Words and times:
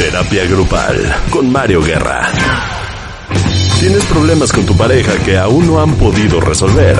Terapia 0.00 0.46
grupal 0.46 0.96
con 1.28 1.52
Mario 1.52 1.82
Guerra. 1.82 2.26
¿Tienes 3.80 4.02
problemas 4.06 4.50
con 4.50 4.64
tu 4.64 4.74
pareja 4.74 5.12
que 5.26 5.36
aún 5.36 5.66
no 5.66 5.78
han 5.78 5.94
podido 5.96 6.40
resolver? 6.40 6.96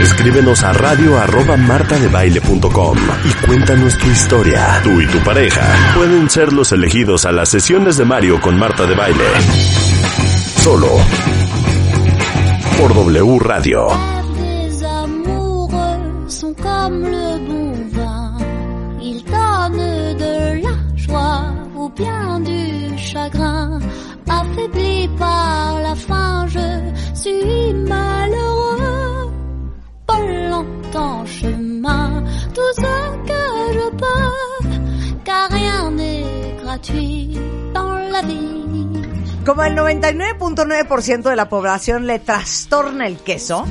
Escríbenos 0.00 0.64
a 0.64 0.72
radio 0.72 1.20
arroba 1.20 1.58
martadebaile.com 1.58 2.96
y 3.26 3.46
cuéntanos 3.46 3.98
tu 3.98 4.06
historia. 4.06 4.80
Tú 4.82 4.98
y 5.02 5.06
tu 5.06 5.18
pareja 5.18 5.92
pueden 5.94 6.30
ser 6.30 6.54
los 6.54 6.72
elegidos 6.72 7.26
a 7.26 7.32
las 7.32 7.50
sesiones 7.50 7.98
de 7.98 8.06
Mario 8.06 8.40
con 8.40 8.58
Marta 8.58 8.86
de 8.86 8.94
Baile. 8.94 9.26
Solo 10.62 10.88
por 12.78 12.94
W 12.94 13.38
Radio. 13.40 13.88
Par 25.22 25.80
la 25.86 25.94
faim, 26.06 26.46
je 26.56 26.68
suis 27.22 27.74
malheureux. 27.92 29.30
Pas 30.08 30.22
longtemps 30.52 31.24
chemin, 31.38 32.24
tout 32.56 32.72
ce 32.84 32.94
que 33.28 33.44
je 33.78 33.86
peux. 34.02 34.30
Car 35.24 35.46
rien 35.58 35.90
n'est 35.98 36.56
gratuit 36.62 37.38
dans 37.76 37.94
la 38.14 38.22
vie. 38.22 38.50
Como 39.46 39.62
el 39.64 39.74
99.9% 39.76 41.30
de 41.30 41.36
la 41.36 41.48
población 41.48 42.06
le 42.06 42.18
trastorna 42.20 43.06
el 43.06 43.16
queso, 43.18 43.64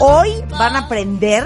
hoy 0.00 0.30
van 0.58 0.76
a 0.76 0.78
aprender 0.86 1.44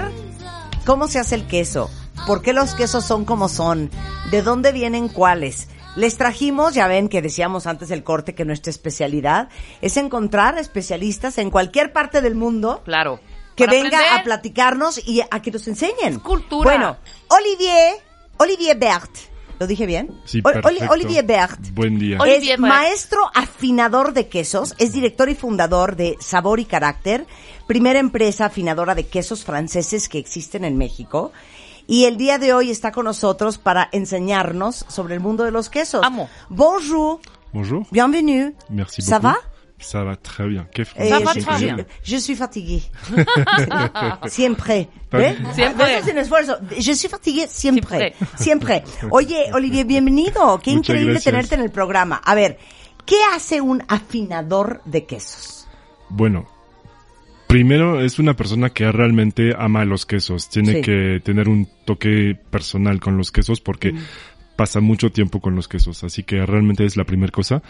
cómo 0.85 1.09
se 1.09 1.19
hace 1.19 1.35
el 1.35 1.47
queso, 1.47 1.89
por 2.25 2.41
qué 2.41 2.53
los 2.53 2.73
quesos 2.73 3.05
son 3.05 3.25
como 3.25 3.49
son, 3.49 3.89
de 4.31 4.41
dónde 4.41 4.71
vienen 4.71 5.07
cuáles. 5.09 5.67
Les 5.95 6.17
trajimos, 6.17 6.73
ya 6.73 6.87
ven 6.87 7.07
que 7.07 7.21
decíamos 7.21 7.67
antes 7.67 7.87
del 7.89 8.03
corte 8.03 8.35
que 8.35 8.43
nuestra 8.45 8.69
especialidad 8.69 9.49
es 9.81 9.95
encontrar 9.97 10.57
especialistas 10.57 11.37
en 11.37 11.49
cualquier 11.51 11.93
parte 11.93 12.21
del 12.21 12.35
mundo 12.35 12.81
Claro. 12.83 13.19
que 13.55 13.65
Para 13.65 13.77
venga 13.77 13.97
aprender. 13.97 14.19
a 14.19 14.23
platicarnos 14.23 15.07
y 15.07 15.21
a 15.21 15.41
que 15.41 15.51
nos 15.51 15.67
enseñen. 15.67 16.19
cultura. 16.19 16.69
Bueno, 16.69 16.97
Olivier, 17.29 17.95
Olivier 18.37 18.77
Bert, 18.77 19.11
¿lo 19.59 19.67
dije 19.67 19.85
bien? 19.85 20.09
Sí, 20.25 20.41
perfecto. 20.41 20.67
Olivier 20.91 21.25
Bert. 21.25 21.59
Buen 21.73 21.97
día. 21.97 22.17
Es 22.17 22.21
Olivier 22.23 22.59
Bert. 22.59 22.73
maestro 22.73 23.21
afinador 23.33 24.11
de 24.13 24.27
quesos, 24.27 24.75
es 24.79 24.91
director 24.91 25.29
y 25.29 25.35
fundador 25.35 25.95
de 25.95 26.17
Sabor 26.19 26.59
y 26.59 26.65
Carácter, 26.65 27.25
primera 27.67 27.99
empresa 27.99 28.47
afinadora 28.47 28.95
de 28.95 29.07
quesos 29.07 29.45
franceses 29.45 30.09
que 30.09 30.17
existen 30.19 30.65
en 30.65 30.77
México. 30.77 31.31
Y 31.87 32.05
el 32.05 32.17
día 32.17 32.37
de 32.39 32.53
hoy 32.53 32.71
está 32.71 32.91
con 32.91 33.05
nosotros 33.05 33.57
para 33.57 33.89
enseñarnos 33.91 34.85
sobre 34.87 35.13
el 35.15 35.19
mundo 35.19 35.43
de 35.43 35.51
los 35.51 35.69
quesos. 35.69 36.01
Amo. 36.03 36.29
Bonjour, 36.49 37.19
Bonjour. 37.53 37.85
bienvenue. 37.91 38.53
Merci 38.69 39.01
Ça 39.01 39.19
beaucoup. 39.19 39.35
va? 39.35 39.37
Ça 39.79 40.03
va 40.05 40.15
très 40.15 40.47
bien. 40.47 40.67
Qué 40.73 40.83
Eh, 40.95 41.09
Ça 41.09 41.19
va 41.19 41.33
je, 41.33 41.39
très 41.41 41.59
je- 41.59 41.65
bien. 41.65 41.85
je 42.03 42.17
suis 42.17 42.35
fatigué. 42.35 42.81
siempre. 44.27 44.77
¿Eh? 44.77 44.87
bien. 45.11 45.53
Siempre. 45.53 45.77
No 45.77 45.85
es 45.85 46.07
un 46.07 46.17
esfuerzo. 46.17 46.57
Je 46.77 46.95
suis 46.95 47.09
fatigué 47.09 47.47
siempre. 47.47 48.15
Siempre. 48.37 48.83
Siempre. 48.83 48.83
Oye, 49.11 49.51
Olivier, 49.53 49.85
bienvenido. 49.85 50.59
Qué 50.59 50.71
Muchas 50.71 50.89
increíble 50.95 51.11
gracias. 51.13 51.23
tenerte 51.33 51.55
en 51.55 51.61
el 51.61 51.71
programa. 51.71 52.21
A 52.23 52.35
ver, 52.35 52.57
¿qué 53.05 53.17
hace 53.35 53.61
un 53.61 53.83
afinador 53.87 54.81
de 54.85 55.05
quesos? 55.05 55.67
Bueno, 56.09 56.47
primero 57.55 58.01
es 58.01 58.19
una 58.19 58.35
persona 58.35 58.69
que 58.71 58.91
realmente 58.91 59.53
ama 59.57 59.85
los 59.85 60.05
quesos. 60.05 60.49
Tiene 60.49 60.73
Sí. 60.73 60.81
que 60.81 61.21
tener 61.23 61.47
un 61.47 61.69
toque 61.85 62.35
personal 62.49 62.99
con 62.99 63.15
los 63.17 63.31
quesos 63.31 63.61
porque 63.61 63.93
pasa 64.57 64.81
mucho 64.81 65.09
tiempo 65.09 65.39
con 65.39 65.55
los 65.55 65.69
quesos. 65.69 66.03
Así 66.03 66.23
que 66.23 66.45
realmente 66.45 66.83
es 66.83 66.97
la 66.97 67.05
primera 67.05 67.31
cosa. 67.31 67.63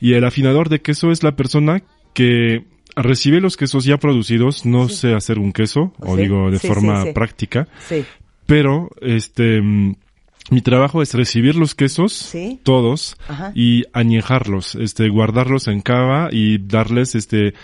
Y 0.00 0.12
el 0.12 0.24
afinador 0.24 0.68
de 0.68 0.82
queso 0.82 1.10
es 1.10 1.24
la 1.24 1.34
persona 1.34 1.82
que 2.12 2.62
recibe 2.94 3.40
los 3.40 3.56
quesos 3.56 3.84
ya 3.84 3.96
producidos. 3.98 4.64
No 4.66 4.88
sé 4.88 5.14
hacer 5.14 5.40
un 5.40 5.52
queso, 5.52 5.92
o 5.98 6.14
Sí, 6.14 6.22
digo 6.22 6.52
de 6.52 6.60
forma 6.60 7.04
práctica. 7.12 7.66
Sí. 7.88 8.04
pero 8.46 8.90
este 9.00 9.60
mm, 9.60 9.96
mi 10.50 10.60
trabajo 10.60 11.02
es 11.02 11.12
recibir 11.14 11.56
los 11.56 11.74
quesos 11.74 12.12
Sí. 12.12 12.60
todos 12.62 13.16
Ajá. 13.26 13.50
y 13.56 13.82
añejarlos, 13.94 14.76
este 14.76 15.08
guardarlos 15.08 15.66
en 15.66 15.80
cava 15.80 16.28
y 16.30 16.58
darles 16.58 17.16
este 17.16 17.54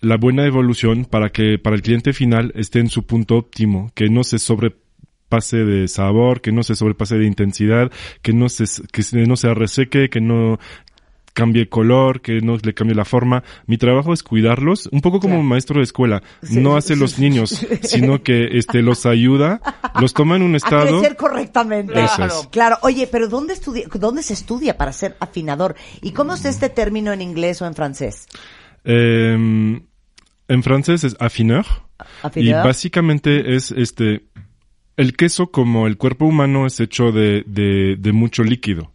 la 0.00 0.16
buena 0.16 0.44
evolución 0.46 1.04
para 1.04 1.30
que 1.30 1.58
para 1.58 1.76
el 1.76 1.82
cliente 1.82 2.12
final 2.12 2.52
esté 2.54 2.80
en 2.80 2.88
su 2.88 3.04
punto 3.04 3.36
óptimo, 3.36 3.90
que 3.94 4.08
no 4.08 4.24
se 4.24 4.38
sobrepase 4.38 5.58
de 5.64 5.88
sabor, 5.88 6.40
que 6.40 6.52
no 6.52 6.62
se 6.62 6.74
sobrepase 6.74 7.16
de 7.18 7.26
intensidad, 7.26 7.90
que 8.22 8.32
no 8.32 8.48
se 8.48 8.64
que 8.92 9.02
no 9.26 9.36
se 9.36 9.52
reseque, 9.54 10.08
que 10.08 10.20
no 10.20 10.58
cambie 11.32 11.68
color, 11.68 12.22
que 12.22 12.40
no 12.40 12.56
le 12.56 12.72
cambie 12.72 12.94
la 12.96 13.04
forma. 13.04 13.44
Mi 13.66 13.76
trabajo 13.76 14.14
es 14.14 14.22
cuidarlos, 14.22 14.88
un 14.90 15.02
poco 15.02 15.20
como 15.20 15.32
Claro. 15.34 15.40
un 15.42 15.46
maestro 15.48 15.80
de 15.80 15.84
escuela. 15.84 16.22
Sí. 16.42 16.58
No 16.60 16.76
hace 16.78 16.96
los 16.96 17.18
niños, 17.18 17.66
sino 17.82 18.22
que 18.22 18.56
este 18.56 18.80
los 18.80 19.04
ayuda, 19.04 19.60
los 20.00 20.14
toma 20.14 20.36
en 20.36 20.42
un 20.42 20.54
A 20.54 20.56
estado. 20.56 20.98
crecer 20.98 21.14
correctamente. 21.16 21.92
Es. 22.02 22.10
Claro. 22.50 22.78
Oye, 22.80 23.06
pero 23.06 23.28
¿dónde, 23.28 23.52
estudia, 23.52 23.84
¿dónde 23.92 24.22
se 24.22 24.32
estudia 24.32 24.78
para 24.78 24.94
ser 24.94 25.14
afinador? 25.20 25.74
¿Y 26.00 26.12
cómo 26.12 26.32
es 26.32 26.46
este 26.46 26.70
término 26.70 27.12
en 27.12 27.20
inglés 27.20 27.60
o 27.60 27.66
en 27.66 27.74
francés? 27.74 28.26
Eh, 28.86 29.80
en 30.48 30.62
francés 30.62 31.04
es 31.04 31.16
affineur. 31.20 31.66
Y 31.98 32.26
Afinador. 32.26 32.66
básicamente 32.66 33.54
es 33.54 33.70
este 33.70 34.22
el 34.96 35.14
queso 35.14 35.50
como 35.50 35.86
el 35.86 35.98
cuerpo 35.98 36.24
humano 36.24 36.66
es 36.66 36.80
hecho 36.80 37.12
de, 37.12 37.44
de, 37.46 37.96
de 37.98 38.12
mucho 38.12 38.42
líquido. 38.42 38.92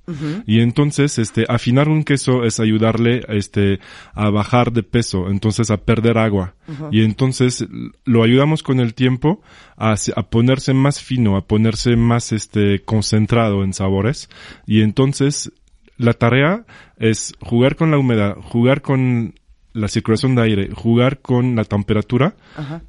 Y 0.47 0.59
entonces, 0.59 1.19
este, 1.19 1.46
afinar 1.47 1.90
un 1.90 2.03
queso 2.03 2.44
es 2.44 2.59
ayudarle, 2.59 3.22
este, 3.29 3.79
a 4.13 4.29
bajar 4.31 4.72
de 4.72 4.81
peso, 4.81 5.29
entonces 5.29 5.69
a 5.69 5.78
perder 5.78 6.18
agua. 6.18 6.56
Y 6.91 7.03
entonces 7.03 7.68
lo 8.03 8.23
ayudamos 8.23 8.63
con 8.63 8.79
el 8.79 8.96
tiempo 8.96 9.41
a, 9.78 9.94
a 10.16 10.23
ponerse 10.23 10.73
más 10.73 11.00
fino, 11.02 11.38
a 11.38 11.46
ponerse 11.46 11.96
más, 11.96 12.31
este, 12.31 12.79
concentrado 12.79 13.63
en 13.63 13.73
sabores. 13.73 14.28
Y 14.66 14.81
entonces, 14.81 15.52
la 15.97 16.13
tarea 16.13 16.66
es 16.97 17.34
jugar 17.41 17.75
con 17.75 17.91
la 17.91 18.00
humedad, 18.00 18.35
jugar 18.41 18.81
con 18.81 19.35
la 19.73 19.87
circulación 19.87 20.35
de 20.35 20.41
aire, 20.43 20.69
jugar 20.73 21.19
con 21.19 21.55
la 21.55 21.63
temperatura 21.63 22.35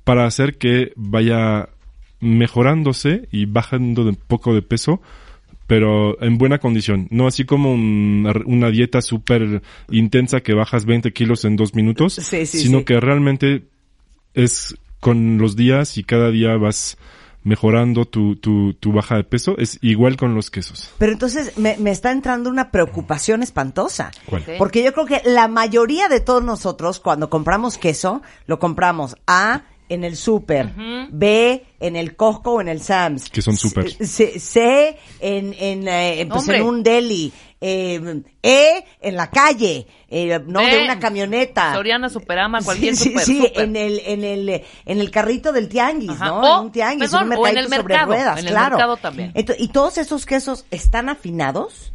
para 0.04 0.26
hacer 0.26 0.59
que 0.59 0.93
vaya 0.97 1.69
mejorándose 2.20 3.28
y 3.32 3.47
bajando 3.47 4.03
un 4.03 4.16
poco 4.16 4.54
de 4.54 4.62
peso, 4.62 5.00
pero 5.66 6.21
en 6.22 6.38
buena 6.38 6.59
condición. 6.59 7.09
No 7.10 7.26
así 7.26 7.44
como 7.44 7.72
un- 7.72 8.31
una 8.47 8.71
dieta 8.71 9.00
súper 9.03 9.62
intensa 9.91 10.41
que 10.41 10.54
bajas 10.54 10.84
20 10.84 11.12
kilos 11.12 11.44
en 11.44 11.56
dos 11.56 11.75
minutos, 11.75 12.15
Sí, 12.15 12.47
sí, 12.47 12.59
sino 12.59 12.78
sí. 12.81 12.84
que 12.84 13.00
realmente 13.00 13.62
es 14.34 14.76
con 15.00 15.38
los 15.38 15.56
días 15.56 15.98
y 15.98 16.04
cada 16.04 16.31
día 16.31 16.56
vas 16.56 16.97
mejorando 17.44 18.04
tu, 18.04 18.36
tu, 18.36 18.75
tu 18.75 18.92
baja 18.92 19.16
de 19.16 19.25
peso. 19.25 19.56
Es 19.58 19.78
igual 19.82 20.16
con 20.16 20.34
los 20.34 20.50
quesos. 20.50 20.91
Pero 20.98 21.12
entonces 21.12 21.56
me, 21.58 21.76
me 21.78 21.91
está 21.91 22.10
entrando 22.12 22.50
una 22.50 22.70
preocupación 22.70 23.42
espantosa. 23.42 24.10
¿Cuál? 24.26 24.44
Porque 24.58 24.82
yo 24.82 24.92
creo 24.92 25.06
que 25.06 25.22
la 25.25 25.48
mayoría 25.48 26.08
de 26.08 26.20
todos 26.20 26.42
nosotros, 26.42 27.00
cuando 27.00 27.30
compramos 27.30 27.78
queso, 27.78 28.22
lo 28.47 28.58
compramos 28.58 29.16
A 29.26 29.62
en 29.92 30.04
el 30.04 30.16
súper, 30.16 30.72
B 31.10 31.64
en 31.80 31.97
el 31.97 32.16
Costco 32.16 32.54
o 32.54 32.60
en 32.60 32.69
el 32.69 32.80
Sam's. 32.80 33.28
Que 33.28 33.42
son 33.42 33.56
súper. 33.56 33.91
C, 33.91 34.38
C 34.38 34.97
en, 35.20 35.54
en, 35.58 35.88
eh, 35.88 36.26
pues, 36.30 36.48
en 36.48 36.62
un 36.62 36.82
deli. 36.82 37.32
Eh, 37.64 38.22
e 38.42 38.84
en 39.00 39.14
la 39.14 39.30
calle, 39.30 39.86
eh, 40.08 40.41
no 40.47 40.60
B, 40.60 40.66
de 40.66 40.82
una 40.82 40.98
camioneta. 40.98 41.75
Soriana, 41.75 42.08
Superama, 42.08 42.60
cualquier 42.60 42.97
sí, 42.97 43.10
super, 43.10 43.25
sí, 43.25 43.42
super. 43.47 43.62
en 43.62 43.76
el, 43.76 44.00
en 44.04 44.25
el, 44.25 44.48
en 44.84 45.00
el 45.00 45.10
carrito 45.12 45.53
del 45.53 45.69
tianguis, 45.69 46.10
Ajá. 46.10 46.27
¿no? 46.27 46.41
O, 46.41 46.59
en 46.59 46.65
un 46.66 46.72
tianguis, 46.72 47.10
perdón, 47.10 47.28
un 47.28 47.38
o 47.38 47.47
en 47.47 47.59
el 47.59 47.65
sobre 47.68 47.78
mercado, 47.78 48.06
ruedas, 48.06 48.38
en 48.41 48.47
el 48.47 48.50
claro. 48.53 48.77
mercado 48.77 48.97
también. 48.97 49.33
¿Y 49.59 49.68
todos 49.68 49.98
esos 49.98 50.27
quesos 50.27 50.66
están 50.72 51.09
afinados? 51.09 51.92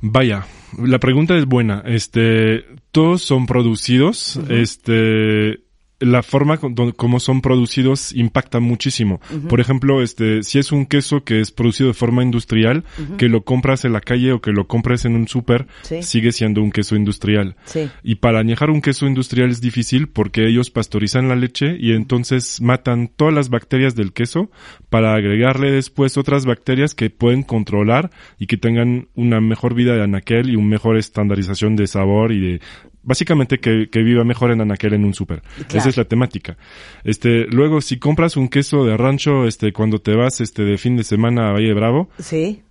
Vaya, 0.00 0.46
la 0.76 0.98
pregunta 0.98 1.36
es 1.36 1.46
buena. 1.46 1.82
Este, 1.86 2.64
todos 2.90 3.22
son 3.22 3.46
producidos. 3.46 4.40
Este, 4.48 5.60
la 6.00 6.22
forma 6.22 6.58
como 6.58 7.20
son 7.20 7.40
producidos 7.42 8.12
impacta 8.12 8.58
muchísimo. 8.58 9.20
Por 9.48 9.60
ejemplo, 9.60 10.02
este, 10.02 10.42
si 10.42 10.58
es 10.58 10.72
un 10.72 10.86
queso 10.86 11.24
que 11.24 11.40
es 11.40 11.52
producido 11.52 11.88
de 11.88 11.94
forma 11.94 12.22
industrial, 12.22 12.84
que 13.18 13.28
lo 13.28 13.44
compras 13.44 13.84
en 13.84 13.92
la 13.92 14.00
calle 14.00 14.32
o 14.32 14.40
que 14.40 14.50
lo 14.50 14.66
compras 14.66 15.04
en 15.04 15.14
un 15.14 15.28
súper, 15.28 15.66
Sí. 15.82 16.02
sigue 16.02 16.32
siendo 16.32 16.62
un 16.62 16.72
queso 16.72 16.96
industrial. 16.96 17.56
Sí. 17.66 17.88
Y 18.02 18.16
para 18.16 18.40
añejar 18.40 18.70
un 18.70 18.80
queso 18.80 19.06
industrial 19.06 19.50
es 19.50 19.60
difícil 19.60 20.08
porque 20.08 20.46
ellos 20.46 20.70
pastorizan 20.70 21.28
la 21.28 21.36
leche 21.36 21.76
y 21.78 21.92
entonces 21.92 22.60
matan 22.60 23.08
todas 23.14 23.34
las 23.34 23.50
bacterias 23.50 23.94
del 23.94 24.12
queso 24.12 24.50
para 24.88 25.14
agregarle 25.14 25.70
después 25.70 26.16
otras 26.16 26.46
bacterias 26.46 26.94
que 26.94 27.10
pueden 27.10 27.42
controlar 27.42 28.10
y 28.38 28.46
que 28.46 28.56
tengan 28.56 29.08
una 29.14 29.40
mejor 29.40 29.74
vida 29.74 29.94
de 29.94 30.02
anaquel 30.02 30.48
y 30.50 30.56
una 30.56 30.68
mejor 30.68 30.96
estandarización 30.96 31.76
de 31.76 31.86
sabor 31.86 32.32
y 32.32 32.40
de 32.40 32.60
básicamente 33.10 33.58
que, 33.58 33.88
que 33.90 34.02
viva 34.02 34.22
mejor 34.24 34.52
en 34.52 34.60
anaquel 34.60 34.94
en 34.94 35.04
un 35.04 35.12
súper. 35.12 35.42
Claro. 35.42 35.78
Esa 35.80 35.88
es 35.88 35.96
la 35.96 36.04
temática. 36.04 36.56
Este, 37.04 37.46
luego, 37.48 37.80
si 37.80 37.98
compras 37.98 38.36
un 38.36 38.48
queso 38.48 38.84
de 38.84 38.96
rancho, 38.96 39.46
este, 39.46 39.72
cuando 39.72 39.98
te 39.98 40.14
vas, 40.14 40.40
este, 40.40 40.62
de 40.62 40.78
fin 40.78 40.96
de 40.96 41.02
semana 41.04 41.48
a 41.48 41.52
Valle 41.52 41.74
Bravo, 41.74 42.08
Sí. 42.18 42.62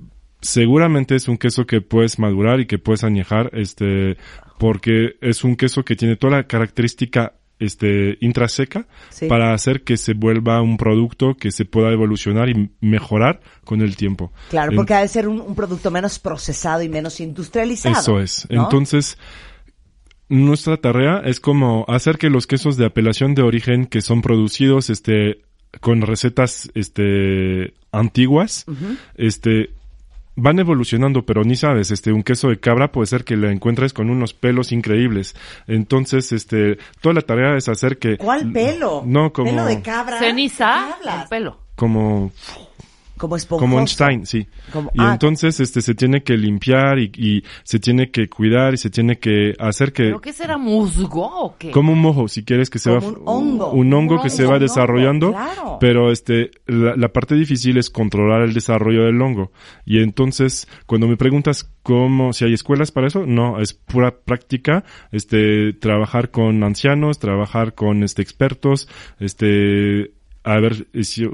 seguramente 0.42 1.16
es 1.16 1.28
un 1.28 1.38
queso 1.38 1.66
que 1.66 1.82
puedes 1.82 2.18
madurar 2.20 2.60
y 2.62 2.66
que 2.66 2.80
puedes 2.80 3.04
añejar, 3.04 3.52
este, 3.54 4.18
porque 4.58 5.18
es 5.22 5.44
un 5.44 5.56
queso 5.56 5.84
que 5.84 5.96
tiene 5.96 6.16
toda 6.16 6.38
la 6.38 6.44
característica 6.48 7.34
este 7.60 8.18
intraseca 8.22 8.88
Sí. 9.10 9.28
para 9.28 9.54
hacer 9.54 9.84
que 9.84 9.98
se 9.98 10.14
vuelva 10.14 10.62
un 10.62 10.78
producto 10.78 11.36
que 11.36 11.52
se 11.52 11.66
pueda 11.66 11.92
evolucionar 11.92 12.48
y 12.48 12.70
mejorar 12.80 13.42
con 13.66 13.82
el 13.82 13.98
tiempo. 13.98 14.32
Claro, 14.50 14.72
porque 14.78 14.94
ha 14.94 15.02
de 15.02 15.10
ser 15.10 15.28
un, 15.28 15.42
un 15.42 15.56
producto 15.56 15.92
menos 15.92 16.20
procesado 16.20 16.82
y 16.84 16.88
menos 16.88 17.20
industrializado. 17.20 18.00
Eso 18.00 18.20
es. 18.22 18.48
¿no? 18.50 18.64
Entonces, 18.64 19.18
nuestra 20.30 20.78
tarea 20.78 21.22
es 21.26 21.40
como 21.40 21.86
hacer 21.88 22.18
que 22.18 22.30
los 22.30 22.48
quesos 22.48 22.78
de 22.78 22.86
apelación 22.86 23.36
de 23.36 23.42
origen 23.42 23.88
que 23.88 24.02
son 24.02 24.22
producidos, 24.22 24.90
este, 24.90 25.42
con 25.82 26.02
recetas, 26.02 26.70
este, 26.76 27.74
antiguas, 27.92 28.66
este, 29.16 29.72
van 30.36 30.60
evolucionando, 30.60 31.26
pero 31.26 31.44
ni 31.44 31.56
sabes, 31.56 31.92
este, 31.92 32.12
un 32.12 32.24
queso 32.24 32.50
de 32.50 32.60
cabra 32.60 32.92
puede 32.92 33.08
ser 33.08 33.24
que 33.24 33.36
lo 33.36 33.50
encuentres 33.50 33.92
con 33.92 34.10
unos 34.10 34.34
pelos 34.34 34.72
increíbles. 34.72 35.36
Entonces, 35.68 36.32
este, 36.32 36.78
toda 37.02 37.16
la 37.16 37.22
tarea 37.22 37.58
es 37.58 37.68
hacer 37.68 37.98
que... 37.98 38.18
¿Cuál 38.18 38.52
pelo? 38.52 39.04
No, 39.06 39.34
como... 39.34 39.50
Pelo 39.50 39.66
de 39.66 39.82
cabra. 39.82 40.20
¿De 40.20 40.28
Ceniza, 40.28 40.86
qué 40.86 40.94
hablas? 40.94 41.24
el 41.24 41.30
pelo. 41.30 41.58
Como 41.76 42.32
Como 43.20 43.36
esponjoso. 43.36 43.60
como 43.70 43.78
Einstein, 43.80 44.26
sí. 44.26 44.48
Como- 44.74 44.90
y 44.96 45.00
ah. 45.02 45.12
entonces 45.14 45.60
este 45.60 45.82
se 45.82 45.94
tiene 45.94 46.24
que 46.24 46.36
limpiar 46.38 46.98
y, 46.98 47.12
y 47.16 47.44
se 47.64 47.78
tiene 47.80 48.10
que 48.10 48.28
cuidar 48.30 48.74
y 48.74 48.78
se 48.78 48.90
tiene 48.90 49.20
que 49.20 49.54
hacer 49.60 49.94
que 49.94 50.06
¿Pero 50.06 50.22
qué 50.22 50.34
será 50.34 50.58
musgo 50.58 51.26
o 51.26 51.56
qué? 51.58 51.70
como 51.72 51.94
un 51.94 52.00
mojo, 52.00 52.28
si 52.28 52.44
quieres 52.44 52.70
que 52.72 52.80
se 52.80 52.90
Como 52.90 53.02
va 53.02 53.08
un 53.20 53.22
hongo. 53.28 53.72
un 53.74 53.94
hongo 53.94 54.16
Un 54.16 54.22
que 54.22 54.30
se 54.32 54.44
va 54.44 54.52
hongo, 54.56 54.60
desarrollando, 54.62 55.32
claro. 55.34 55.78
pero 55.80 56.12
este 56.12 56.52
la, 56.66 56.96
la 56.96 57.10
parte 57.10 57.36
difícil 57.36 57.78
es 57.78 57.90
controlar 57.90 58.42
el 58.42 58.54
desarrollo 58.54 59.04
del 59.06 59.22
hongo. 59.22 59.52
Y 59.86 60.00
entonces 60.02 60.68
cuando 60.86 61.08
me 61.08 61.18
preguntas 61.18 61.70
cómo 61.84 62.34
si 62.34 62.46
hay 62.46 62.54
escuelas 62.54 62.92
para 62.92 63.08
eso, 63.08 63.26
no, 63.26 63.60
es 63.60 63.74
pura 63.74 64.16
práctica, 64.24 64.84
este 65.12 65.74
trabajar 65.74 66.32
con 66.32 66.64
ancianos, 66.64 67.20
trabajar 67.20 67.74
con 67.76 68.04
este 68.04 68.22
expertos, 68.22 68.88
este 69.20 70.12
haber 70.44 70.88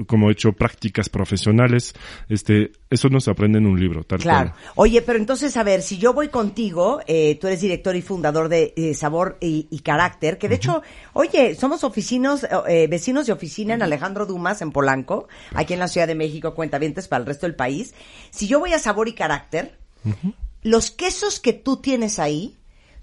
como 0.06 0.30
hecho 0.30 0.52
prácticas 0.52 1.08
profesionales, 1.08 1.94
este, 2.28 2.72
eso 2.90 3.08
no 3.08 3.20
se 3.20 3.30
aprende 3.30 3.58
en 3.58 3.66
un 3.66 3.78
libro, 3.78 4.02
tal 4.04 4.18
Claro. 4.18 4.50
cual. 4.50 4.62
Oye, 4.74 5.02
pero 5.02 5.18
entonces, 5.18 5.56
a 5.56 5.62
ver, 5.62 5.82
si 5.82 5.98
yo 5.98 6.12
voy 6.12 6.28
contigo, 6.28 7.00
eh, 7.06 7.38
tú 7.40 7.46
eres 7.46 7.60
director 7.60 7.94
y 7.96 8.02
fundador 8.02 8.48
de 8.48 8.74
eh, 8.76 8.94
Sabor 8.94 9.38
y, 9.40 9.68
y 9.70 9.78
Carácter, 9.80 10.38
que 10.38 10.48
de 10.48 10.56
hecho, 10.56 10.82
oye, 11.12 11.54
somos 11.54 11.84
oficinos, 11.84 12.46
eh, 12.68 12.86
vecinos 12.88 13.26
de 13.26 13.32
oficina 13.32 13.74
en 13.74 13.82
Alejandro 13.82 14.26
Dumas, 14.26 14.60
en 14.62 14.72
Polanco, 14.72 15.28
aquí 15.54 15.74
en 15.74 15.78
la 15.80 15.88
Ciudad 15.88 16.06
de 16.06 16.14
México, 16.14 16.54
cuentavientes 16.54 17.08
para 17.08 17.20
el 17.20 17.26
resto 17.26 17.46
del 17.46 17.54
país. 17.54 17.94
Si 18.30 18.46
yo 18.48 18.58
voy 18.58 18.72
a 18.72 18.78
Sabor 18.78 19.08
y 19.08 19.12
Carácter, 19.14 19.78
los 20.62 20.90
quesos 20.90 21.40
que 21.40 21.52
tú 21.52 21.78
tienes 21.78 22.18
ahí 22.18 22.56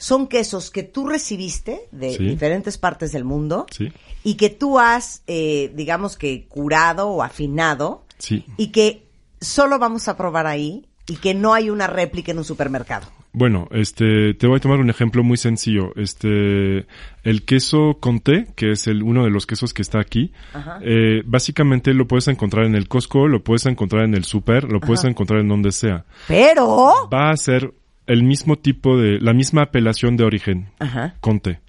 son 0.04 0.28
quesos 0.28 0.70
que 0.70 0.84
tú 0.84 1.08
recibiste 1.08 1.88
de 1.94 2.16
Sí. 2.18 2.26
diferentes 2.26 2.78
partes 2.78 3.14
del 3.14 3.24
mundo 3.24 3.68
Sí. 3.72 3.90
y 4.26 4.34
que 4.36 4.50
tú 4.50 4.78
has, 4.78 5.24
eh, 5.28 5.72
digamos 5.76 6.18
que 6.18 6.46
curado 6.50 7.08
o 7.08 7.24
afinado 7.24 8.04
Sí. 8.18 8.44
y 8.58 8.68
que 8.74 9.06
solo 9.40 9.80
vamos 9.80 10.10
a 10.10 10.18
probar 10.18 10.46
ahí 10.46 10.86
y 11.08 11.16
que 11.16 11.34
no 11.34 11.54
hay 11.54 11.70
una 11.70 11.88
réplica 11.88 12.32
en 12.34 12.40
un 12.40 12.44
supermercado. 12.44 13.08
Bueno, 13.32 13.70
este, 13.72 14.34
te 14.34 14.46
voy 14.46 14.58
a 14.58 14.60
tomar 14.60 14.80
un 14.80 14.90
ejemplo 14.90 15.24
muy 15.24 15.38
sencillo. 15.38 15.94
Este, 15.96 16.86
el 17.24 17.44
queso 17.46 17.98
Conté, 18.02 18.48
que 18.56 18.72
es 18.72 18.88
el, 18.88 19.04
uno 19.04 19.24
de 19.24 19.32
los 19.32 19.46
quesos 19.48 19.74
que 19.74 19.82
está 19.82 20.00
aquí, 20.02 20.34
eh, 20.82 21.24
básicamente 21.26 21.94
lo 21.94 22.08
puedes 22.08 22.28
encontrar 22.28 22.66
en 22.66 22.76
el 22.76 22.88
Costco, 22.90 23.28
lo 23.30 23.42
puedes 23.42 23.66
encontrar 23.66 24.04
en 24.04 24.14
el 24.16 24.26
super, 24.26 24.66
lo 24.72 24.80
puedes 24.82 25.06
encontrar 25.06 25.40
en 25.40 25.48
donde 25.48 25.72
sea. 25.72 26.06
Pero, 26.28 27.10
Va 27.12 27.32
a 27.32 27.38
ser 27.38 27.74
el 28.08 28.24
mismo 28.24 28.58
tipo 28.58 28.98
de, 28.98 29.20
la 29.20 29.34
misma 29.34 29.64
apelación 29.64 30.18
de 30.18 30.24
origen, 30.24 30.70
Ajá. 30.80 31.16
Conté. 31.20 31.60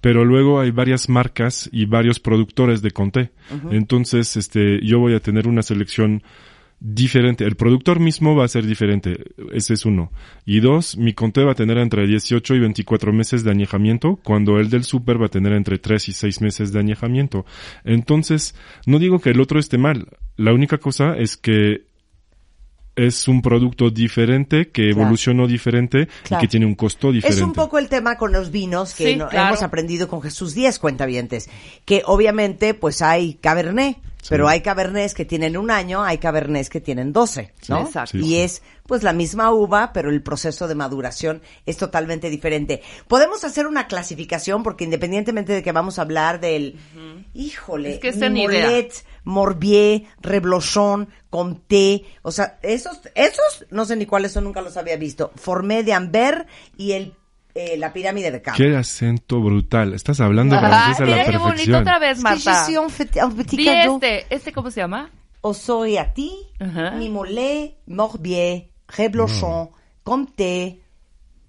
Pero 0.00 0.24
luego 0.24 0.60
hay 0.60 0.70
varias 0.70 1.08
marcas 1.08 1.68
y 1.72 1.86
varios 1.86 2.20
productores 2.20 2.82
de 2.82 2.92
Conté. 2.92 3.30
Entonces, 3.72 4.36
este, 4.36 4.80
yo 4.84 5.00
voy 5.00 5.14
a 5.14 5.20
tener 5.20 5.48
una 5.48 5.62
selección 5.62 6.22
diferente. 6.78 7.44
El 7.44 7.56
productor 7.56 8.00
mismo 8.00 8.36
va 8.36 8.44
a 8.44 8.48
ser 8.48 8.66
diferente. 8.66 9.16
Ese 9.52 9.74
es 9.74 9.84
uno. 9.86 10.12
Y 10.44 10.60
dos, 10.60 10.96
mi 10.96 11.14
Conté 11.14 11.42
va 11.42 11.52
a 11.52 11.56
tener 11.56 11.78
entre 11.78 12.06
18 12.06 12.54
y 12.54 12.60
24 12.60 13.12
meses 13.12 13.44
de 13.44 13.50
añejamiento, 13.50 14.20
cuando 14.22 14.58
el 14.58 14.70
del 14.70 14.84
super 14.84 15.20
va 15.20 15.26
a 15.26 15.30
tener 15.30 15.52
entre 15.52 15.78
3 15.78 16.10
y 16.10 16.12
6 16.12 16.40
meses 16.42 16.72
de 16.72 16.78
añejamiento. 16.78 17.44
Entonces, 17.84 18.54
no 18.86 18.98
digo 18.98 19.18
que 19.18 19.30
el 19.30 19.40
otro 19.40 19.58
esté 19.58 19.78
mal. 19.78 20.08
La 20.36 20.52
única 20.52 20.78
cosa 20.78 21.16
es 21.16 21.36
que 21.36 21.86
es 22.96 23.28
un 23.28 23.42
producto 23.42 23.90
diferente, 23.90 24.68
que 24.70 24.90
Claro. 24.90 25.02
evolucionó 25.02 25.46
diferente 25.46 26.08
Claro. 26.24 26.42
y 26.42 26.46
que 26.46 26.50
tiene 26.50 26.66
un 26.66 26.74
costo 26.74 27.12
diferente. 27.12 27.40
es 27.40 27.46
un 27.46 27.52
poco 27.52 27.78
el 27.78 27.88
tema 27.88 28.16
con 28.16 28.32
los 28.32 28.50
vinos 28.50 28.94
que 28.94 29.12
Sí, 29.12 29.16
no- 29.16 29.28
claro. 29.28 29.48
hemos 29.48 29.62
aprendido 29.62 30.08
con 30.08 30.22
Jesús 30.22 30.54
Díaz, 30.54 30.78
cuentavientes. 30.78 31.48
Que 31.84 32.02
obviamente, 32.06 32.74
pues 32.74 33.02
hay 33.02 33.34
Cabernet, 33.34 33.98
pero 34.28 34.48
hay 34.48 34.60
Cabernets 34.60 35.14
que 35.14 35.24
tienen 35.24 35.56
un 35.56 35.70
año, 35.70 36.02
hay 36.02 36.18
Cabernets 36.18 36.68
que 36.68 36.80
tienen 36.80 37.12
12, 37.12 37.52
¿no? 37.68 37.82
Exacto. 37.86 38.16
Y 38.18 38.38
es, 38.38 38.60
pues, 38.84 39.04
la 39.04 39.12
misma 39.12 39.52
uva, 39.52 39.92
pero 39.92 40.10
el 40.10 40.20
proceso 40.20 40.66
de 40.66 40.74
maduración 40.74 41.42
es 41.64 41.76
totalmente 41.76 42.28
diferente. 42.28 42.82
Podemos 43.06 43.44
hacer 43.44 43.66
una 43.68 43.86
clasificación, 43.86 44.64
porque 44.64 44.82
independientemente 44.82 45.52
de 45.52 45.62
que 45.62 45.70
vamos 45.70 46.00
a 46.00 46.02
hablar 46.02 46.40
del, 46.40 46.74
híjole, 47.34 47.94
Es 47.94 47.98
que 48.00 48.08
Morbier, 49.26 50.04
Reblochon, 50.22 51.08
Comté, 51.28 52.04
o 52.22 52.32
sea, 52.32 52.58
esos, 52.62 53.00
esos, 53.14 53.66
no 53.70 53.84
sé 53.84 53.96
ni 53.96 54.06
cuáles 54.06 54.32
son, 54.32 54.44
nunca 54.44 54.62
los 54.62 54.76
había 54.78 54.96
visto. 54.96 55.30
Formé 55.34 55.82
de 55.82 55.92
Amber 55.92 56.46
y 56.78 56.92
el, 56.92 57.12
eh, 57.54 57.76
la 57.76 57.92
pirámide 57.92 58.30
de 58.30 58.40
Cabo. 58.40 58.56
Qué 58.56 58.74
acento 58.76 59.40
brutal. 59.40 59.92
Estás 59.94 60.20
hablando 60.20 60.58
francés 60.58 61.00
a 61.00 61.04
la 61.04 61.06
mira 61.16 61.24
qué 61.24 61.36
bonito 61.38 61.48
perfección. 61.56 61.82
otra 61.82 61.98
vez, 61.98 62.10
Es 62.18 62.24
que 62.24 62.30
yo 62.30 62.32
Marta. 62.32 62.52
cadeau. 63.64 63.94
este, 63.96 64.26
¿este 64.34 64.52
cómo 64.52 64.70
se 64.70 64.80
llama? 64.80 65.10
Osoy 65.42 65.96
a 65.98 66.12
ti, 66.14 66.32
Ajá. 66.58 66.92
Mimolet, 66.92 67.76
Morbier, 67.86 68.68
Reblochon, 68.88 69.70
Comté, 70.02 70.80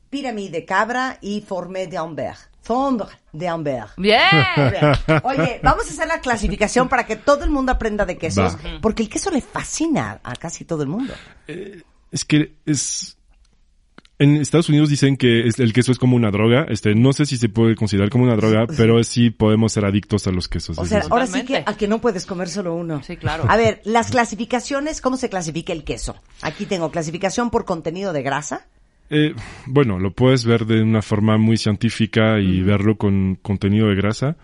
pirámide 0.09 0.49
de 0.49 0.65
Cabra 0.65 1.17
y 1.21 1.41
Formé 1.41 1.87
de 1.87 1.97
Amber. 1.97 2.35
Fondre 2.61 3.07
de 3.37 3.47
Amber. 3.47 3.85
Bien. 3.97 4.19
Oye, 5.23 5.59
vamos 5.63 5.87
a 5.87 5.89
hacer 5.89 6.07
la 6.07 6.19
clasificación 6.21 6.89
para 6.89 7.05
que 7.05 7.15
todo 7.15 7.43
el 7.43 7.49
mundo 7.49 7.71
aprenda 7.71 8.05
de 8.05 8.17
quesos, 8.17 8.55
Va. 8.55 8.79
porque 8.81 9.03
el 9.03 9.09
queso 9.09 9.31
le 9.31 9.41
fascina 9.41 10.19
a 10.23 10.35
casi 10.35 10.65
todo 10.65 10.83
el 10.83 10.89
mundo. 10.89 11.13
Es 12.11 12.25
que 12.25 12.55
es... 12.65 13.13
En 14.19 14.37
Estados 14.37 14.67
Unidos 14.69 14.89
dicen 14.89 15.15
que 15.15 15.41
el 15.41 15.73
queso 15.73 15.91
es 15.91 15.99
como 15.99 16.15
una 16.15 16.31
droga. 16.31 16.65
Este, 16.69 16.95
no 16.95 17.13
sé 17.13 17.27
si 17.27 17.37
se 17.37 17.49
puede 17.49 17.75
considerar 17.75 18.09
como 18.09 18.23
una 18.23 18.35
droga, 18.35 18.65
pero 18.65 19.03
sí 19.03 19.29
podemos 19.29 19.73
ser 19.73 19.85
adictos 19.85 20.25
a 20.25 20.31
los 20.31 20.47
quesos. 20.47 20.75
O 20.79 20.85
sea, 20.85 21.03
ahora 21.11 21.27
sí 21.27 21.45
que 21.45 21.57
a 21.57 21.77
que 21.77 21.87
no 21.87 22.01
puedes 22.01 22.25
comer 22.25 22.49
solo 22.49 22.73
uno. 22.73 23.03
Sí, 23.03 23.17
claro. 23.17 23.45
A 23.47 23.55
ver, 23.57 23.79
las 23.83 24.09
clasificaciones, 24.09 25.01
¿cómo 25.01 25.17
se 25.17 25.29
clasifica 25.29 25.71
el 25.71 25.83
queso? 25.83 26.15
Aquí 26.41 26.65
tengo 26.65 26.89
clasificación 26.89 27.51
por 27.51 27.65
contenido 27.65 28.11
de 28.11 28.23
grasa. 28.23 28.65
Eh, 29.09 29.33
bueno, 29.65 29.99
lo 29.99 30.11
puedes 30.11 30.45
ver 30.45 30.65
de 30.65 30.81
una 30.81 31.01
forma 31.01 31.37
muy 31.37 31.57
científica 31.57 32.39
y 32.39 32.61
verlo 32.61 32.97
con 32.97 33.35
contenido 33.35 33.87
de 33.87 33.95
grasa. 33.95 34.37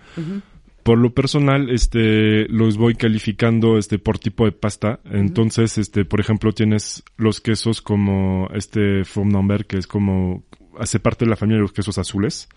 Por 0.83 0.97
lo 0.97 1.13
personal, 1.13 1.69
este, 1.69 2.45
los 2.49 2.77
voy 2.77 2.95
calificando, 2.95 3.77
este, 3.77 3.99
por 3.99 4.19
tipo 4.19 4.45
de 4.45 4.51
pasta. 4.51 4.99
Entonces, 5.05 5.77
este, 5.77 6.03
por 6.03 6.19
ejemplo, 6.19 6.51
tienes 6.51 7.03
los 7.15 7.39
quesos 7.39 7.81
como 7.81 8.49
este 8.53 9.05
Fondambert, 9.05 9.65
que 9.65 9.77
es 9.77 9.87
como, 9.87 10.43
hace 10.77 10.99
parte 10.99 11.23
de 11.23 11.29
la 11.29 11.37
familia 11.37 11.57
de 11.57 11.63
los 11.63 11.71
quesos 11.71 11.97
azules, 11.97 12.49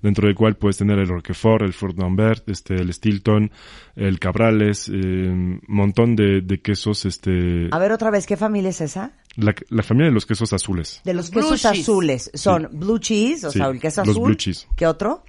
dentro 0.00 0.26
del 0.26 0.34
cual 0.34 0.56
puedes 0.56 0.78
tener 0.78 0.98
el 0.98 1.08
Roquefort, 1.08 1.62
el 1.62 1.74
Fondambert, 1.74 2.48
este, 2.48 2.74
el 2.74 2.92
Stilton, 2.92 3.50
el 3.96 4.18
Cabrales, 4.18 4.90
eh, 4.92 5.60
montón 5.66 6.16
de, 6.16 6.40
de 6.40 6.60
quesos, 6.62 7.04
este, 7.04 7.68
A 7.70 7.78
ver 7.78 7.92
otra 7.92 8.10
vez, 8.10 8.26
¿qué 8.26 8.38
familia 8.38 8.70
es 8.70 8.80
esa? 8.80 9.12
La, 9.36 9.54
la 9.70 9.82
familia 9.82 10.08
de 10.08 10.14
los 10.14 10.26
quesos 10.26 10.52
azules. 10.52 11.00
De 11.04 11.14
los 11.14 11.30
Blue 11.30 11.42
quesos 11.42 11.62
cheese. 11.62 11.80
azules. 11.82 12.30
Son 12.34 12.68
Sí. 12.70 12.76
blue 12.76 12.98
cheese, 12.98 13.44
o 13.46 13.50
Sí, 13.50 13.58
sea, 13.58 13.68
el 13.68 13.80
queso 13.80 14.02
los 14.02 14.10
azul. 14.16 14.24
blue 14.26 14.34
cheese. 14.36 14.66
¿Qué 14.76 14.86
otro? 14.86 15.24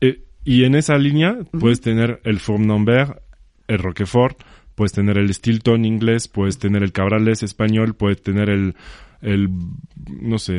Eh, 0.00 0.22
y 0.44 0.64
en 0.64 0.74
esa 0.74 0.96
línea 0.98 1.36
puedes 1.58 1.80
tener 1.80 2.20
el 2.24 2.38
Fournambert, 2.40 3.20
el 3.68 3.78
Roquefort, 3.78 4.38
puedes 4.74 4.92
tener 4.92 5.18
el 5.18 5.32
Stilton 5.34 5.84
inglés, 5.84 6.28
puedes 6.28 6.58
tener 6.58 6.82
el 6.82 6.92
Cabrales 6.92 7.42
español, 7.42 7.94
puedes 7.94 8.22
tener 8.22 8.48
el, 8.50 8.76
el 9.20 9.48
no 10.20 10.38
sé, 10.38 10.54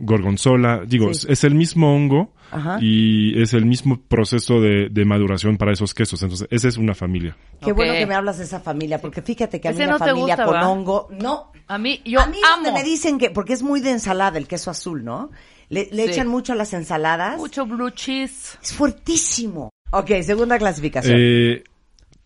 Gorgonzola. 0.00 0.82
Digo, 0.86 1.12
Sí. 1.14 1.26
es, 1.30 1.44
el 1.44 1.54
mismo 1.54 1.94
hongo 1.94 2.32
Ajá. 2.50 2.78
y 2.80 3.40
es 3.40 3.52
el 3.54 3.66
mismo 3.66 4.00
proceso 4.00 4.60
de, 4.60 4.88
de 4.90 5.04
maduración 5.04 5.56
para 5.56 5.72
esos 5.72 5.94
quesos. 5.94 6.22
Entonces, 6.22 6.48
esa 6.50 6.68
es 6.68 6.76
una 6.76 6.94
familia. 6.94 7.36
Qué 7.60 7.72
bueno 7.72 7.92
que 7.92 8.06
me 8.06 8.14
hablas 8.14 8.38
de 8.38 8.44
esa 8.44 8.60
familia, 8.60 9.00
porque 9.00 9.22
fíjate 9.22 9.60
que 9.60 9.68
a 9.68 9.70
mí 9.72 9.76
Ese 9.76 9.86
la 9.86 9.92
no 9.92 9.98
te 9.98 10.10
familia 10.10 10.36
gusta, 10.36 10.44
con 10.44 10.56
hongo, 10.62 11.08
no. 11.10 11.52
A 11.68 11.78
mí, 11.78 12.00
yo 12.04 12.20
a 12.20 12.26
mí 12.26 12.38
donde 12.54 12.70
amo. 12.70 12.78
me 12.78 12.84
dicen 12.84 13.18
que, 13.18 13.30
porque 13.30 13.52
es 13.52 13.62
muy 13.62 13.80
de 13.80 13.90
ensalada 13.92 14.38
el 14.38 14.46
queso 14.48 14.70
azul, 14.70 15.04
¿no? 15.04 15.30
Le, 15.68 15.88
le 15.92 16.04
Sí. 16.04 16.10
echan 16.10 16.28
mucho 16.28 16.52
a 16.52 16.56
las 16.56 16.72
ensaladas. 16.74 17.38
Mucho 17.38 17.64
blue 17.66 17.90
cheese. 17.90 18.58
Es 18.62 18.72
fuertísimo. 18.74 19.70
Ok, 19.90 20.10
segunda 20.22 20.58
clasificación. 20.58 21.16
Eh, 21.18 21.64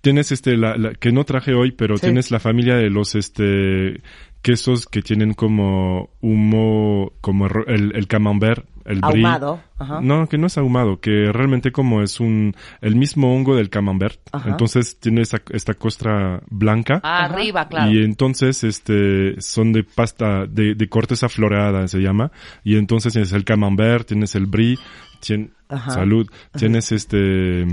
tienes 0.07 0.31
este, 0.31 0.57
la, 0.57 0.77
la- 0.77 0.95
que 0.95 1.11
no 1.11 1.25
traje 1.25 1.53
hoy, 1.53 1.73
pero 1.73 1.97
Sí. 1.97 2.03
tienes 2.03 2.31
la 2.31 2.39
familia 2.39 2.77
de 2.77 2.91
los, 2.91 3.17
este, 3.17 4.01
quesos 4.41 4.87
que 4.87 5.03
tienen 5.03 5.35
como 5.35 6.11
humo, 6.21 7.13
como 7.21 7.49
el, 7.67 7.91
el 7.97 8.07
camembert, 8.07 8.65
el 8.85 9.01
brie. 9.01 9.25
Ahumado. 9.27 9.61
Ajá. 9.81 10.01
No, 10.01 10.29
que 10.29 10.39
no 10.39 10.47
es 10.47 10.57
ahumado, 10.59 11.01
que 11.01 11.33
realmente 11.33 11.73
como 11.73 12.01
es 12.03 12.21
un, 12.21 12.55
el 12.81 12.95
mismo 12.95 13.35
hongo 13.35 13.57
del 13.57 13.69
camembert. 13.69 14.21
Ajá. 14.31 14.49
Entonces 14.51 15.01
tiene 15.01 15.23
esta, 15.23 15.43
esta 15.51 15.75
costra 15.75 16.41
blanca. 16.49 17.01
Arriba, 17.03 17.67
claro. 17.67 17.91
Y 17.91 18.05
entonces, 18.05 18.63
este, 18.63 19.41
son 19.41 19.73
de 19.73 19.83
pasta, 19.83 20.47
de, 20.47 20.77
de 20.77 20.89
corteza 20.89 21.29
floreada, 21.29 21.89
se 21.89 21.99
llama. 21.99 22.31
Y 22.63 22.77
entonces 22.77 23.13
tienes 23.15 23.33
el 23.33 23.43
camembert, 23.45 24.07
tienes 24.07 24.37
el 24.37 24.47
brie, 24.47 24.77
tien- 25.21 25.51
Ajá. 25.69 25.91
salud, 25.91 26.31
tienes 26.57 26.93
este, 26.93 27.67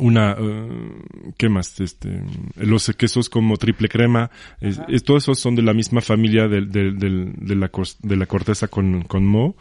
una, 0.00 0.36
eh, 0.38 0.68
¿qué 1.36 1.48
más? 1.48 1.80
Este, 1.80 2.22
los 2.56 2.86
quesos 2.96 3.28
como 3.28 3.56
triple 3.56 3.88
crema, 3.88 4.30
es- 4.60 4.80
es- 4.88 5.02
todos 5.02 5.24
esos 5.24 5.38
son 5.40 5.56
de 5.56 5.62
la 5.62 5.74
misma 5.74 6.00
familia 6.00 6.46
del- 6.48 6.70
del- 6.70 6.98
del- 6.98 7.32
de, 7.36 7.56
la, 7.56 7.70
cos- 7.72 7.98
de 8.02 8.16
la 8.16 8.26
corteza 8.26 8.68
con, 8.68 9.02
con 9.02 9.26
moho. 9.26 9.56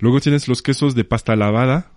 Luego 0.00 0.20
tienes 0.20 0.48
los 0.48 0.62
quesos 0.62 0.94
de 0.94 1.04
pasta 1.04 1.36
lavada, 1.36 1.90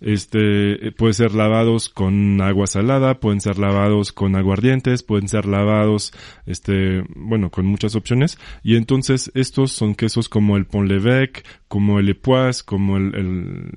este, 0.00 0.88
eh, 0.88 0.92
puede 0.92 1.14
ser 1.14 1.34
lavados 1.34 1.88
con 1.88 2.40
agua 2.42 2.66
salada, 2.66 3.20
pueden 3.20 3.40
ser 3.40 3.58
lavados 3.58 4.12
con 4.12 4.36
aguardientes, 4.36 5.02
pueden 5.02 5.28
ser 5.28 5.46
lavados, 5.46 6.12
este, 6.44 7.02
bueno, 7.14 7.50
con 7.50 7.66
muchas 7.66 7.94
opciones. 7.96 8.38
Y 8.62 8.76
entonces 8.76 9.30
estos 9.34 9.72
son 9.72 9.94
quesos 9.94 10.28
como 10.28 10.56
el 10.56 10.66
Pont 10.66 10.90
l'Evêque, 10.90 11.42
como 11.68 11.98
el 11.98 12.08
Epoisse, 12.10 12.62
como 12.62 12.96
el, 12.98 13.14
el, 13.14 13.70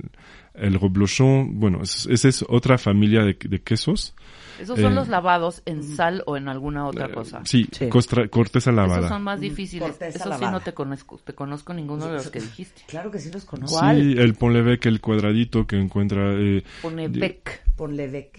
el 0.60 0.80
reblochon. 0.80 1.60
Bueno, 1.60 1.82
es- 1.84 2.06
esa 2.08 2.28
es 2.28 2.46
otra 2.48 2.78
familia 2.78 3.24
de, 3.24 3.38
de 3.42 3.60
quesos. 3.62 4.14
Esos 4.60 4.78
son 4.78 4.92
eh, 4.92 4.96
los 4.96 5.08
lavados 5.08 5.62
en 5.66 5.84
sal 5.84 6.22
o 6.26 6.36
en 6.36 6.50
alguna 6.50 6.86
otra 6.86 7.10
cosa. 7.10 7.42
Sí, 7.46 7.66
Sí. 7.72 7.88
costra- 7.88 8.28
corteza 8.28 8.72
lavada. 8.74 8.98
Esos 9.00 9.10
son 9.10 9.24
más 9.24 9.40
difíciles. 9.40 9.88
Corteza 9.88 10.18
Esos 10.20 10.38
sí 10.38 10.46
no 10.52 10.60
te 10.60 10.74
conozco. 10.74 11.18
Te 11.24 11.34
conozco 11.34 11.74
ninguno 11.74 12.08
de 12.08 12.14
los 12.16 12.30
que 12.30 12.42
dijiste. 12.42 12.82
Claro 12.88 13.10
que 13.10 13.20
sí 13.20 13.32
los 13.32 13.46
conozco. 13.46 13.80
Sí, 13.80 13.86
el 14.18 14.34
l'Evêque, 14.38 14.88
el 14.88 15.00
cuadradito 15.00 15.66
que 15.66 15.78
encuentra, 15.78 16.34
eh, 16.34 16.64
Pone 16.82 17.08
de- 17.08 17.20
Beck. 17.20 17.64
Ponle 17.78 18.08
bec. 18.10 18.38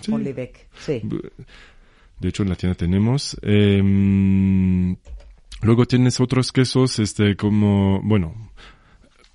Sí. 0.00 0.10
Ponle 0.12 0.32
bec. 0.32 0.68
Sí. 0.78 1.02
De 2.20 2.28
hecho, 2.28 2.44
en 2.44 2.48
la 2.50 2.54
tienda 2.54 2.76
tenemos. 2.76 3.36
Em, 3.42 4.96
luego 5.62 5.86
tienes 5.86 6.20
otros 6.20 6.52
quesos, 6.52 6.98
este, 7.00 7.34
como, 7.36 8.00
bueno, 8.02 8.45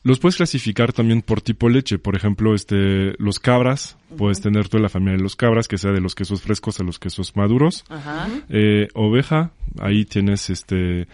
los 0.03 0.19
puedes 0.19 0.37
clasificar 0.37 0.93
también 0.93 1.21
por 1.21 1.41
tipo 1.41 1.69
leche. 1.69 1.99
Por 1.99 2.15
ejemplo, 2.15 2.55
este, 2.55 3.13
los 3.19 3.39
cabras, 3.39 3.97
puedes 4.17 4.41
tener 4.41 4.67
toda 4.67 4.81
la 4.81 4.89
familia 4.89 5.17
de 5.17 5.23
los 5.23 5.35
cabras, 5.35 5.67
que 5.67 5.77
sea 5.77 5.91
de 5.91 6.01
los 6.01 6.15
quesos 6.15 6.41
frescos 6.41 6.79
a 6.79 6.83
los 6.83 6.97
quesos 6.97 7.35
maduros. 7.35 7.85
Ajá. 7.89 8.27
Eh, 8.49 8.87
oveja, 8.95 9.51
ahí 9.79 10.05
tienes 10.05 10.49
este, 10.49 11.07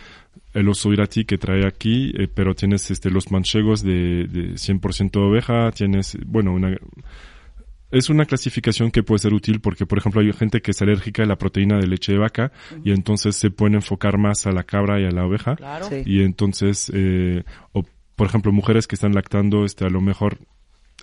el 0.54 0.70
oso 0.70 0.94
irati 0.94 1.26
que 1.26 1.38
trae 1.38 1.68
aquí, 1.68 2.14
eh, 2.18 2.28
pero 2.34 2.56
tienes 2.56 2.90
este, 2.90 3.10
los 3.10 3.32
manchegos 3.32 3.84
de, 3.84 4.28
de 4.28 4.54
100% 4.54 5.18
oveja, 5.18 5.72
tienes, 5.72 6.18
bueno, 6.26 6.54
una, 6.54 6.78
es 7.92 8.10
una 8.10 8.26
clasificación 8.26 8.92
que 8.92 9.04
puede 9.04 9.20
ser 9.20 9.34
útil 9.34 9.62
porque, 9.62 9.86
por 9.86 9.98
ejemplo, 9.98 10.22
hay 10.22 10.32
gente 10.34 10.62
que 10.62 10.72
es 10.72 10.82
alérgica 10.82 11.24
a 11.24 11.26
la 11.26 11.38
proteína 11.38 11.78
de 11.78 11.88
leche 11.88 12.14
de 12.14 12.20
vaca 12.20 12.52
y 12.84 12.92
entonces 12.92 13.36
se 13.36 13.50
pueden 13.50 13.76
enfocar 13.76 14.18
más 14.18 14.46
a 14.46 14.52
la 14.52 14.64
cabra 14.64 15.00
y 15.00 15.06
a 15.06 15.12
la 15.12 15.26
oveja. 15.26 15.56
Claro. 15.56 15.88
Sí. 15.88 16.04
Y 16.06 16.22
entonces, 16.22 16.92
eh, 16.94 17.44
por 18.18 18.28
ejemplo, 18.28 18.52
mujeres 18.52 18.86
que 18.88 18.96
están 18.96 19.14
lactando, 19.14 19.64
este, 19.64 19.86
a 19.86 19.90
lo 19.90 20.02
mejor 20.02 20.40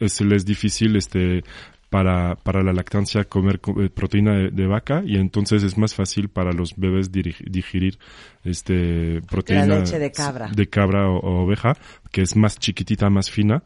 se 0.06 0.24
les 0.24 0.38
es 0.42 0.44
difícil, 0.44 0.96
este, 0.96 1.42
para, 1.88 2.34
para 2.34 2.62
la 2.64 2.72
lactancia 2.72 3.22
comer 3.24 3.60
co- 3.60 3.80
eh, 3.80 3.88
proteína 3.88 4.32
de, 4.34 4.50
de 4.50 4.66
vaca 4.66 5.04
y 5.06 5.16
entonces 5.16 5.62
es 5.62 5.78
más 5.78 5.94
fácil 5.94 6.28
para 6.28 6.50
los 6.52 6.74
bebés 6.76 7.12
digerir, 7.12 7.98
este, 8.42 9.22
proteína 9.30 9.76
leche 9.78 9.98
de 10.00 10.10
cabra. 10.10 10.48
de 10.48 10.66
cabra 10.68 11.08
o, 11.08 11.18
o 11.20 11.44
oveja, 11.44 11.76
que 12.10 12.22
es 12.22 12.34
más 12.34 12.58
chiquitita, 12.58 13.08
más 13.10 13.30
fina. 13.30 13.62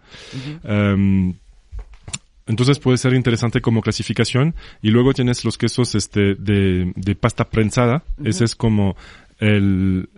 Em, 0.62 1.33
entonces 2.47 2.78
puede 2.78 2.99
ser 2.99 3.14
interesante 3.14 3.61
como 3.61 3.81
clasificación. 3.83 4.55
Y 4.83 4.90
luego 4.90 5.12
tienes 5.14 5.45
los 5.45 5.59
quesos 5.59 5.95
este 5.95 6.35
de, 6.35 6.93
de 6.97 7.14
pasta 7.14 7.45
prensada. 7.49 8.05
Ese 8.25 8.45
es 8.45 8.55
como 8.55 8.97
el, 9.38 10.09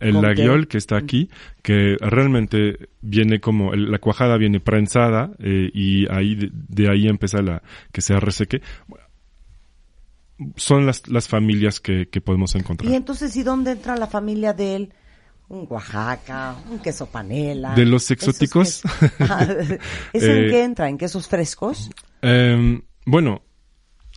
el 0.00 0.20
laguiol 0.20 0.68
que 0.68 0.78
está 0.78 0.96
aquí, 0.96 1.30
que 1.62 1.96
realmente 2.00 2.90
viene 3.00 3.40
como, 3.40 3.72
el- 3.72 3.90
la 3.90 3.98
cuajada 3.98 4.36
viene 4.36 4.60
prensada 4.60 5.30
eh, 5.38 5.70
y 5.72 6.06
ahí 6.12 6.34
de, 6.34 6.50
de 6.52 6.90
ahí 6.90 7.08
empieza 7.08 7.40
la 7.42 7.62
que 7.92 8.00
se 8.02 8.18
reseque. 8.20 8.60
Son 10.56 10.84
las, 10.84 11.08
las 11.08 11.28
familias 11.28 11.80
que, 11.80 12.08
que 12.10 12.20
podemos 12.20 12.54
encontrar. 12.56 12.92
Y 12.92 12.94
entonces, 12.94 13.34
¿y 13.36 13.42
dónde 13.42 13.70
entra 13.72 13.96
la 13.96 14.06
familia 14.06 14.52
de 14.52 14.76
él? 14.76 14.92
Un 15.48 15.66
Oaxaca, 15.70 16.56
un 16.70 16.80
queso 16.80 17.06
panela. 17.06 17.74
¿De 17.74 17.86
los 17.86 18.10
exóticos? 18.10 18.82
Ajá. 19.18 19.44
¿Eso 20.12 20.26
en 20.26 20.44
Eh, 20.44 20.48
qué 20.50 20.64
entra? 20.64 20.88
¿En 20.90 20.98
quesos 20.98 21.26
frescos? 21.28 21.90
Em, 22.20 22.82
bueno, 23.06 23.42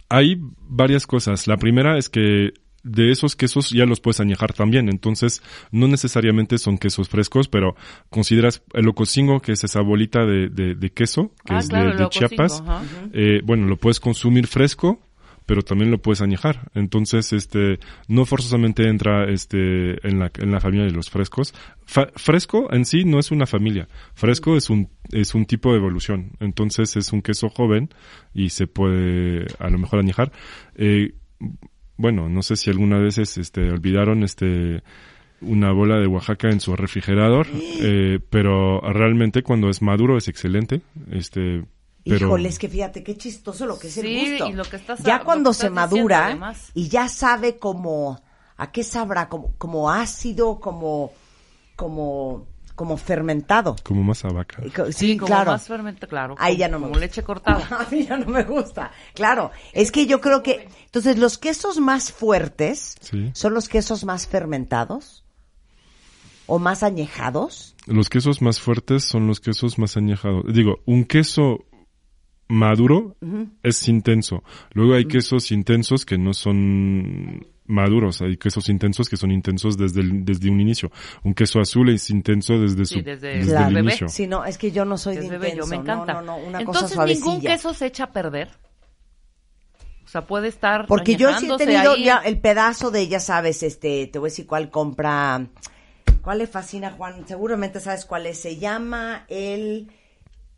hay 0.09 0.36
varias 0.59 1.07
cosas. 1.07 1.48
La 1.48 1.55
primera 1.55 1.98
es 1.98 2.09
que 2.09 2.51
de 2.83 3.12
esos 3.12 3.36
quesos 3.36 3.69
ya 3.71 3.86
los 3.86 4.00
puedes 4.00 4.19
añejar 4.19 4.53
también. 4.53 4.89
Entonces, 4.89 5.41
no 5.71 5.88
necesariamente 5.88 6.57
son 6.57 6.77
quesos 6.77 7.09
frescos, 7.09 7.48
pero 7.48 7.75
consideras 8.09 8.63
el 8.74 8.88
ocosingo, 8.88 9.41
que 9.41 9.51
es 9.53 9.63
esa 9.63 9.81
bolita 9.81 10.25
de, 10.25 10.50
de- 10.50 10.75
de 10.75 10.89
queso, 10.91 11.31
que 11.45 11.53
Ah, 11.53 11.59
es 11.59 11.67
claro, 11.69 11.95
de, 11.98 12.09
Chiapas. 12.09 12.63
Eh, 13.13 13.41
bueno, 13.43 13.67
lo 13.67 13.77
puedes 13.77 14.00
consumir 14.00 14.48
fresco, 14.48 15.01
pero 15.45 15.63
también 15.63 15.89
lo 15.89 15.98
puedes 16.00 16.21
añejar. 16.21 16.69
Entonces, 16.75 17.33
este, 17.33 17.79
no 18.07 18.25
forzosamente 18.25 18.88
entra, 18.88 19.27
este, 19.31 20.07
en 20.07 20.19
la, 20.19 20.31
en 20.38 20.51
la 20.51 20.59
familia 20.59 20.86
de 20.86 20.91
los 20.91 21.09
frescos. 21.09 21.55
Fa- 21.86 22.09
fresco 22.15 22.71
en 22.71 22.86
sí 22.86 23.03
no 23.03 23.17
es 23.17 23.31
una 23.31 23.48
familia. 23.48 23.88
Fresco 24.13 24.55
es 24.55 24.69
un, 24.69 24.89
es 25.12 25.33
un 25.33 25.45
tipo 25.48 25.71
de 25.71 25.77
evolución. 25.79 26.33
Entonces, 26.39 26.95
es 26.98 27.12
un 27.12 27.24
queso 27.24 27.50
joven 27.50 27.89
y 28.31 28.50
se 28.50 28.67
puede, 28.67 29.48
a 29.57 29.69
lo 29.71 29.79
mejor, 29.79 30.00
añejar. 30.00 30.31
Eh, 30.75 31.15
bueno, 32.00 32.29
no 32.29 32.41
sé 32.41 32.56
si 32.56 32.70
alguna 32.70 32.98
vez, 32.98 33.18
este, 33.18 33.70
olvidaron, 33.70 34.24
este, 34.24 34.82
una 35.41 35.74
bola 35.74 36.00
de 36.00 36.08
Oaxaca 36.08 36.50
en 36.50 36.62
su 36.62 36.74
refrigerador, 36.77 37.46
eh, 37.53 38.20
pero 38.29 38.79
realmente 38.79 39.44
cuando 39.44 39.70
es 39.70 39.82
maduro 39.82 40.18
es 40.18 40.29
excelente, 40.29 40.82
este, 41.12 41.65
pero 42.06 42.27
Híjole, 42.27 42.48
es 42.48 42.58
que 42.58 42.70
fíjate 42.70 43.03
qué 43.03 43.18
chistoso 43.18 43.65
lo 43.65 43.77
que 43.77 43.88
es 43.88 43.98
el 43.98 44.29
gusto. 44.32 44.48
y 44.50 44.53
lo 44.53 44.63
que 44.63 44.77
estás- 44.77 45.03
ya 45.03 45.18
lo 45.18 45.25
cuando 45.25 45.50
que 45.50 45.56
se 45.56 45.68
estás 45.68 45.75
madura 45.91 46.53
y 46.74 46.88
ya 46.88 47.10
sabe 47.10 47.58
como 47.58 48.18
a 48.56 48.72
qué 48.72 48.84
sabrá, 48.84 49.27
como, 49.27 49.53
como 49.58 49.91
ácido, 49.91 50.62
como 50.62 51.12
como 51.75 52.48
como 52.79 52.95
fermentado. 52.95 53.75
como 53.83 54.03
más 54.03 54.24
a 54.24 54.29
vaca. 54.29 54.63
Sí, 54.63 54.93
Sí, 54.93 55.17
como 55.17 55.27
claro. 55.27 55.51
más 55.51 55.67
fermento, 55.67 56.07
claro. 56.07 56.36
Ahí 56.39 56.53
como- 56.53 56.59
ya 56.59 56.67
no 56.69 56.77
me 56.79 56.83
Como 56.83 56.89
gusta. 56.93 57.05
leche 57.05 57.24
cortada. 57.24 57.67
A 57.86 57.88
mí 57.91 58.05
ya 58.05 58.15
no 58.15 58.27
me 58.27 58.43
gusta. 58.43 58.91
Claro, 59.13 59.51
es 59.74 59.91
que 59.91 60.05
yo 60.05 60.21
creo 60.21 60.41
que 60.41 60.69
entonces 60.86 61.17
los 61.17 61.38
quesos 61.38 61.77
más 61.81 62.13
fuertes 62.13 62.95
Sí. 63.01 63.31
son 63.33 63.53
los 63.53 63.67
quesos 63.67 64.05
más 64.05 64.27
fermentados 64.27 65.25
o 66.45 66.57
más 66.57 66.81
añejados. 66.81 67.75
Los 67.86 68.07
quesos 68.09 68.41
más 68.41 68.62
fuertes 68.62 69.03
son 69.03 69.27
los 69.27 69.41
quesos 69.41 69.77
más 69.77 69.98
añejados. 69.98 70.45
Digo, 70.53 70.77
un 70.86 71.03
queso 71.03 71.65
maduro 72.48 73.17
es 73.62 73.89
intenso. 73.89 74.41
Luego 74.71 74.93
hay 74.93 75.03
quesos 75.05 75.51
intensos 75.51 76.05
que 76.05 76.17
no 76.17 76.33
son 76.33 77.45
maduros. 77.69 78.21
Hay 78.21 78.35
quesos 78.38 78.67
intensos 78.69 79.07
que 79.07 79.15
son 79.17 79.31
intensos 79.31 79.77
desde, 79.77 80.01
el- 80.01 80.25
desde 80.25 80.49
un 80.49 80.59
inicio. 80.59 80.91
Un 81.23 81.33
queso 81.33 81.59
azul 81.61 81.89
es 81.89 82.09
intenso 82.09 82.59
desde 82.59 82.85
Sí, 82.85 82.95
su, 82.95 83.01
desde- 83.03 83.38
desde 83.38 83.51
Claro. 83.51 83.67
el 83.69 83.73
bebé. 83.75 83.88
inicio. 83.89 84.09
Sí, 84.09 84.27
no, 84.27 84.43
es 84.43 84.57
que 84.57 84.71
yo 84.71 84.83
no 84.85 84.97
soy 84.97 85.15
de 85.15 85.25
Es 85.25 85.29
bebé, 85.29 85.47
yo 85.55 85.63
intenso. 85.63 85.69
me 85.69 85.75
encanta. 85.77 86.13
No, 86.15 86.21
no, 86.21 86.38
no, 86.39 86.47
una 86.47 86.59
Entonces, 86.59 86.91
cosa 86.97 87.05
ningún 87.05 87.39
queso 87.41 87.73
se 87.73 87.85
echa 87.85 88.05
a 88.05 88.11
perder. 88.11 88.49
O 90.05 90.07
sea, 90.11 90.25
puede 90.25 90.47
estar 90.47 90.88
Porque 90.88 91.15
yo 91.15 91.31
sí 91.38 91.47
he 91.51 91.57
tenido 91.57 91.91
ahí. 91.91 92.03
ya 92.05 92.17
el 92.17 92.39
pedazo 92.39 92.89
de, 92.89 93.07
ya 93.07 93.19
sabes, 93.19 93.61
este, 93.61 94.07
te 94.07 94.17
voy 94.17 94.27
a 94.27 94.31
decir 94.31 94.47
cuál 94.47 94.71
compra, 94.71 95.45
cuál 96.23 96.39
le 96.39 96.47
fascina 96.47 96.91
Juan, 96.91 97.27
seguramente 97.27 97.79
sabes 97.79 98.05
cuál 98.05 98.25
es, 98.25 98.39
se 98.39 98.57
llama 98.57 99.25
el 99.27 99.91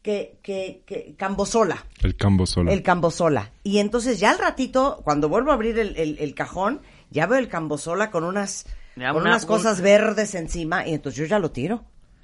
que, 0.01 0.37
que, 0.41 0.83
que, 0.85 1.15
Cambosola, 1.17 1.85
El 2.01 2.15
cambo 2.15 2.45
solo. 2.45 2.71
el 2.71 2.81
Cambosola. 2.81 3.51
Y 3.61 3.79
entonces 3.79 4.21
ya 4.21 4.31
al 4.31 4.39
ratito, 4.39 5.01
cuando 5.03 5.27
vuelvo 5.27 5.51
a 5.51 5.55
abrir 5.55 5.77
el, 5.79 5.97
el, 5.97 6.17
el 6.19 6.33
cajón, 6.33 6.79
ya 7.11 7.27
veo 7.27 7.37
el 7.37 7.47
Cambosola 7.47 8.09
con 8.09 8.23
unas, 8.23 8.65
Ya 8.95 9.11
con 9.13 9.21
una- 9.21 9.31
unas 9.31 9.45
cosas 9.45 9.81
verdes 9.81 10.33
encima, 10.35 10.87
y 10.87 10.93
entonces 10.95 11.19
yo 11.19 11.25
ya 11.25 11.37
lo 11.39 11.51
tiro. 11.51 11.83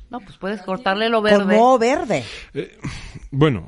No, 0.10 0.20
pues 0.22 0.38
puedes 0.38 0.62
cortarle 0.62 1.10
lo 1.10 1.22
verde. 1.22 1.38
Con 1.46 1.48
moho 1.56 1.77
verde. 1.77 2.24
Bueno, 3.32 3.67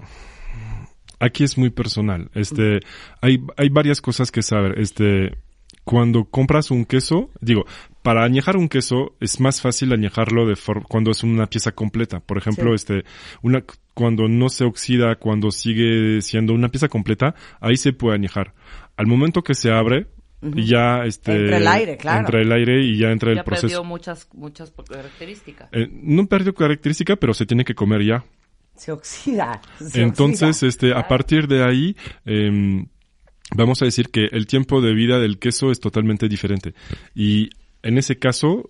aquí 1.19 1.43
es 1.43 1.57
muy 1.57 1.69
personal. 1.69 2.29
Este, 2.33 2.79
hay, 3.21 3.39
hay 3.57 3.69
varias 3.69 4.01
cosas 4.01 4.31
que 4.31 4.41
saber. 4.41 4.79
Este, 4.79 5.37
cuando 5.83 6.25
compras 6.25 6.71
un 6.71 6.85
queso, 6.85 7.29
digo, 7.41 7.65
para 8.01 8.23
añejar 8.23 8.55
un 8.57 8.69
queso 8.69 9.15
es 9.19 9.39
más 9.39 9.59
fácil 9.61 9.91
añejarlo 9.91 10.45
de 10.47 10.55
for- 10.55 10.83
cuando 10.87 11.11
es 11.11 11.23
una 11.23 11.47
pieza 11.47 11.71
completa. 11.73 12.19
Por 12.21 12.37
ejemplo, 12.37 12.69
Sí. 12.69 12.75
este, 12.75 13.03
una, 13.41 13.63
cuando 13.93 14.27
no 14.29 14.49
se 14.49 14.63
oxida, 14.63 15.15
cuando 15.15 15.51
sigue 15.51 16.21
siendo 16.21 16.53
una 16.53 16.69
pieza 16.69 16.87
completa, 16.87 17.35
ahí 17.59 17.75
se 17.75 17.91
puede 17.91 18.15
añejar. 18.15 18.53
Al 18.95 19.07
momento 19.07 19.41
que 19.43 19.55
se 19.55 19.71
abre, 19.71 20.07
ya 20.41 21.03
este, 21.05 21.35
Entra 21.35 21.57
el 21.57 21.67
aire, 21.67 21.97
claro. 21.97 22.19
entra 22.21 22.41
el 22.41 22.51
aire 22.51 22.83
y 22.83 22.97
ya 22.97 23.11
entra 23.11 23.33
Ya 23.33 23.39
el 23.39 23.45
proceso. 23.45 23.67
perdió 23.67 23.83
muchas, 23.83 24.27
muchas 24.33 24.71
características. 24.71 25.69
Eh, 25.71 25.89
no 25.91 26.25
perdió 26.27 26.53
característica, 26.53 27.15
pero 27.15 27.33
se 27.33 27.45
tiene 27.45 27.65
que 27.65 27.75
comer 27.75 28.03
ya. 28.05 28.23
Se 28.75 28.91
oxida. 28.91 29.61
se 29.79 30.01
Entonces, 30.01 30.63
oxida. 30.63 30.67
este, 30.69 30.93
a 30.93 31.07
partir 31.07 31.47
de 31.47 31.63
ahí, 31.65 31.95
em, 32.25 32.85
vamos 33.53 33.81
a 33.81 33.85
decir 33.85 34.09
que 34.09 34.27
el 34.31 34.47
tiempo 34.47 34.81
de 34.81 34.93
vida 34.93 35.19
del 35.19 35.37
queso 35.39 35.71
es 35.71 35.79
totalmente 35.81 36.29
diferente. 36.29 36.73
Y 37.13 37.49
en 37.83 37.97
ese 37.97 38.17
caso, 38.17 38.69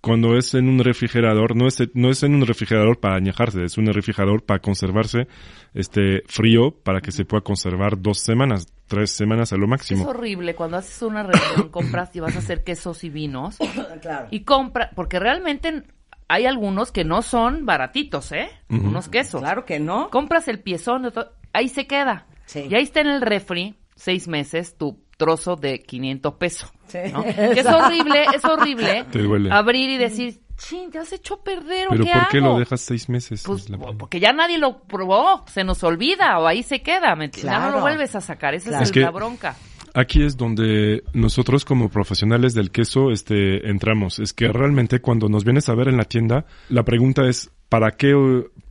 cuando 0.00 0.36
es 0.38 0.54
en 0.54 0.68
un 0.68 0.78
refrigerador, 0.78 1.54
no 1.56 1.66
es, 1.66 1.82
no 1.94 2.10
es 2.10 2.22
en 2.22 2.34
un 2.34 2.46
refrigerador 2.46 2.98
para 3.00 3.16
añejarse, 3.16 3.64
es 3.64 3.76
un 3.76 3.86
refrigerador 3.86 4.44
para 4.44 4.60
conservarse, 4.60 5.26
este, 5.74 6.22
frío, 6.26 6.70
para 6.70 7.00
que 7.00 7.12
se 7.12 7.24
pueda 7.24 7.42
conservar 7.42 8.00
dos 8.00 8.20
semanas, 8.20 8.66
tres 8.86 9.10
semanas 9.10 9.52
a 9.52 9.56
lo 9.56 9.64
Es 9.64 9.70
máximo. 9.70 10.08
horrible 10.08 10.54
cuando 10.54 10.76
haces 10.76 11.02
una 11.02 11.22
reunión, 11.22 11.68
compras 11.70 12.14
y 12.14 12.20
vas 12.20 12.36
a 12.36 12.38
hacer 12.40 12.64
quesos 12.64 13.04
y 13.04 13.10
vinos 13.10 13.58
Claro. 14.02 14.28
y 14.30 14.40
compra, 14.44 14.90
porque 14.94 15.18
realmente 15.18 15.82
hay 16.28 16.46
algunos 16.46 16.90
que 16.92 17.04
no 17.04 17.22
son 17.22 17.66
baratitos, 17.66 18.32
¿eh? 18.32 18.48
Unos 18.68 19.08
quesos. 19.08 19.40
Claro 19.40 19.64
que 19.64 19.78
no. 19.78 20.10
Compras 20.10 20.48
el 20.48 20.60
piezón, 20.60 21.12
ahí 21.52 21.68
se 21.68 21.86
queda. 21.86 22.26
Sí. 22.46 22.66
Y 22.70 22.74
ahí 22.74 22.82
está 22.82 23.00
en 23.00 23.08
el 23.08 23.20
refri, 23.22 23.76
seis 23.94 24.26
meses, 24.28 24.76
tu 24.76 25.04
trozo 25.16 25.56
de 25.56 25.82
500 25.82 26.34
pesos. 26.34 26.72
Sí. 26.88 26.98
¿no? 27.12 27.22
Que 27.24 27.60
es 27.60 27.66
horrible, 27.66 28.26
es 28.34 28.44
horrible 28.44 29.04
Te 29.10 29.20
duele. 29.22 29.50
abrir 29.52 29.88
y 29.90 29.96
decir, 29.98 30.40
chin, 30.56 30.90
te 30.90 30.98
has 30.98 31.12
hecho 31.12 31.34
a 31.34 31.42
perder, 31.44 31.86
¿o 31.88 31.90
Pero 31.90 32.04
qué 32.04 32.10
¿por 32.12 32.28
qué 32.28 32.38
hago?" 32.38 32.52
lo 32.54 32.58
dejas 32.58 32.80
seis 32.80 33.08
meses? 33.08 33.42
Pues 33.46 33.64
Es 33.64 33.70
la- 33.70 33.78
porque 33.78 34.20
ya 34.20 34.32
nadie 34.32 34.58
lo 34.58 34.78
probó, 34.82 35.44
se 35.48 35.64
nos 35.64 35.82
olvida 35.84 36.38
o 36.38 36.46
ahí 36.46 36.62
se 36.62 36.82
queda, 36.82 37.14
¿me 37.16 37.26
entiendes? 37.26 37.52
Ya 37.52 37.58
no 37.58 37.64
Claro. 37.66 37.76
lo 37.76 37.80
vuelves 37.82 38.14
a 38.16 38.20
sacar, 38.20 38.54
esa 38.54 38.70
Claro. 38.70 38.82
es, 38.82 38.88
Es 38.88 38.92
que- 38.94 39.00
la 39.00 39.10
bronca. 39.10 39.56
Aquí 39.94 40.22
es 40.22 40.36
donde 40.36 41.04
nosotros 41.14 41.64
como 41.64 41.88
profesionales 41.88 42.52
del 42.52 42.70
queso 42.70 43.10
este 43.12 43.70
entramos. 43.70 44.18
Es 44.18 44.34
que 44.34 44.48
realmente 44.48 45.00
cuando 45.00 45.28
nos 45.30 45.42
vienes 45.44 45.70
a 45.70 45.74
ver 45.74 45.88
en 45.88 45.96
la 45.96 46.04
tienda, 46.04 46.44
la 46.68 46.82
pregunta 46.84 47.26
es 47.26 47.50
¿para 47.70 47.92
qué 47.92 48.14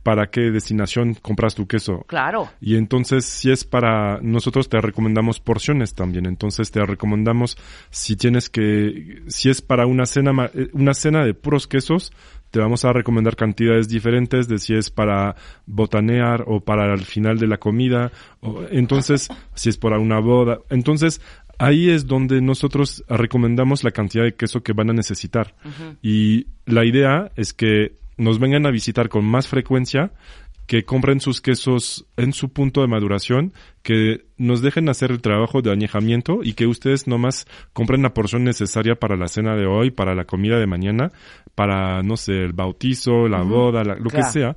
para 0.06 0.28
qué 0.28 0.52
destinación 0.52 1.14
compras 1.14 1.56
tu 1.56 1.66
queso? 1.66 2.04
Claro. 2.06 2.48
Y 2.60 2.76
entonces, 2.76 3.24
si 3.24 3.50
es 3.50 3.64
para, 3.64 4.20
nosotros 4.22 4.68
te 4.68 4.80
recomendamos 4.80 5.40
porciones 5.40 5.94
también. 5.94 6.26
Entonces 6.26 6.70
te 6.70 6.80
recomendamos 6.86 7.58
si 7.90 8.14
tienes 8.14 8.48
que, 8.48 9.24
si 9.26 9.50
es 9.50 9.62
para 9.62 9.84
una 9.86 10.06
cena, 10.06 10.48
eh, 10.54 10.68
una 10.74 10.94
cena 10.94 11.24
de 11.24 11.34
puros 11.34 11.66
quesos, 11.66 12.12
te 12.52 12.60
vamos 12.60 12.84
a 12.84 12.92
recomendar 12.92 13.34
cantidades 13.34 13.88
diferentes 13.88 14.46
de 14.46 14.58
si 14.58 14.74
es 14.76 14.90
para 14.90 15.34
botanear 15.66 16.44
o 16.46 16.60
para 16.60 16.94
el 16.94 17.00
final 17.00 17.40
de 17.40 17.48
la 17.48 17.56
comida. 17.56 18.12
O, 18.42 18.62
entonces, 18.70 19.26
si 19.54 19.70
es 19.70 19.76
para 19.76 19.98
una 19.98 20.20
boda. 20.20 20.60
Entonces, 20.70 21.20
ahí 21.58 21.90
es 21.90 22.06
donde 22.06 22.40
nosotros 22.40 23.02
recomendamos 23.08 23.82
la 23.82 23.90
cantidad 23.90 24.22
de 24.22 24.36
queso 24.36 24.62
que 24.62 24.72
van 24.72 24.90
a 24.90 24.92
necesitar. 24.92 25.56
Y 26.00 26.46
la 26.64 26.84
idea 26.84 27.32
es 27.34 27.52
que 27.52 28.05
nos 28.16 28.38
vengan 28.38 28.66
a 28.66 28.70
visitar 28.70 29.08
con 29.08 29.24
más 29.24 29.48
frecuencia, 29.48 30.12
que 30.66 30.84
compren 30.84 31.20
sus 31.20 31.40
quesos 31.40 32.06
en 32.16 32.32
su 32.32 32.48
punto 32.52 32.80
de 32.80 32.88
maduración, 32.88 33.52
que 33.82 34.26
nos 34.36 34.62
dejen 34.62 34.88
hacer 34.88 35.12
el 35.12 35.20
trabajo 35.20 35.62
de 35.62 35.70
añejamiento 35.70 36.40
y 36.42 36.54
que 36.54 36.66
ustedes 36.66 37.06
nomás 37.06 37.46
compren 37.72 38.02
la 38.02 38.12
porción 38.14 38.42
necesaria 38.42 38.96
para 38.96 39.16
la 39.16 39.28
cena 39.28 39.54
de 39.54 39.66
hoy, 39.66 39.92
para 39.92 40.16
la 40.16 40.24
comida 40.24 40.58
de 40.58 40.66
mañana, 40.66 41.12
para, 41.54 42.02
no 42.02 42.16
sé, 42.16 42.32
el 42.42 42.52
bautizo, 42.52 43.28
la 43.28 43.42
boda, 43.42 43.84
la- 43.84 43.94
lo 43.94 44.10
Claro. 44.10 44.26
que 44.26 44.32
sea. 44.32 44.56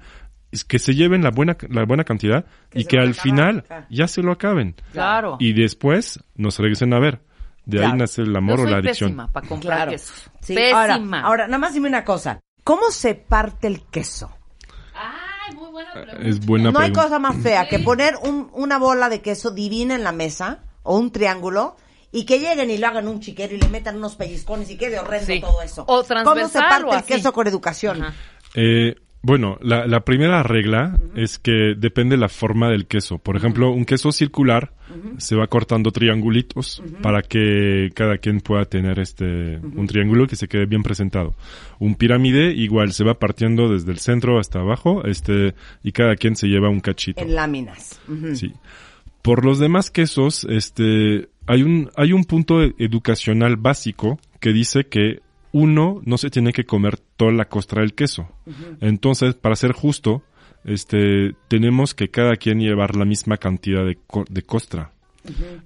Es 0.52 0.64
que 0.66 0.80
se 0.80 0.96
lleven 0.96 1.22
la 1.22 1.30
buena, 1.30 1.56
la 1.70 1.86
buena 1.86 2.04
cantidad 2.04 2.44
Que 2.72 2.80
y 2.80 2.86
que 2.86 2.98
al 2.98 3.10
acaban, 3.10 3.22
final 3.24 3.64
claro. 3.66 3.86
ya 3.92 4.08
se 4.08 4.24
lo 4.24 4.32
acaben. 4.32 4.76
Claro. 4.94 5.38
Y 5.40 5.54
después 5.54 6.24
nos 6.36 6.58
regresen 6.58 6.92
a 6.96 7.00
ver. 7.00 7.20
De 7.66 7.78
Claro. 7.78 7.94
ahí 7.94 8.00
nace 8.00 8.24
el 8.24 8.32
Yo 8.32 8.38
amor 8.40 8.62
o 8.62 8.66
la 8.66 8.78
adicción. 8.78 9.12
pésima 9.12 9.32
para 9.32 9.48
comprar 9.48 9.76
Claro. 9.78 9.92
quesos. 9.92 10.32
Sí, 10.42 10.56
Pésima. 10.56 10.80
Ahora, 10.82 11.22
ahora, 11.22 11.46
nada 11.46 11.60
más 11.60 11.76
dime 11.76 11.88
una 11.88 12.04
cosa. 12.04 12.40
¿Cómo 12.70 12.92
se 12.92 13.16
parte 13.16 13.66
el 13.66 13.82
queso? 13.82 14.30
Ay, 14.94 15.56
muy 15.56 15.72
buena 15.72 15.92
pregunta. 15.92 16.22
Es 16.30 16.46
buena 16.46 16.70
no 16.72 16.78
hay 16.80 16.92
pregunta. 16.92 17.02
cosa 17.04 17.18
más 17.18 17.36
fea 17.42 17.68
que 17.68 17.80
poner 17.80 18.16
un- 18.22 18.52
una 18.54 18.78
bola 18.78 19.10
de 19.10 19.24
queso 19.24 19.50
divina 19.50 19.96
en 19.96 20.04
la 20.04 20.12
mesa 20.12 20.60
o 20.84 20.96
un 20.96 21.12
triángulo 21.12 21.78
y 22.12 22.26
que 22.26 22.38
lleguen 22.38 22.70
y 22.70 22.78
lo 22.78 22.86
hagan 22.86 23.08
un 23.08 23.22
chiquero 23.22 23.56
y 23.56 23.58
le 23.58 23.68
metan 23.70 23.98
unos 23.98 24.16
pellizcones 24.16 24.70
y 24.70 24.78
quede 24.78 25.00
horrendo 25.00 25.26
Sí. 25.26 25.42
todo 25.42 25.64
eso. 25.64 25.82
O 25.88 26.04
¿Cómo 26.24 26.48
se 26.48 26.60
parte 26.60 26.86
o 26.86 26.94
el 26.94 27.04
queso 27.06 27.34
con 27.34 27.48
educación? 27.48 28.06
Eh, 28.54 28.94
bueno, 29.22 29.58
la, 29.62 29.86
la 29.86 30.06
primera 30.06 30.44
regla 30.44 30.98
es 31.14 31.40
que 31.40 31.76
depende 31.78 32.16
la 32.16 32.30
forma 32.30 32.70
del 32.70 32.88
queso. 32.88 33.18
Por 33.18 33.36
ejemplo, 33.36 33.70
un 33.72 33.84
queso 33.84 34.12
circular 34.12 34.72
se 35.18 35.36
va 35.36 35.48
cortando 35.48 35.92
triangulitos 35.92 36.82
para 37.02 37.22
que 37.22 37.90
cada 37.94 38.18
quien 38.18 38.40
pueda 38.40 38.66
tener 38.66 38.98
este 39.00 39.58
un 39.58 39.88
triángulo 39.88 40.26
que 40.26 40.36
se 40.36 40.48
quede 40.48 40.66
bien 40.66 40.84
presentado. 40.84 41.36
Un 41.80 41.96
pirámide 41.96 42.54
igual 42.54 42.94
se 42.94 43.04
va 43.04 43.20
partiendo 43.20 43.70
desde 43.70 43.92
el 43.92 44.00
centro 44.00 44.40
hasta 44.40 44.60
abajo, 44.60 45.04
este 45.06 45.54
y 45.84 45.92
cada 45.92 46.16
quien 46.16 46.36
se 46.36 46.48
lleva 46.48 46.70
un 46.70 46.80
cachito. 46.80 47.22
En 47.22 47.36
láminas. 47.36 48.00
Sí. 48.34 48.54
Por 49.22 49.44
los 49.44 49.60
demás 49.60 49.92
quesos, 49.92 50.48
este, 50.50 51.28
hay 51.46 51.64
un, 51.64 51.92
hay 51.98 52.14
un 52.14 52.24
punto 52.24 52.62
educacional 52.62 53.58
básico 53.58 54.18
que 54.40 54.54
dice 54.54 54.86
que 54.86 55.20
uno 55.52 56.02
no 56.06 56.18
se 56.18 56.30
tiene 56.30 56.54
que 56.54 56.66
comer 56.66 56.98
toda 57.18 57.32
la 57.32 57.46
costra 57.46 57.82
del 57.82 57.94
queso. 57.94 58.28
Entonces, 58.82 59.36
para 59.36 59.56
ser 59.56 59.72
justo, 59.74 60.24
este, 60.66 61.34
tenemos 61.48 61.94
que 61.94 62.10
cada 62.10 62.36
quien 62.36 62.60
llevar 62.60 62.96
la 62.96 63.06
misma 63.06 63.38
cantidad 63.38 63.86
de, 63.86 63.98
co- 64.08 64.26
de 64.30 64.42
costra. 64.44 64.92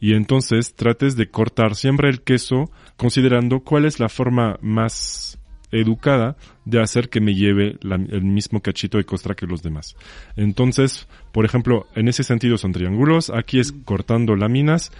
Y 0.01 0.13
entonces 0.13 0.73
trates 0.75 1.15
de 1.15 1.27
cortar 1.29 1.75
siempre 1.75 2.09
el 2.09 2.21
queso 2.21 2.69
considerando 2.97 3.59
cuál 3.61 3.85
es 3.85 3.99
la 3.99 4.09
forma 4.09 4.57
más 4.61 5.37
educada 5.71 6.35
de 6.65 6.79
hacer 6.81 7.09
que 7.09 7.19
me 7.21 7.33
lleve 7.33 7.77
la- 7.81 7.95
el 7.95 8.23
mismo 8.23 8.61
cachito 8.61 8.97
de 8.97 9.05
costra 9.05 9.35
que 9.35 9.47
los 9.47 9.63
demás. 9.63 9.95
Entonces, 10.35 11.07
por 11.31 11.45
ejemplo, 11.45 11.87
en 11.95 12.07
ese 12.07 12.23
sentido 12.23 12.57
son 12.57 12.73
triángulos, 12.73 13.29
aquí 13.31 13.59
es 13.59 13.71
cortando 13.71 14.35
láminas. 14.35 14.91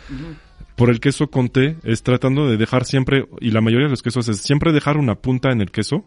Por 0.75 0.89
el 0.89 0.99
queso 0.99 1.27
conté 1.29 1.77
es 1.83 2.01
tratando 2.03 2.47
de 2.49 2.57
dejar 2.57 2.85
siempre, 2.85 3.25
y 3.39 3.51
la 3.51 3.61
mayoría 3.61 3.85
de 3.85 3.91
los 3.91 4.01
quesos 4.01 4.27
es 4.27 4.37
siempre 4.37 4.71
dejar 4.71 4.97
una 4.97 5.15
punta 5.15 5.51
en 5.51 5.61
el 5.61 5.71
queso 5.71 6.05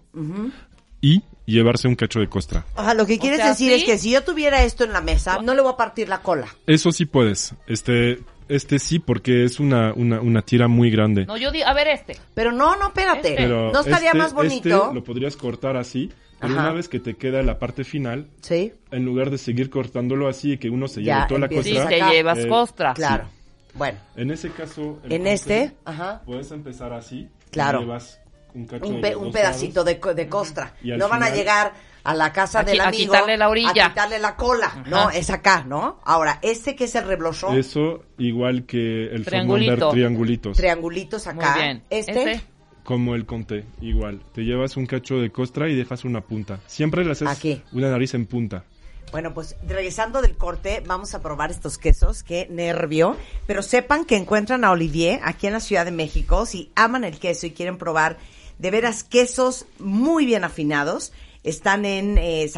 y 1.00 1.22
llevarse 1.44 1.86
un 1.88 1.94
cacho 1.94 2.18
de 2.20 2.28
costra. 2.28 2.64
O 2.74 2.82
sea, 2.84 2.94
lo 2.94 3.06
que 3.06 3.18
quieres 3.18 3.38
sea, 3.40 3.50
decir 3.50 3.68
¿sí? 3.72 3.74
es 3.78 3.84
que 3.84 3.98
si 3.98 4.10
yo 4.10 4.24
tuviera 4.24 4.64
esto 4.64 4.84
en 4.84 4.92
la 4.92 5.00
mesa, 5.00 5.40
no 5.42 5.54
le 5.54 5.62
voy 5.62 5.72
a 5.72 5.76
partir 5.76 6.08
la 6.08 6.20
cola. 6.22 6.48
Eso 6.66 6.90
sí 6.90 7.06
puedes. 7.06 7.54
Este, 7.68 8.18
este 8.48 8.78
sí, 8.80 8.98
porque 8.98 9.44
es 9.44 9.60
una, 9.60 9.92
una, 9.94 10.20
una 10.20 10.42
tira 10.42 10.66
muy 10.66 10.90
grande. 10.90 11.26
No, 11.26 11.36
yo 11.36 11.52
di, 11.52 11.62
a 11.62 11.72
ver 11.72 11.86
este. 11.88 12.16
Pero 12.34 12.50
no, 12.50 12.74
no, 12.76 12.88
espérate. 12.88 13.28
Este. 13.30 13.42
Pero 13.42 13.70
¿No 13.72 13.80
estaría 13.80 14.08
este- 14.08 14.18
más 14.18 14.32
bonito? 14.32 14.68
este 14.82 14.94
lo 14.94 15.04
podrías 15.04 15.36
cortar 15.36 15.76
así, 15.76 16.10
pero 16.40 16.54
Ajá. 16.54 16.62
una 16.62 16.72
vez 16.72 16.88
que 16.88 16.98
te 16.98 17.14
queda 17.14 17.40
la 17.42 17.58
parte 17.60 17.84
final, 17.84 18.26
Sí, 18.40 18.72
en 18.90 19.04
lugar 19.04 19.30
de 19.30 19.38
seguir 19.38 19.70
cortándolo 19.70 20.26
así 20.28 20.52
y 20.54 20.58
que 20.58 20.70
uno 20.70 20.88
se 20.88 21.04
Ya, 21.04 21.14
lleve 21.16 21.28
toda 21.28 21.40
la 21.40 21.46
empiezas 21.46 21.66
Sí, 21.66 21.74
costra, 21.76 21.88
te 22.08 22.14
llevas 22.16 22.38
Eh, 22.38 22.48
costra. 22.48 22.94
claro. 22.94 23.28
Bueno, 23.76 23.98
en 24.16 24.30
ese 24.30 24.50
caso, 24.50 24.98
en 25.08 25.26
este, 25.26 25.76
ajá, 25.84 26.22
puedes 26.24 26.50
empezar 26.50 26.92
así, 26.92 27.28
Claro. 27.50 27.80
y 27.80 27.84
llevas 27.84 28.20
un 28.54 28.66
cacho 28.66 28.86
un, 28.86 28.96
de 28.96 29.00
pe- 29.10 29.16
un 29.16 29.30
pedacito 29.32 29.84
de, 29.84 30.00
de 30.14 30.28
costra. 30.28 30.74
Y 30.82 30.92
No 30.92 31.08
van 31.08 31.22
a 31.22 31.30
llegar 31.30 31.74
a 32.04 32.14
la 32.14 32.32
casa 32.32 32.60
A 32.60 32.64
del 32.64 32.78
qui- 32.78 32.80
a 32.80 32.88
amigo 32.88 33.12
quitarle 33.12 33.36
la 33.36 33.48
orilla. 33.50 33.86
a 33.86 33.88
quitarle 33.90 34.18
la 34.18 34.34
cola. 34.36 34.82
No, 34.88 35.10
es 35.10 35.28
acá, 35.30 35.64
¿no? 35.64 36.00
Ahora, 36.04 36.38
este 36.42 36.74
que 36.74 36.84
es 36.84 36.94
el 36.94 37.06
reblochón, 37.06 37.58
Eso 37.58 38.04
igual 38.18 38.64
que 38.64 39.06
el 39.08 39.24
Triangulito. 39.24 39.90
Triangulito. 39.90 39.90
triangulitos. 39.90 40.56
triangulitos 40.56 41.26
acá. 41.26 41.52
Muy 41.56 41.62
bien. 41.62 41.82
Este, 41.90 42.40
como 42.82 43.14
el 43.14 43.26
conté, 43.26 43.64
igual. 43.82 44.22
Te 44.32 44.42
llevas 44.42 44.76
un 44.76 44.86
cacho 44.86 45.16
de 45.18 45.30
costra 45.30 45.68
y 45.68 45.74
dejas 45.74 46.04
una 46.04 46.20
punta. 46.22 46.60
Siempre 46.66 47.04
le 47.04 47.10
haces 47.12 47.28
Aquí. 47.28 47.60
una 47.72 47.90
nariz 47.90 48.14
en 48.14 48.24
punta. 48.26 48.64
Bueno, 49.12 49.32
pues 49.32 49.56
regresando 49.66 50.20
del 50.20 50.36
corte, 50.36 50.82
vamos 50.86 51.14
a 51.14 51.22
probar 51.22 51.50
estos 51.50 51.78
quesos. 51.78 52.22
Qué 52.22 52.46
nervio. 52.50 53.16
Pero 53.46 53.62
sepan 53.62 54.04
que 54.04 54.16
encuentran 54.16 54.64
a 54.64 54.70
Olivier 54.72 55.20
aquí 55.22 55.46
en 55.46 55.52
la 55.54 55.60
Ciudad 55.60 55.84
de 55.84 55.92
México. 55.92 56.44
Si 56.46 56.70
aman 56.74 57.04
el 57.04 57.18
queso 57.18 57.46
y 57.46 57.52
quieren 57.52 57.78
probar 57.78 58.18
de 58.58 58.70
veras 58.70 59.04
quesos 59.04 59.66
muy 59.78 60.26
bien 60.26 60.44
afinados, 60.44 61.12
están 61.42 61.84
en 61.84 62.18
eh, 62.18 62.50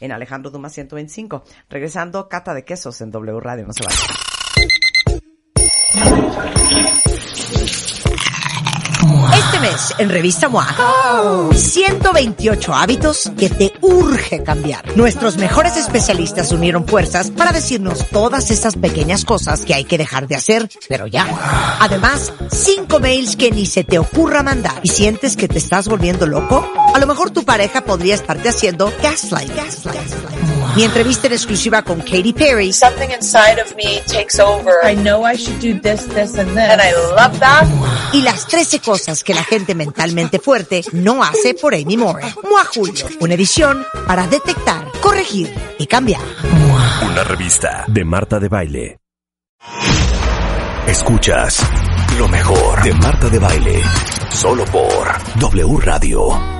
en 0.00 0.12
Alejandro 0.12 0.50
Dumas 0.50 0.72
125. 0.72 1.44
Regresando, 1.68 2.28
cata 2.28 2.54
de 2.54 2.64
quesos 2.64 3.00
en 3.00 3.10
W 3.10 3.40
Radio. 3.40 3.66
No 3.66 3.72
se 3.72 3.84
vayan. 3.84 4.00
En 9.98 10.08
Revista 10.08 10.48
MOA, 10.48 11.50
128 11.54 12.74
hábitos 12.74 13.30
que 13.36 13.50
te 13.50 13.72
urge 13.82 14.42
cambiar. 14.42 14.96
Nuestros 14.96 15.36
mejores 15.36 15.76
especialistas 15.76 16.50
unieron 16.52 16.86
fuerzas 16.86 17.30
para 17.30 17.52
decirnos 17.52 18.06
todas 18.08 18.50
esas 18.50 18.76
pequeñas 18.76 19.26
cosas 19.26 19.66
que 19.66 19.74
hay 19.74 19.84
que 19.84 19.98
dejar 19.98 20.26
de 20.28 20.36
hacer, 20.36 20.70
pero 20.88 21.06
ya. 21.06 21.26
Además, 21.78 22.32
5 22.50 23.00
mails 23.00 23.36
que 23.36 23.50
ni 23.50 23.66
se 23.66 23.84
te 23.84 23.98
ocurra 23.98 24.42
mandar. 24.42 24.80
¿Y 24.82 24.88
sientes 24.88 25.36
que 25.36 25.46
te 25.46 25.58
estás 25.58 25.88
volviendo 25.88 26.26
loco? 26.26 26.66
A 26.94 26.98
lo 26.98 27.06
mejor 27.06 27.30
tu 27.30 27.44
pareja 27.44 27.82
podría 27.82 28.14
estarte 28.14 28.48
haciendo 28.48 28.90
gaslight. 29.02 29.54
gaslight. 29.54 30.49
Mi 30.76 30.84
entrevista 30.84 31.26
en 31.26 31.32
exclusiva 31.32 31.82
con 31.82 32.00
Katy 32.00 32.32
Perry 32.32 32.72
something 32.72 33.10
inside 33.10 33.60
of 33.60 33.74
me 33.76 34.00
takes 34.06 34.38
over. 34.38 34.72
I 34.84 34.94
know 34.94 35.26
I 35.26 35.36
should 35.36 35.60
do 35.60 35.78
this, 35.80 36.06
this, 36.08 36.38
and 36.38 36.50
this. 36.50 36.70
And 36.70 36.80
I 36.80 36.92
love 36.92 37.38
that. 37.40 37.66
y 38.12 38.22
las 38.22 38.46
13 38.46 38.80
cosas 38.80 39.24
que 39.24 39.34
la 39.34 39.44
gente 39.44 39.74
mentalmente 39.74 40.38
fuerte 40.38 40.82
no 40.92 41.22
hace 41.22 41.54
por 41.54 41.74
Amy 41.74 41.96
Moore. 41.96 42.24
Mua 42.42 42.64
Julio, 42.64 43.06
una 43.20 43.34
edición 43.34 43.84
para 44.06 44.26
detectar, 44.26 44.86
corregir 45.00 45.52
y 45.78 45.86
cambiar. 45.86 46.22
Una 47.02 47.24
revista 47.24 47.84
de 47.88 48.04
Marta 48.04 48.38
de 48.38 48.48
Baile. 48.48 48.98
Escuchas 50.86 51.60
lo 52.18 52.28
mejor 52.28 52.82
de 52.82 52.94
Marta 52.94 53.28
de 53.28 53.38
Baile. 53.38 53.82
Solo 54.32 54.64
por 54.64 55.08
W 55.38 55.76
Radio. 55.80 56.59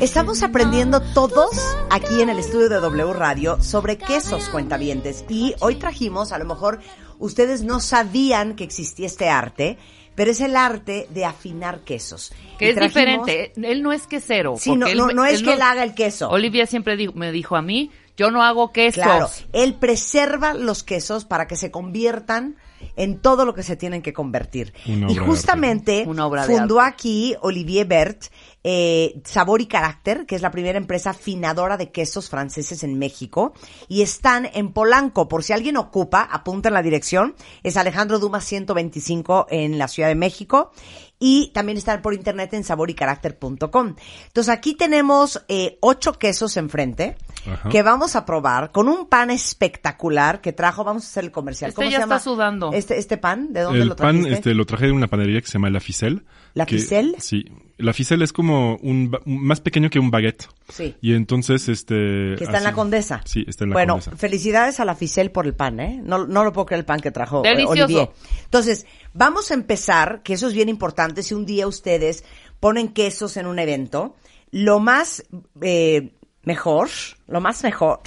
Estamos 0.00 0.42
aprendiendo 0.42 1.00
todos 1.00 1.50
aquí 1.90 2.20
en 2.20 2.28
el 2.28 2.38
estudio 2.38 2.68
de 2.68 2.76
W 2.80 3.12
Radio 3.14 3.62
sobre 3.62 3.96
quesos 3.96 4.48
cuentavientes 4.50 5.24
y 5.28 5.54
hoy 5.60 5.76
trajimos, 5.76 6.32
a 6.32 6.38
lo 6.38 6.44
mejor 6.44 6.80
ustedes 7.18 7.62
no 7.62 7.80
sabían 7.80 8.56
que 8.56 8.64
existía 8.64 9.06
este 9.06 9.30
arte, 9.30 9.78
pero 10.14 10.30
es 10.32 10.40
el 10.42 10.56
arte 10.56 11.06
de 11.10 11.24
afinar 11.24 11.80
quesos. 11.80 12.32
Que 12.58 12.66
Y 12.66 12.68
es 12.70 12.74
trajimos- 12.74 13.26
diferente. 13.26 13.52
Él 13.56 13.82
no 13.82 13.92
es 13.92 14.06
quesero. 14.06 14.56
Sí, 14.58 14.76
no, 14.76 14.86
es 14.86 14.92
él 15.40 15.44
que 15.44 15.54
él 15.54 15.62
haga 15.62 15.82
el 15.82 15.94
queso. 15.94 16.28
Olivia 16.28 16.66
siempre 16.66 16.96
me 17.14 17.32
dijo 17.32 17.56
a 17.56 17.62
mí, 17.62 17.90
yo 18.18 18.30
no 18.30 18.42
hago 18.42 18.70
quesos. 18.70 19.02
Claro, 19.02 19.30
él 19.52 19.74
preserva 19.74 20.52
los 20.52 20.82
quesos 20.82 21.24
para 21.24 21.46
que 21.46 21.56
se 21.56 21.70
conviertan 21.70 22.56
en 22.96 23.18
todo 23.18 23.44
lo 23.44 23.54
que 23.54 23.62
se 23.62 23.76
tienen 23.76 24.02
que 24.02 24.12
convertir. 24.12 24.72
Y 24.84 25.16
justamente 25.16 26.04
fundó 26.04 26.80
aquí 26.80 27.34
Olivier 27.40 27.86
Bert 27.86 28.24
eh, 28.66 29.20
Sabor 29.24 29.60
y 29.60 29.66
Carácter, 29.66 30.24
que 30.24 30.34
es 30.34 30.42
la 30.42 30.50
primera 30.50 30.78
empresa 30.78 31.10
afinadora 31.10 31.76
de 31.76 31.92
quesos 31.92 32.30
franceses 32.30 32.82
en 32.82 32.98
México, 32.98 33.52
y 33.88 34.00
están 34.00 34.48
en 34.54 34.72
Polanco. 34.72 35.28
Por 35.28 35.44
si 35.44 35.52
alguien 35.52 35.76
ocupa, 35.76 36.22
apunta 36.22 36.70
en 36.70 36.74
la 36.74 36.82
dirección, 36.82 37.34
es 37.62 37.76
Alejandro 37.76 38.18
Dumas 38.18 38.44
125 38.44 39.48
en 39.50 39.78
la 39.78 39.86
Ciudad 39.86 40.08
de 40.08 40.14
México. 40.14 40.72
Y 41.20 41.52
también 41.54 41.78
están 41.78 42.02
por 42.02 42.12
internet 42.12 42.52
en 42.54 42.64
saborycarácter.com. 42.64 43.94
Entonces 44.26 44.52
aquí 44.52 44.74
tenemos 44.74 45.42
eh, 45.48 45.78
ocho 45.80 46.14
quesos 46.14 46.56
enfrente 46.56 47.16
Ajá. 47.50 47.68
que 47.68 47.82
vamos 47.82 48.16
a 48.16 48.26
probar 48.26 48.72
con 48.72 48.88
un 48.88 49.06
pan 49.06 49.30
espectacular 49.30 50.40
que 50.40 50.52
trajo. 50.52 50.84
Vamos 50.84 51.04
a 51.04 51.06
hacer 51.06 51.24
el 51.24 51.30
comercial. 51.30 51.70
Este 51.70 51.76
¿Cómo 51.76 51.88
ya 51.88 51.98
se 51.98 52.02
llama? 52.02 52.16
está 52.16 52.24
sudando. 52.30 52.72
Este, 52.76 52.98
este 52.98 53.16
pan, 53.16 53.52
¿de 53.52 53.60
dónde 53.62 53.80
El 53.82 53.88
lo 53.88 53.96
pan 53.96 54.16
trajiste? 54.16 54.34
este, 54.34 54.54
lo 54.54 54.66
traje 54.66 54.86
de 54.86 54.92
una 54.92 55.06
panadería 55.08 55.40
que 55.40 55.46
se 55.46 55.54
llama 55.54 55.70
La 55.70 55.80
Ficelle. 55.80 56.22
¿La 56.54 56.66
que- 56.66 56.78
Ficelle? 56.78 57.14
Sí. 57.18 57.44
La 57.78 57.92
Ficelle 57.92 58.22
es 58.24 58.32
como 58.32 58.76
un, 58.76 59.16
más 59.24 59.60
pequeño 59.60 59.90
que 59.90 59.98
un 59.98 60.10
baguette. 60.10 60.48
Sí. 60.68 60.94
Y 61.00 61.14
entonces, 61.14 61.68
este... 61.68 62.34
Que 62.38 62.44
está 62.44 62.58
en 62.58 62.64
la 62.64 62.72
Condesa. 62.72 63.20
Sí, 63.24 63.44
está 63.48 63.64
en 63.64 63.70
la 63.70 63.74
bueno, 63.74 63.94
Condesa. 63.94 64.16
felicidades 64.16 64.78
a 64.78 64.84
la 64.84 64.94
Ficel 64.94 65.30
por 65.32 65.46
el 65.46 65.54
pan, 65.54 65.80
¿eh? 65.80 66.00
No, 66.04 66.24
no 66.26 66.44
lo 66.44 66.52
puedo 66.52 66.66
creer 66.66 66.80
el 66.80 66.84
pan 66.86 67.00
que 67.00 67.10
trajo 67.10 67.44
eh, 67.44 67.48
Delicioso. 67.48 67.84
Olivier. 67.84 68.10
Entonces, 68.44 68.86
vamos 69.12 69.50
a 69.50 69.54
empezar, 69.54 70.22
que 70.22 70.34
eso 70.34 70.46
es 70.46 70.54
bien 70.54 70.68
importante, 70.68 71.22
si 71.24 71.34
un 71.34 71.46
día 71.46 71.66
ustedes 71.66 72.24
ponen 72.60 72.88
quesos 72.88 73.36
en 73.36 73.46
un 73.46 73.58
evento, 73.58 74.14
lo 74.52 74.78
más 74.78 75.24
eh, 75.60 76.12
mejor, 76.44 76.88
lo 77.26 77.40
más 77.40 77.64
mejor 77.64 78.00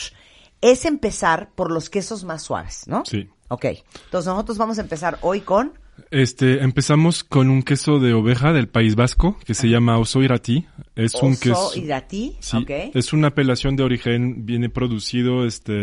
es 0.61 0.85
empezar 0.85 1.51
por 1.55 1.71
los 1.71 1.89
quesos 1.89 2.23
más 2.23 2.41
suaves, 2.43 2.87
¿no? 2.87 3.03
Sí. 3.05 3.27
Ok. 3.49 3.65
Entonces 3.65 4.27
nosotros 4.27 4.57
vamos 4.57 4.77
a 4.77 4.81
empezar 4.81 5.17
hoy 5.21 5.41
con... 5.41 5.73
Este, 6.11 6.63
empezamos 6.63 7.23
con 7.23 7.49
un 7.49 7.63
queso 7.63 7.97
de 7.99 8.13
oveja 8.13 8.53
del 8.53 8.67
País 8.67 8.95
Vasco 8.95 9.37
que 9.43 9.55
se 9.55 9.67
llama 9.67 9.97
Oso 9.97 10.21
Irati. 10.21 10.67
Es 10.95 11.15
un 11.15 11.31
Oso 11.31 11.41
queso... 11.41 11.71
Irati, 11.75 12.37
Sí, 12.39 12.57
ok. 12.57 12.69
es 12.93 13.13
una 13.13 13.29
apelación 13.29 13.75
de 13.75 13.83
origen, 13.83 14.45
viene 14.45 14.69
producido 14.69 15.43
este 15.45 15.73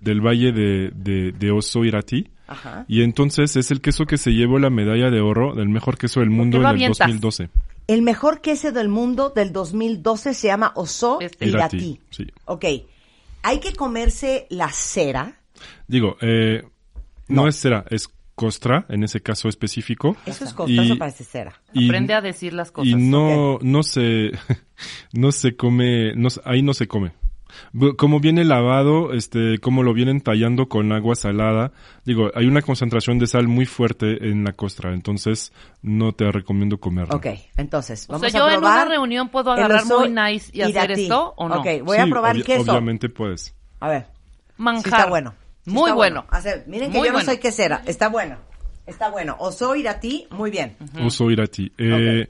del 0.00 0.20
valle 0.20 0.50
de, 0.52 0.90
de, 0.94 1.32
de 1.32 1.50
Oso 1.52 1.84
Irati. 1.84 2.28
Ajá. 2.48 2.84
Y 2.88 3.02
entonces 3.02 3.54
es 3.54 3.70
el 3.70 3.80
queso 3.80 4.06
que 4.06 4.16
se 4.18 4.32
llevó 4.32 4.58
la 4.58 4.70
medalla 4.70 5.08
de 5.08 5.20
oro 5.20 5.54
del 5.54 5.68
mejor 5.68 5.96
queso 5.98 6.18
del 6.18 6.30
mundo 6.30 6.56
en 6.56 6.62
el 6.64 6.68
avientas? 6.68 7.06
2012. 7.06 7.48
El 7.86 8.02
mejor 8.02 8.40
queso 8.40 8.72
del 8.72 8.88
mundo 8.88 9.30
del 9.30 9.52
2012 9.52 10.34
se 10.34 10.48
llama 10.48 10.72
Oso 10.74 11.18
Este. 11.20 11.46
Irati. 11.46 11.76
Irati, 11.76 12.00
sí. 12.10 12.26
Ok. 12.46 12.64
Hay 13.42 13.60
que 13.60 13.72
comerse 13.74 14.46
la 14.50 14.68
cera. 14.70 15.40
Digo, 15.86 16.16
eh, 16.20 16.64
no. 17.30 17.42
No. 17.42 17.48
es 17.48 17.56
cera, 17.56 17.84
es 17.90 18.08
costra 18.34 18.86
en 18.88 19.04
ese 19.04 19.20
caso 19.20 19.48
específico. 19.48 20.16
Eso 20.26 20.44
es 20.44 20.52
costoso 20.54 20.94
Y- 20.94 20.96
parece 20.96 21.24
cera. 21.24 21.60
Y, 21.74 21.86
Aprende 21.86 22.14
a 22.14 22.20
decir 22.20 22.52
las 22.54 22.70
cosas. 22.72 22.90
y 22.90 22.94
no, 22.94 23.58
no 23.62 23.82
se, 23.82 24.30
no 25.12 25.32
se 25.32 25.56
come, 25.56 26.14
no, 26.16 26.30
se- 26.30 26.40
ahí 26.44 26.62
no 26.62 26.74
se 26.74 26.86
come. 26.88 27.12
Como 27.98 28.20
viene 28.20 28.44
lavado, 28.44 29.12
este, 29.12 29.58
como 29.58 29.82
lo 29.82 29.92
vienen 29.92 30.20
tallando 30.20 30.68
con 30.68 30.92
agua 30.92 31.16
salada, 31.16 31.72
digo, 32.04 32.30
hay 32.34 32.46
una 32.46 32.62
concentración 32.62 33.18
de 33.18 33.26
sal 33.26 33.48
muy 33.48 33.66
fuerte 33.66 34.28
en 34.30 34.44
la 34.44 34.52
costra, 34.52 34.94
entonces 34.94 35.52
no 35.82 36.12
te 36.12 36.30
recomiendo 36.30 36.78
comerlo. 36.78 37.16
Ok, 37.16 37.26
entonces, 37.56 38.06
O 38.08 38.12
vamos 38.12 38.30
sea, 38.30 38.40
yo 38.40 38.46
a 38.46 38.54
en 38.54 38.60
probar. 38.60 38.86
una 38.86 38.94
reunión 38.94 39.28
puedo 39.30 39.50
agarrar 39.52 39.84
muy 39.84 40.08
nice 40.10 40.50
y 40.56 40.62
hacer 40.62 40.92
esto, 40.92 41.34
¿o 41.36 41.48
no? 41.48 41.56
Ok, 41.60 41.66
voy 41.84 41.98
a 41.98 42.04
Sí, 42.04 42.10
probar 42.10 42.36
el 42.36 42.42
obvi- 42.42 42.46
queso. 42.46 42.70
Obviamente 42.70 43.08
puedes. 43.08 43.52
A 43.80 43.88
ver, 43.88 44.06
Manjar. 44.56 44.84
sí 44.84 44.88
está 44.90 45.06
bueno. 45.10 45.34
Muy 45.70 45.92
bueno. 45.92 46.26
Hacer- 46.30 46.64
miren 46.66 46.90
que 46.92 46.98
Muy 46.98 47.08
yo 47.08 47.12
no 47.14 47.20
soy 47.20 47.38
quesera. 47.38 47.82
Está 47.86 48.08
bueno. 48.08 48.36
Está 48.86 49.10
bueno. 49.10 49.36
Oso 49.38 49.76
Irati, 49.76 50.26
muy 50.30 50.50
bien. 50.50 50.76
Oso 51.04 51.30
Irati. 51.30 51.72
Eh, 51.78 52.28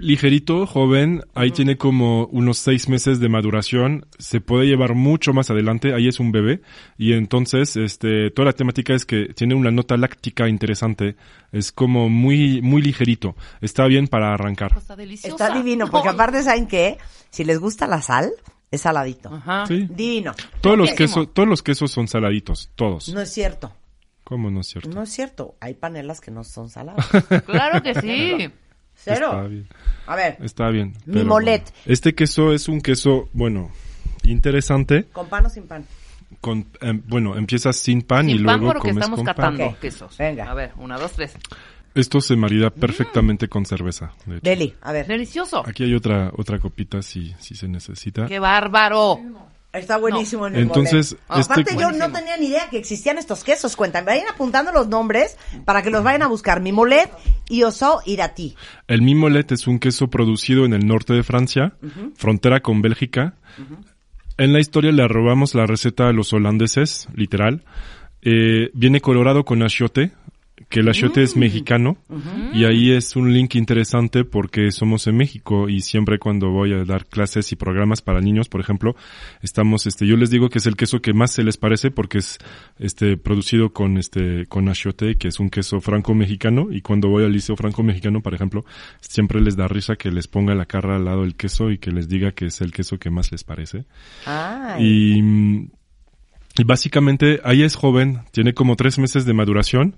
Ligerito, 0.00 0.64
joven, 0.64 1.22
ahí 1.34 1.50
tiene 1.50 1.76
como 1.76 2.26
unos 2.26 2.58
seis 2.58 2.88
meses 2.88 3.18
de 3.18 3.28
maduración, 3.28 4.06
se 4.16 4.40
puede 4.40 4.66
llevar 4.66 4.94
mucho 4.94 5.32
más 5.32 5.50
adelante, 5.50 5.92
ahí 5.92 6.06
es 6.06 6.20
un 6.20 6.30
bebé, 6.30 6.60
y 6.96 7.14
entonces, 7.14 7.76
este, 7.76 8.30
toda 8.30 8.46
la 8.46 8.52
temática 8.52 8.94
es 8.94 9.04
que 9.04 9.34
tiene 9.34 9.56
una 9.56 9.72
nota 9.72 9.96
láctica 9.96 10.48
interesante, 10.48 11.16
es 11.50 11.72
como 11.72 12.08
muy, 12.08 12.62
muy 12.62 12.80
ligerito, 12.80 13.34
está 13.60 13.86
bien 13.86 14.06
para 14.06 14.32
arrancar. 14.32 14.72
Está 14.78 14.94
deliciosa. 14.94 15.34
Está 15.46 15.56
divino, 15.58 15.90
porque 15.90 16.10
aparte, 16.10 16.44
¿saben 16.44 16.68
qué? 16.68 16.98
Si 17.30 17.42
les 17.42 17.58
gusta 17.58 17.88
la 17.88 18.00
sal, 18.00 18.30
es 18.70 18.80
saladito. 18.80 19.32
Ajá. 19.34 19.66
Sí. 19.66 19.86
Divino. 19.90 20.34
Todos 20.60 20.76
los 20.78 20.92
quesos, 20.92 21.32
todos 21.32 21.48
los 21.48 21.62
quesos 21.62 21.90
son 21.90 22.08
saladitos, 22.08 22.70
todos. 22.74 23.08
No 23.10 23.20
es 23.20 23.32
cierto. 23.32 23.72
¿Cómo 24.24 24.50
no 24.50 24.60
es 24.60 24.66
cierto? 24.68 24.90
No 24.90 25.02
es 25.02 25.10
cierto. 25.10 25.56
Hay 25.60 25.74
panelas 25.74 26.20
que 26.20 26.30
no 26.30 26.44
son 26.44 26.68
saladas. 26.68 27.06
Claro 27.46 27.82
que 27.82 27.94
sí. 27.94 28.50
Cero. 28.94 29.26
Está 29.26 29.42
bien. 29.44 29.68
A 30.06 30.16
ver, 30.16 30.36
Está 30.42 30.68
bien. 30.70 30.94
Mi 31.06 31.22
molet. 31.24 31.62
bueno. 31.62 31.78
Este 31.86 32.14
queso 32.14 32.52
es 32.52 32.68
un 32.68 32.80
queso, 32.80 33.28
bueno, 33.32 33.70
interesante. 34.24 35.04
¿con 35.12 35.28
pan 35.28 35.46
o 35.46 35.50
sin 35.50 35.66
pan? 35.68 35.86
Con, 36.40 36.66
em, 36.80 37.00
bueno, 37.06 37.36
empiezas 37.36 37.76
sin 37.76 38.02
pan 38.02 38.28
y 38.28 38.34
Sin 38.36 38.44
pan 38.44 38.58
luego 38.60 38.72
porque 38.74 38.88
comes 38.90 39.02
estamos 39.02 39.18
con 39.18 39.24
catando 39.26 39.66
pan. 39.66 39.76
Quesos. 39.80 40.18
venga. 40.18 40.50
A 40.50 40.54
ver, 40.54 40.72
una, 40.76 40.98
dos, 40.98 41.12
tres. 41.12 41.34
Esto 41.94 42.20
se 42.20 42.36
marida 42.36 42.70
perfectamente 42.70 43.48
con 43.48 43.64
cerveza. 43.66 44.12
de 44.26 44.36
hecho. 44.36 44.42
Deli, 44.44 44.74
a 44.82 44.92
ver. 44.92 45.06
Delicioso. 45.06 45.62
Aquí 45.66 45.84
hay 45.84 45.94
otra 45.94 46.30
otra 46.36 46.58
copita 46.58 47.02
si 47.02 47.34
si 47.38 47.54
se 47.54 47.68
necesita. 47.68 48.26
¡Qué 48.26 48.38
bárbaro! 48.38 49.20
Está 49.70 49.98
buenísimo 49.98 50.46
en 50.46 50.56
el 50.56 50.62
Entonces, 50.62 51.12
este- 51.12 51.22
Aparte, 51.28 51.76
yo 51.78 51.92
no 51.92 52.10
tenía 52.10 52.38
ni 52.38 52.46
idea 52.46 52.68
que 52.70 52.78
existían 52.78 53.18
estos 53.18 53.44
quesos. 53.44 53.76
Cuentan, 53.76 54.06
vayan 54.06 54.26
apuntando 54.28 54.72
los 54.72 54.88
nombres 54.88 55.36
para 55.66 55.82
que 55.82 55.90
los 55.90 56.02
vayan 56.02 56.22
a 56.22 56.26
buscar. 56.26 56.60
Mi 56.62 56.72
molet 56.72 57.10
y 57.50 57.64
oso 57.64 58.00
irati. 58.06 58.56
El 58.86 59.02
mimolet 59.02 59.52
es 59.52 59.66
un 59.66 59.78
queso 59.78 60.08
producido 60.08 60.64
en 60.64 60.72
el 60.72 60.86
norte 60.86 61.12
de 61.12 61.22
Francia, 61.22 61.74
frontera 62.16 62.60
con 62.60 62.80
Bélgica. 62.80 63.34
En 64.38 64.52
la 64.54 64.58
historia 64.60 64.90
le 64.90 65.06
robamos 65.06 65.54
la 65.54 65.66
receta 65.66 66.08
a 66.08 66.12
los 66.12 66.32
holandeses, 66.32 67.06
literal. 67.14 67.62
Eh, 68.22 68.70
viene 68.72 69.00
colorado 69.02 69.44
con 69.44 69.62
achiote, 69.62 70.12
que 70.68 70.80
el 70.80 70.88
achiote 70.88 71.20
Mm. 71.20 71.24
es 71.24 71.36
mexicano 71.36 71.96
y 72.52 72.64
ahí 72.64 72.92
es 72.92 73.16
un 73.16 73.32
link 73.32 73.54
interesante 73.54 74.24
porque 74.24 74.70
somos 74.72 75.06
en 75.06 75.16
México 75.16 75.68
y 75.68 75.80
siempre 75.80 76.18
cuando 76.18 76.50
voy 76.50 76.72
a 76.72 76.84
dar 76.84 77.06
clases 77.06 77.52
y 77.52 77.56
programas 77.56 78.02
para 78.02 78.20
niños, 78.20 78.48
por 78.48 78.60
ejemplo, 78.60 78.96
estamos, 79.42 79.86
este, 79.86 80.06
yo 80.06 80.16
les 80.16 80.30
digo 80.30 80.48
que 80.48 80.58
es 80.58 80.66
el 80.66 80.76
queso 80.76 81.00
que 81.00 81.12
más 81.12 81.32
se 81.32 81.44
les 81.44 81.56
parece 81.56 81.90
porque 81.90 82.18
es, 82.18 82.38
este, 82.78 83.16
producido 83.16 83.72
con, 83.72 83.98
este, 83.98 84.46
con 84.46 84.68
achiote, 84.68 85.16
que 85.16 85.28
es 85.28 85.40
un 85.40 85.50
queso 85.50 85.80
franco-mexicano 85.80 86.68
y 86.70 86.80
cuando 86.80 87.08
voy 87.08 87.24
al 87.24 87.32
liceo 87.32 87.56
franco-mexicano, 87.56 88.20
por 88.20 88.34
ejemplo, 88.34 88.64
siempre 89.00 89.40
les 89.40 89.56
da 89.56 89.68
risa 89.68 89.96
que 89.96 90.10
les 90.10 90.28
ponga 90.28 90.54
la 90.54 90.66
cara 90.66 90.96
al 90.96 91.04
lado 91.04 91.22
del 91.22 91.34
queso 91.36 91.70
y 91.70 91.78
que 91.78 91.90
les 91.90 92.08
diga 92.08 92.32
que 92.32 92.46
es 92.46 92.60
el 92.60 92.72
queso 92.72 92.98
que 92.98 93.10
más 93.10 93.32
les 93.32 93.44
parece. 93.44 93.84
Ay. 94.26 94.84
Y, 94.84 96.60
y 96.60 96.64
básicamente 96.64 97.40
ahí 97.44 97.62
es 97.62 97.76
joven, 97.76 98.20
tiene 98.32 98.52
como 98.52 98.76
tres 98.76 98.98
meses 98.98 99.24
de 99.24 99.32
maduración, 99.32 99.96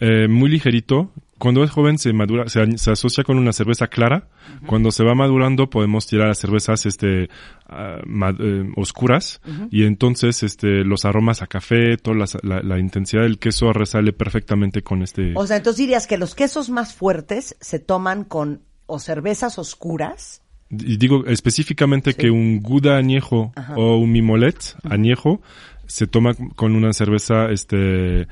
eh, 0.00 0.28
muy 0.28 0.48
ligerito. 0.50 1.10
Cuando 1.38 1.62
es 1.62 1.70
joven 1.70 1.98
se 1.98 2.14
madura, 2.14 2.48
se, 2.48 2.62
asocia 2.90 3.22
con 3.22 3.36
una 3.36 3.52
cerveza 3.52 3.88
clara. 3.88 4.28
Cuando 4.64 4.90
se 4.90 5.04
va 5.04 5.14
madurando 5.14 5.68
podemos 5.68 6.06
tirar 6.06 6.30
a 6.30 6.34
cervezas 6.34 6.86
este 6.86 7.28
ah, 7.68 7.98
eh, 8.38 8.70
oscuras 8.74 9.42
y 9.70 9.84
entonces 9.84 10.42
este 10.42 10.82
los 10.82 11.04
aromas 11.04 11.42
a 11.42 11.46
café, 11.46 11.98
toda 11.98 12.16
la, 12.16 12.26
la- 12.42 12.62
la 12.62 12.78
intensidad 12.78 13.22
del 13.24 13.38
queso 13.38 13.70
resale 13.74 14.14
perfectamente 14.14 14.80
con 14.82 15.02
este. 15.02 15.34
O 15.36 15.46
sea, 15.46 15.58
entonces 15.58 15.76
dirías 15.78 16.06
que 16.06 16.16
los 16.16 16.34
quesos 16.34 16.70
más 16.70 16.94
fuertes 16.94 17.54
se 17.60 17.80
toman 17.80 18.24
con 18.24 18.62
o 18.86 18.98
cervezas 18.98 19.58
oscuras. 19.58 20.40
Y 20.70 20.96
digo 20.96 21.26
específicamente 21.26 22.14
que 22.14 22.30
un 22.30 22.62
Gouda 22.62 22.96
añejo 22.96 23.52
o 23.76 23.98
un 23.98 24.10
Mimolet 24.10 24.74
añejo 24.84 25.42
se 25.86 26.06
toma 26.06 26.32
con 26.56 26.74
una 26.74 26.92
cerveza 26.94 27.50
este 27.50 28.26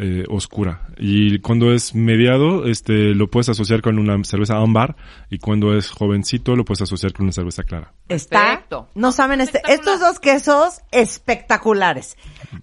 eh, 0.00 0.22
oscura 0.28 0.86
y 0.96 1.40
cuando 1.40 1.72
es 1.72 1.92
mediado 1.94 2.66
este 2.66 3.14
lo 3.16 3.28
puedes 3.28 3.48
asociar 3.48 3.82
con 3.82 3.98
una 3.98 4.22
cerveza 4.22 4.56
ámbar 4.56 4.94
y 5.28 5.38
cuando 5.38 5.76
es 5.76 5.90
jovencito 5.90 6.54
lo 6.54 6.64
puedes 6.64 6.82
asociar 6.82 7.12
con 7.12 7.24
una 7.24 7.32
cerveza 7.32 7.64
clara. 7.64 7.92
Está. 8.08 8.38
Perfecto. 8.46 8.88
No 8.94 9.10
saben 9.10 9.40
este, 9.40 9.60
estos 9.68 9.98
dos 9.98 10.20
quesos 10.20 10.82
espectaculares. 10.92 12.16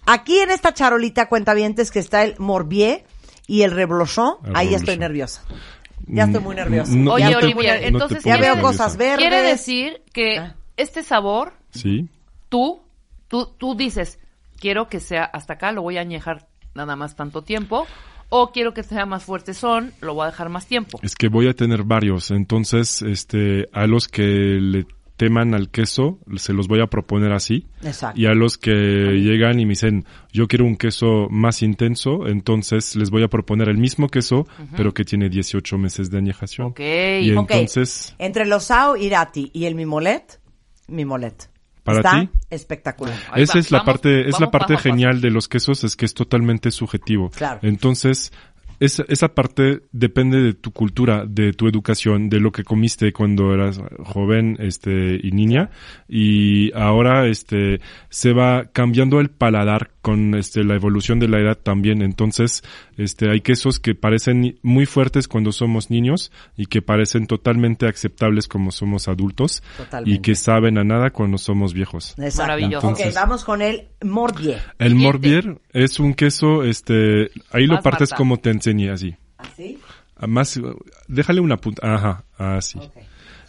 Aquí 0.05 0.37
en 0.39 0.49
esta 0.49 0.73
charolita 0.73 1.27
cuentavientes 1.27 1.91
que 1.91 1.99
está 1.99 2.23
el 2.23 2.35
Morbier 2.39 3.03
y 3.47 3.61
el 3.63 3.71
Reblochon, 3.71 4.35
El 4.45 4.55
ahí 4.55 4.73
estoy 4.73 4.97
nerviosa. 4.97 5.43
Ya 6.07 6.23
estoy 6.23 6.41
muy 6.41 6.55
nerviosa. 6.55 6.93
No- 6.95 7.13
Oye, 7.13 7.25
no 7.25 7.31
no 7.31 7.39
te 7.39 7.87
entonces 7.87 8.23
Ya 8.23 8.37
veo 8.37 8.55
nerviosa. 8.55 8.61
cosas 8.61 8.97
verdes. 8.97 9.17
Quiere 9.17 9.41
decir 9.41 10.01
que 10.13 10.37
Ah. 10.39 10.55
este 10.77 11.03
sabor, 11.03 11.53
Sí. 11.71 12.07
tú, 12.49 12.81
tú, 13.27 13.47
tú 13.57 13.75
dices, 13.75 14.19
quiero 14.59 14.87
que 14.87 14.99
sea 14.99 15.23
hasta 15.25 15.53
acá, 15.53 15.71
lo 15.71 15.81
voy 15.81 15.97
a 15.97 16.01
añejar 16.01 16.47
nada 16.75 16.95
más 16.95 17.15
tanto 17.15 17.41
tiempo, 17.41 17.87
o 18.29 18.51
quiero 18.51 18.73
que 18.73 18.83
sea 18.83 19.05
más 19.05 19.23
fuerte 19.23 19.53
son, 19.53 19.93
lo 20.01 20.13
voy 20.13 20.23
a 20.23 20.27
dejar 20.31 20.49
más 20.49 20.67
tiempo. 20.67 20.99
Es 21.01 21.15
que 21.15 21.29
voy 21.29 21.47
a 21.47 21.53
tener 21.53 21.83
varios, 21.83 22.31
entonces 22.31 23.01
este 23.01 23.67
a 23.71 23.87
los 23.87 24.07
que 24.07 24.23
le 24.23 24.85
teman 25.17 25.53
al 25.53 25.69
queso 25.69 26.19
se 26.35 26.51
los 26.51 26.67
voy 26.67 26.81
a 26.81 26.87
proponer 26.87 27.31
así. 27.31 27.67
Exacto. 27.83 28.19
Y 28.19 28.25
a 28.25 28.33
los 28.33 28.57
que 28.57 28.71
llegan 28.73 29.59
y 29.61 29.65
me 29.65 29.69
dicen, 29.69 30.03
yo 30.33 30.47
quiero 30.47 30.65
un 30.65 30.75
queso 30.75 31.27
más 31.29 31.61
intenso, 31.61 32.27
entonces 32.27 32.97
les 32.97 33.09
voy 33.11 33.23
a 33.23 33.29
proponer 33.29 33.69
el 33.69 33.77
mismo 33.77 34.09
queso, 34.09 34.45
pero 34.75 34.93
que 34.93 35.05
tiene 35.05 35.29
18 35.29 35.77
meses 35.77 36.11
de 36.11 36.17
añejación. 36.17 36.67
Ok. 36.67 36.79
Y 37.21 37.31
Ok. 37.31 37.49
entonces, 37.51 38.13
Entre 38.19 38.45
los 38.45 38.65
Sao 38.65 38.97
Irati 38.97 39.51
y 39.53 39.65
el 39.65 39.75
Mimolet, 39.75 40.41
Mimolet. 40.89 41.49
Para 41.85 41.99
Está 41.99 42.19
ti. 42.19 42.29
espectacular. 42.49 43.15
Esa 43.35 43.59
es 43.59 43.71
la 43.71 43.77
vamos- 43.77 43.85
parte, 43.93 44.27
es 44.27 44.39
la 44.39 44.49
parte 44.51 44.75
genial 44.75 45.21
de 45.21 45.29
los 45.29 45.47
quesos, 45.47 45.83
es 45.83 45.95
que 45.95 46.05
es 46.05 46.15
totalmente 46.15 46.71
subjetivo. 46.71 47.29
Claro. 47.29 47.59
Entonces, 47.61 48.33
esa, 48.79 49.03
esa 49.07 49.29
parte 49.33 49.81
depende 49.91 50.41
de 50.41 50.53
tu 50.53 50.71
cultura, 50.71 51.25
de 51.27 51.53
tu 51.53 51.67
educación, 51.67 52.29
de 52.29 52.39
lo 52.39 52.51
que 52.51 52.63
comiste 52.63 53.13
cuando 53.13 53.53
eras 53.53 53.79
joven, 54.03 54.57
este, 54.59 55.19
y 55.21 55.31
niña. 55.31 55.69
Y 56.07 56.71
ahora, 56.77 57.27
este, 57.27 57.79
se 58.09 58.33
va 58.33 58.65
cambiando 58.71 59.19
el 59.19 59.29
paladar 59.29 59.91
con, 60.01 60.35
este, 60.35 60.63
la 60.63 60.75
evolución 60.75 61.19
de 61.19 61.27
la 61.27 61.39
edad 61.39 61.57
también. 61.57 62.01
Entonces, 62.01 62.63
este, 62.97 63.29
hay 63.29 63.41
quesos 63.41 63.79
que 63.79 63.95
parecen 63.95 64.59
muy 64.61 64.85
fuertes 64.85 65.27
cuando 65.27 65.51
somos 65.51 65.89
niños 65.89 66.31
y 66.55 66.67
que 66.67 66.81
parecen 66.81 67.27
totalmente 67.27 67.87
aceptables 67.87 68.47
como 68.47 68.71
somos 68.71 69.07
adultos. 69.07 69.63
Totalmente. 69.77 70.15
Y 70.15 70.21
que 70.21 70.35
saben 70.35 70.77
a 70.77 70.83
nada 70.83 71.09
cuando 71.11 71.37
somos 71.37 71.73
viejos. 71.73 72.15
Exacto. 72.17 72.43
Maravilloso. 72.43 72.87
Ok, 72.87 72.99
Entonces- 72.99 73.15
vamos 73.15 73.43
con 73.43 73.61
el 73.61 73.87
Morbier. 74.03 74.61
El. 74.79 74.95
Morbier 74.95 75.59
es 75.73 75.99
un 75.99 76.13
queso, 76.13 76.63
este, 76.63 77.31
ahí 77.51 77.65
lo 77.67 77.81
partes 77.81 78.11
Marta. 78.11 78.15
como 78.15 78.37
te 78.37 78.49
enseñé, 78.65 78.89
así. 78.91 79.15
¿Así? 79.37 79.79
Ah, 80.17 80.27
Más, 80.27 80.55
eh, 80.57 80.61
déjale 81.07 81.41
una 81.41 81.57
punta, 81.57 81.93
ajá, 81.95 82.23
así. 82.37 82.79
Ok. 82.79 82.97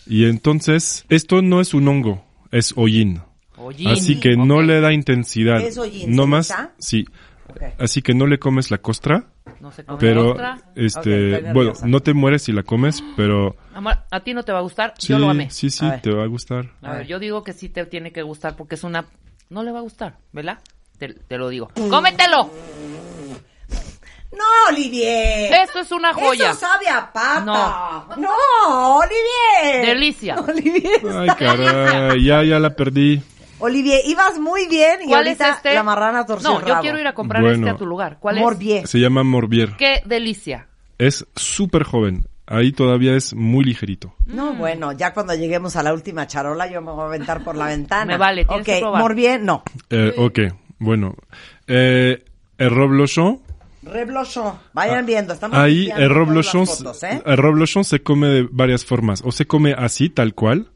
Y 0.07 0.25
entonces, 0.27 1.05
esto 1.09 1.43
no 1.43 1.61
es 1.61 1.75
un 1.75 1.89
hongo, 1.89 2.25
es 2.51 2.73
hollín. 2.77 3.21
Hollín. 3.57 3.89
Así 3.89 4.21
que 4.21 4.37
no 4.37 4.61
le 4.63 4.81
da 4.81 4.93
intensidad. 4.93 5.61
¿Es 5.61 5.79
hollín, 5.79 6.15
No 6.15 6.27
más, 6.27 6.55
sí. 6.79 7.05
Así 7.79 8.03
que 8.03 8.13
no 8.13 8.27
le 8.27 8.39
comes 8.39 8.71
la 8.71 8.79
costra, 8.79 9.29
No 9.61 9.71
se 9.73 9.85
come 9.85 9.99
pero, 9.99 10.33
otra. 10.33 10.59
este, 10.75 10.99
Ok, 10.99 11.37
estoy 11.39 11.53
bueno, 11.55 11.73
no 11.87 12.01
te 12.01 12.13
mueres 12.13 12.43
si 12.43 12.53
la 12.53 12.63
comes, 12.65 13.03
pero 13.17 13.57
Amor, 13.73 13.95
a 14.11 14.21
ti 14.21 14.35
no 14.35 14.43
te 14.43 14.53
va 14.53 14.59
a 14.59 14.63
gustar, 14.63 14.93
sí, 14.99 15.09
yo 15.09 15.19
lo 15.19 15.31
amé. 15.31 15.49
sí, 15.51 15.71
sí, 15.71 15.87
te 16.03 16.11
va 16.11 16.25
a 16.25 16.27
gustar. 16.27 16.73
A 16.83 16.95
ver, 16.97 17.07
yo 17.07 17.19
digo 17.19 17.45
que 17.45 17.53
sí 17.55 17.69
te 17.71 17.87
tiene 17.87 18.13
que 18.13 18.23
gustar 18.23 18.57
porque 18.57 18.75
es 18.75 18.85
una... 18.85 19.07
No 19.49 19.63
le 19.63 19.71
va 19.73 19.79
a 19.79 19.83
gustar, 19.83 20.19
¿verdad? 20.33 20.59
Te, 20.99 21.15
te 21.15 21.39
lo 21.39 21.49
digo. 21.49 21.71
¡Cómetelo! 21.89 22.51
No, 24.37 24.45
Olivier. 24.75 25.53
Eso 25.65 25.81
es 25.81 25.93
una 25.93 26.13
joya. 26.13 26.51
Eso 26.51 26.61
sabe 26.61 26.89
a 26.89 27.11
pata. 27.13 27.41
No. 27.45 28.17
No, 28.17 28.97
Olivier. 28.99 29.87
Delicia. 29.87 30.37
Olivier. 30.49 31.01
Ay, 31.19 31.29
caray, 31.39 32.25
ya, 32.25 32.43
ya 32.43 32.59
la 32.59 32.71
perdí. 32.77 33.23
Olivier, 33.59 34.01
ibas 34.05 34.39
muy 34.39 34.67
bien 34.69 35.01
y 35.03 35.07
¿Cuál 35.07 35.29
es 35.29 35.41
ahorita 35.41 35.57
este? 35.57 35.75
la 35.75 35.83
marrana 35.83 36.27
torció 36.27 36.51
No, 36.51 36.61
el 36.61 36.67
yo 36.67 36.79
quiero 36.83 36.99
ir 37.01 37.07
a 37.07 37.15
comprar 37.15 37.43
Bueno. 37.43 37.57
este 37.59 37.71
a 37.71 37.77
tu 37.77 37.87
lugar. 37.87 38.19
¿Cuál 38.21 38.39
Morbier. 38.39 38.87
Se 38.87 38.99
llama 38.99 39.23
Morbier. 39.23 39.71
es? 39.71 39.77
¡Qué 39.77 40.03
delicia! 40.05 40.67
Es 40.99 41.27
súper 41.35 41.85
joven. 41.85 42.27
Ahí 42.47 42.71
todavía 42.73 43.17
es 43.17 43.33
muy 43.35 43.65
ligerito. 43.65 44.15
No, 44.27 44.53
bueno, 44.55 44.93
ya 44.93 45.13
cuando 45.15 45.35
lleguemos 45.35 45.75
a 45.77 45.83
la 45.83 45.93
última 45.95 46.27
charola 46.27 46.71
yo 46.71 46.81
me 46.83 46.93
voy 46.93 47.03
a 47.03 47.07
aventar 47.07 47.43
por 47.43 47.57
la 47.57 47.67
ventana. 47.69 48.05
Me 48.05 48.19
vale, 48.19 48.45
tienes 48.45 48.61
Ok, 48.61 48.67
que 48.75 48.81
probar. 48.81 49.01
Morbier, 49.03 49.41
no. 49.43 49.63
Eh, 49.91 50.13
ok, 50.19 50.39
bueno. 50.79 51.15
Eh, 51.67 52.23
el 52.59 52.71
Roblochon, 52.71 53.41
Reblochon. 53.87 54.55
Vayan 54.73 55.07
viendo, 55.07 55.33
estamos 55.33 55.57
ahí 55.59 55.85
el 55.85 55.89
todas 55.91 56.01
las 56.01 56.11
Roblochon, 56.11 56.67
fotos, 56.67 57.03
¿eh? 57.05 57.23
el 57.25 57.37
Roblochon 57.37 57.85
se 57.85 58.03
come 58.03 58.29
de 58.29 58.49
varias 58.51 58.85
formas. 58.85 59.23
O 59.25 59.33
se 59.33 59.47
come 59.47 59.73
así, 59.73 60.11
tal 60.11 60.35
cual, 60.35 60.71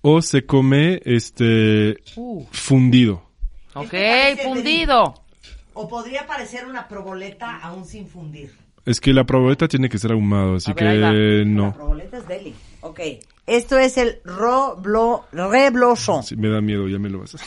o 0.00 0.22
se 0.22 0.46
come 0.46 1.00
este 1.04 1.98
Uh, 2.16 2.44
fundido. 2.52 3.22
ok, 3.74 3.94
fundido. 4.42 5.14
O 5.74 5.88
podría 5.88 6.26
parecer 6.26 6.66
una 6.66 6.86
proboleta 6.86 7.58
aún 7.58 7.84
sin 7.84 8.06
fundir. 8.06 8.54
Es 8.86 9.00
que 9.00 9.12
la 9.12 9.24
proboleta 9.24 9.66
tiene 9.66 9.88
que 9.88 9.98
ser 9.98 10.12
ahumado, 10.12 10.56
así 10.56 10.72
ver, 10.72 10.76
que 10.76 10.84
La 11.00 11.44
no. 11.44 11.72
proboleta 11.74 12.18
es 12.18 12.28
deli. 12.28 12.54
Ok. 12.82 13.00
Esto 13.46 13.78
es 13.78 13.96
el 13.98 14.20
Roblo, 14.24 15.24
Reblochon. 15.32 16.22
Sí, 16.22 16.36
me 16.36 16.48
da 16.48 16.60
miedo, 16.60 16.86
ya 16.88 16.98
me 16.98 17.08
lo 17.10 17.20
vas 17.20 17.34
a... 17.34 17.38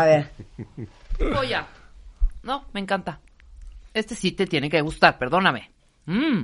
A 0.00 0.04
ver. 0.04 0.30
Joya. 1.18 1.66
No, 2.42 2.64
me 2.72 2.80
encanta. 2.80 3.20
Este 3.96 4.14
sí 4.14 4.32
te 4.32 4.46
tiene 4.46 4.68
que 4.68 4.80
gustar, 4.82 5.18
perdóname. 5.18 5.70
Mm. 6.04 6.42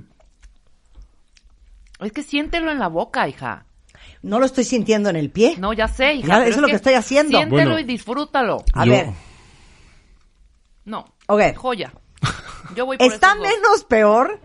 Es 2.00 2.12
que 2.12 2.22
siéntelo 2.22 2.70
en 2.72 2.78
la 2.78 2.88
boca, 2.88 3.28
hija. 3.28 3.66
No 4.22 4.38
lo 4.40 4.46
estoy 4.46 4.64
sintiendo 4.64 5.10
en 5.10 5.16
el 5.16 5.30
pie. 5.30 5.56
No, 5.58 5.72
ya 5.72 5.86
sé, 5.86 6.14
hija. 6.14 6.28
Ya, 6.28 6.46
eso 6.46 6.56
es 6.56 6.62
lo 6.62 6.66
que 6.68 6.76
estoy 6.76 6.94
haciendo. 6.94 7.36
Siéntelo 7.38 7.62
Bueno. 7.72 7.78
y 7.78 7.84
disfrútalo. 7.84 8.64
A 8.72 8.84
Yo- 8.86 8.92
ver. 8.92 9.06
No, 10.84 11.14
Ok. 11.28 11.42
joya. 11.56 11.92
Yo 12.74 12.86
voy 12.86 12.96
por 12.96 13.06
Está 13.12 13.32
esos 13.32 13.38
dos. 13.38 13.48
menos 13.48 13.84
peor 13.84 14.40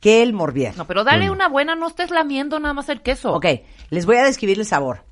que 0.00 0.22
el 0.22 0.32
Morbier. 0.32 0.76
No, 0.76 0.86
pero 0.86 1.02
dale 1.04 1.26
Bueno. 1.28 1.32
una 1.32 1.48
buena, 1.48 1.74
no 1.74 1.88
estés 1.88 2.10
lamiendo 2.10 2.60
nada 2.60 2.74
más 2.74 2.88
el 2.88 3.02
queso. 3.02 3.32
Ok, 3.34 3.46
les 3.90 4.06
voy 4.06 4.16
a 4.16 4.24
describir 4.24 4.58
el 4.60 4.66
sabor. 4.66 5.04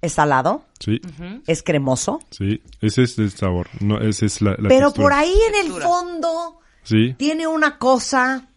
Es 0.00 0.14
salado, 0.14 0.64
Sí, 0.80 1.00
es 1.46 1.62
cremoso, 1.62 2.18
sí, 2.30 2.60
ese 2.80 3.04
es 3.04 3.16
el 3.20 3.30
sabor, 3.30 3.68
no, 3.78 4.00
esa 4.00 4.26
es 4.26 4.42
la, 4.42 4.50
la 4.58 4.68
pero 4.68 4.88
textura. 4.88 5.04
por 5.04 5.12
ahí 5.12 5.32
en 5.48 5.54
el 5.66 5.72
fondo 5.80 6.58
Sí. 6.82 7.14
tiene 7.16 7.46
una 7.46 7.78
cosa 7.78 8.48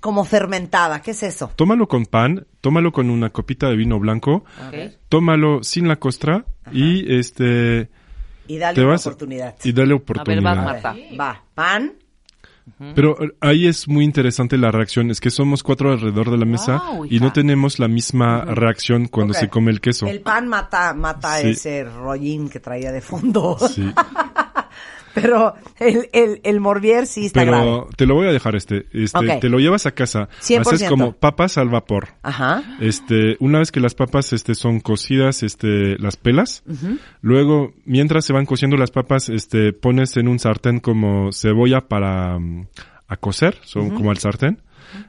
como 0.00 0.24
fermentada. 0.24 1.02
¿Qué 1.02 1.10
es 1.10 1.22
eso? 1.24 1.50
Tómalo 1.56 1.88
con 1.88 2.06
pan, 2.06 2.46
tómalo 2.60 2.92
con 2.92 3.10
una 3.10 3.30
copita 3.30 3.68
de 3.68 3.76
vino 3.76 3.98
blanco, 3.98 4.44
tómalo 5.08 5.62
sin 5.62 5.88
la 5.88 5.96
costra 5.96 6.44
y 6.72 7.12
este 7.14 7.90
Y 8.46 8.58
dale 8.58 8.74
te 8.76 8.80
una 8.82 8.90
vas 8.92 9.06
oportunidad. 9.06 9.56
y 9.64 9.72
dale 9.72 9.86
A 9.92 9.94
ver, 9.94 10.02
oportunidad. 10.02 10.58
A 10.58 10.62
Marta. 10.62 10.92
ver, 10.92 11.20
Va, 11.20 11.42
pan. 11.54 11.94
Pero 12.94 13.16
eh, 13.24 13.30
ahí 13.40 13.66
es 13.66 13.88
muy 13.88 14.04
interesante 14.04 14.58
la 14.58 14.70
reacción, 14.70 15.10
es 15.10 15.20
que 15.22 15.30
somos 15.30 15.62
cuatro 15.62 15.90
alrededor 15.90 16.30
de 16.30 16.36
la 16.36 16.44
mesa 16.44 16.82
Wow, 16.92 17.06
y 17.10 17.18
no 17.18 17.32
tenemos 17.32 17.78
la 17.78 17.88
misma 17.88 18.44
reacción 18.44 19.08
cuando 19.08 19.32
se 19.32 19.48
come 19.48 19.70
el 19.70 19.80
queso. 19.80 20.06
El 20.06 20.20
pan 20.20 20.46
mata, 20.48 20.92
mata 20.92 21.38
Sí. 21.40 21.48
ese 21.50 21.84
rollín 21.84 22.50
que 22.50 22.60
traía 22.60 22.92
de 22.92 23.00
fondo. 23.00 23.56
Sí. 23.58 23.90
Pero 25.20 25.54
el, 25.78 26.08
el, 26.12 26.40
el 26.44 26.60
Morbier 26.60 27.06
sí 27.06 27.26
está 27.26 27.44
grave. 27.44 27.64
Pero 27.64 27.88
te 27.96 28.06
lo 28.06 28.14
voy 28.14 28.26
a 28.28 28.32
dejar 28.32 28.56
este, 28.56 28.86
este, 28.92 29.38
te 29.40 29.48
lo 29.48 29.58
llevas 29.58 29.86
a 29.86 29.92
casa, 29.92 30.28
100%. 30.40 30.60
haces 30.60 30.88
como 30.88 31.12
papas 31.12 31.58
al 31.58 31.68
vapor. 31.68 32.08
Ajá. 32.22 32.62
Este, 32.80 33.36
una 33.40 33.58
vez 33.58 33.72
que 33.72 33.80
las 33.80 33.94
papas 33.94 34.32
este 34.32 34.54
son 34.54 34.80
cocidas, 34.80 35.42
este 35.42 35.98
las 35.98 36.16
pelas, 36.16 36.62
luego 37.20 37.72
mientras 37.84 38.24
se 38.24 38.32
van 38.32 38.46
cociendo 38.46 38.76
las 38.76 38.90
papas, 38.90 39.28
este 39.28 39.72
pones 39.72 40.16
en 40.16 40.28
un 40.28 40.38
sartén 40.38 40.80
como 40.80 41.32
cebolla 41.32 41.88
para 41.88 42.38
mm, 42.38 42.68
a 43.08 43.16
cocer, 43.16 43.58
son 43.64 43.90
como 43.90 44.10
al 44.10 44.18
sartén 44.18 44.62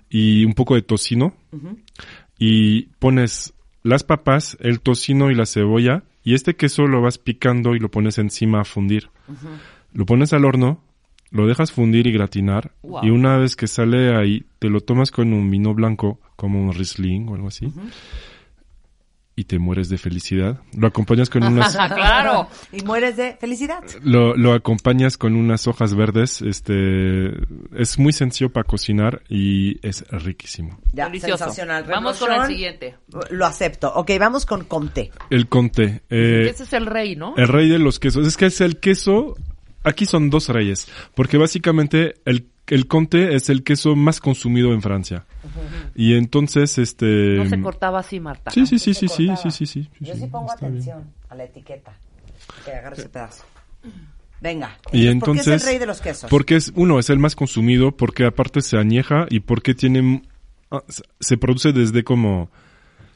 y 0.09 0.45
un 0.45 0.53
poco 0.53 0.75
de 0.75 0.81
tocino 0.81 1.33
y 2.37 2.83
pones 2.99 3.53
las 3.83 4.03
papas, 4.03 4.57
el 4.59 4.81
tocino 4.81 5.31
y 5.31 5.35
la 5.35 5.45
cebolla 5.45 6.03
y 6.23 6.33
este 6.33 6.55
queso 6.55 6.85
lo 6.87 7.01
vas 7.01 7.17
picando 7.17 7.75
y 7.75 7.79
lo 7.79 7.89
pones 7.89 8.17
encima 8.17 8.61
a 8.61 8.65
fundir. 8.65 9.09
Lo 9.93 10.05
pones 10.05 10.33
al 10.33 10.45
horno, 10.45 10.83
lo 11.31 11.47
dejas 11.47 11.71
fundir 11.71 12.07
y 12.07 12.11
gratinar 12.11 12.71
Wow. 12.83 13.01
y 13.05 13.09
una 13.09 13.37
vez 13.37 13.55
que 13.55 13.67
sale 13.67 14.15
ahí 14.15 14.45
te 14.59 14.69
lo 14.69 14.81
tomas 14.81 15.11
con 15.11 15.31
un 15.33 15.49
vino 15.51 15.73
blanco 15.73 16.19
como 16.35 16.61
un 16.63 16.73
Riesling 16.73 17.27
o 17.29 17.35
algo 17.35 17.47
así 17.49 17.71
y 19.35 19.45
te 19.45 19.57
mueres 19.57 19.87
de 19.87 19.97
felicidad. 19.97 20.59
Lo 20.77 20.87
acompañas 20.87 21.29
con 21.29 21.43
unas 21.45 21.73
claro. 21.95 22.49
Y 22.73 22.81
mueres 22.83 23.15
de 23.15 23.37
felicidad. 23.39 23.81
lo, 24.03 24.35
lo 24.35 24.51
acompañas 24.53 25.17
con 25.17 25.33
unas 25.37 25.65
hojas 25.65 25.95
verdes, 25.95 26.41
este 26.41 27.29
es 27.77 27.97
muy 27.97 28.11
sencillo 28.11 28.51
para 28.51 28.65
cocinar 28.65 29.21
y 29.29 29.79
es 29.87 30.03
riquísimo. 30.09 30.77
Ya, 30.91 31.05
Delicioso. 31.05 31.37
sensacional. 31.37 31.85
Vamos 31.87 32.19
con 32.19 32.33
el 32.33 32.47
siguiente. 32.47 32.97
Lo 33.29 33.45
acepto. 33.45 33.93
Ok, 33.95 34.11
vamos 34.19 34.45
con 34.45 34.65
Conté. 34.65 35.11
El 35.29 35.47
conté, 35.47 36.01
eh, 36.09 36.47
Ese 36.49 36.63
es 36.63 36.73
el 36.73 36.85
rey, 36.85 37.15
¿no? 37.15 37.33
el 37.37 37.47
rey 37.47 37.69
de 37.69 37.79
los 37.79 37.97
quesos. 37.99 38.27
Es 38.27 38.35
que 38.35 38.47
es 38.47 38.59
el 38.59 38.81
queso, 38.81 39.35
aquí 39.83 40.05
son 40.05 40.29
dos 40.29 40.49
reyes, 40.49 40.87
porque 41.15 41.37
básicamente 41.37 42.15
el, 42.25 42.47
el 42.67 42.87
conté 42.87 43.35
es 43.35 43.49
el 43.49 43.63
queso 43.63 43.95
más 43.95 44.19
consumido 44.19 44.73
en 44.73 44.81
Francia. 44.81 45.25
Y 45.95 46.15
entonces, 46.15 46.77
este... 46.77 47.35
No 47.37 47.49
se 47.49 47.61
cortaba 47.61 47.99
así, 47.99 48.19
Marta. 48.19 48.51
Sí, 48.51 48.65
sí, 48.65 48.77
sí, 48.79 48.93
sí, 48.93 49.07
sí, 49.07 49.29
sí, 49.41 49.51
sí, 49.51 49.65
sí, 49.65 49.89
Yo 49.99 50.13
sí, 50.13 50.21
sí 50.21 50.27
pongo 50.27 50.45
bien. 50.59 50.71
atención 50.73 51.03
a 51.29 51.35
la 51.35 51.43
etiqueta. 51.45 51.93
Que 52.65 52.71
agarre 52.71 52.95
ese 52.97 53.09
pedazo. 53.09 53.43
Venga. 54.41 54.77
Y 54.93 55.03
¿Por 55.03 55.11
entonces, 55.11 55.45
qué 55.45 55.53
es 55.55 55.61
el 55.63 55.67
rey 55.67 55.77
de 55.79 55.85
los 55.85 55.99
quesos? 56.01 56.29
Porque 56.29 56.55
es, 56.55 56.71
uno, 56.75 56.97
es 56.99 57.09
el 57.09 57.19
más 57.19 57.35
consumido, 57.35 57.91
porque 57.97 58.25
aparte 58.25 58.61
se 58.61 58.77
añeja 58.77 59.25
y 59.29 59.41
porque 59.41 59.73
tiene, 59.75 60.23
ah, 60.71 60.81
se- 61.19 61.37
produce 61.37 61.73
desde 61.73 62.03
como, 62.05 62.49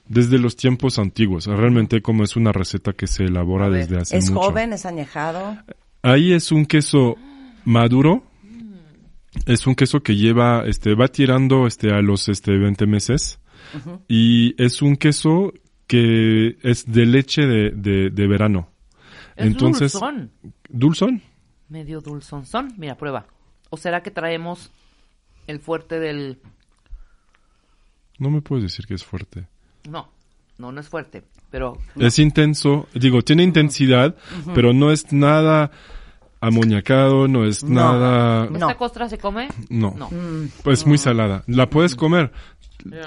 desde 0.07 0.37
los 0.37 0.57
tiempos 0.57 0.99
antiguos. 0.99 1.45
Realmente 1.47 2.01
como 2.01 2.23
es 2.25 2.35
una 2.35 2.51
receta 2.51 2.91
que 2.91 3.07
se 3.07 3.23
elabora 3.23 3.69
desde 3.69 3.97
hace 3.99 4.17
es 4.17 4.29
mucho. 4.29 4.47
joven, 4.47 4.73
es 4.73 4.85
añejado. 4.85 5.57
Ahí 6.03 6.33
es 6.33 6.51
un 6.51 6.65
queso 6.65 7.15
maduro. 7.63 8.23
Es 9.45 9.65
un 9.65 9.73
queso 9.73 10.03
que 10.03 10.15
lleva, 10.15 10.63
este, 10.65 10.93
va 10.95 11.07
tirando, 11.07 11.65
este, 11.65 11.91
a 11.91 12.01
los, 12.01 12.27
este, 12.29 12.57
20 12.57 12.85
meses. 12.85 13.39
Y 14.07 14.61
es 14.61 14.81
un 14.81 14.97
queso 14.97 15.53
que 15.87 16.57
es 16.61 16.91
de 16.91 17.05
leche 17.05 17.47
de, 17.47 17.71
de, 17.71 18.09
de 18.09 18.27
verano. 18.27 18.69
Es 19.35 19.47
Entonces, 19.47 19.93
dulzón. 19.93 20.31
dulzón. 20.69 21.21
Medio 21.69 22.01
dulzonzón. 22.01 22.73
Mira, 22.77 22.95
prueba. 22.95 23.25
¿O 23.69 23.77
será 23.77 24.03
que 24.03 24.11
traemos 24.11 24.71
el 25.47 25.59
fuerte 25.59 25.99
del... 25.99 26.39
No 28.19 28.29
me 28.29 28.41
puedes 28.41 28.63
decir 28.63 28.85
que 28.85 28.93
es 28.93 29.03
fuerte. 29.03 29.47
No, 29.89 30.09
no, 30.57 30.71
no 30.71 30.79
es 30.81 30.89
fuerte. 30.89 31.23
Pero 31.51 31.77
Es 31.99 32.17
intenso, 32.19 32.87
digo, 32.95 33.21
tiene 33.21 33.43
intensidad, 33.43 34.15
pero 34.55 34.73
no 34.73 34.91
es 34.91 35.11
nada 35.13 35.69
amoñacado, 36.41 37.27
no 37.27 37.45
es 37.45 37.63
No. 37.63 37.75
nada, 37.93 38.45
No. 38.47 38.57
¿esta 38.57 38.75
costra 38.75 39.07
se 39.09 39.17
come? 39.17 39.47
no, 39.69 39.93
No. 39.97 40.09
pues 40.63 40.85
muy 40.85 40.97
salada. 40.97 41.43
La 41.47 41.69
puedes 41.69 41.95
comer, 41.95 42.31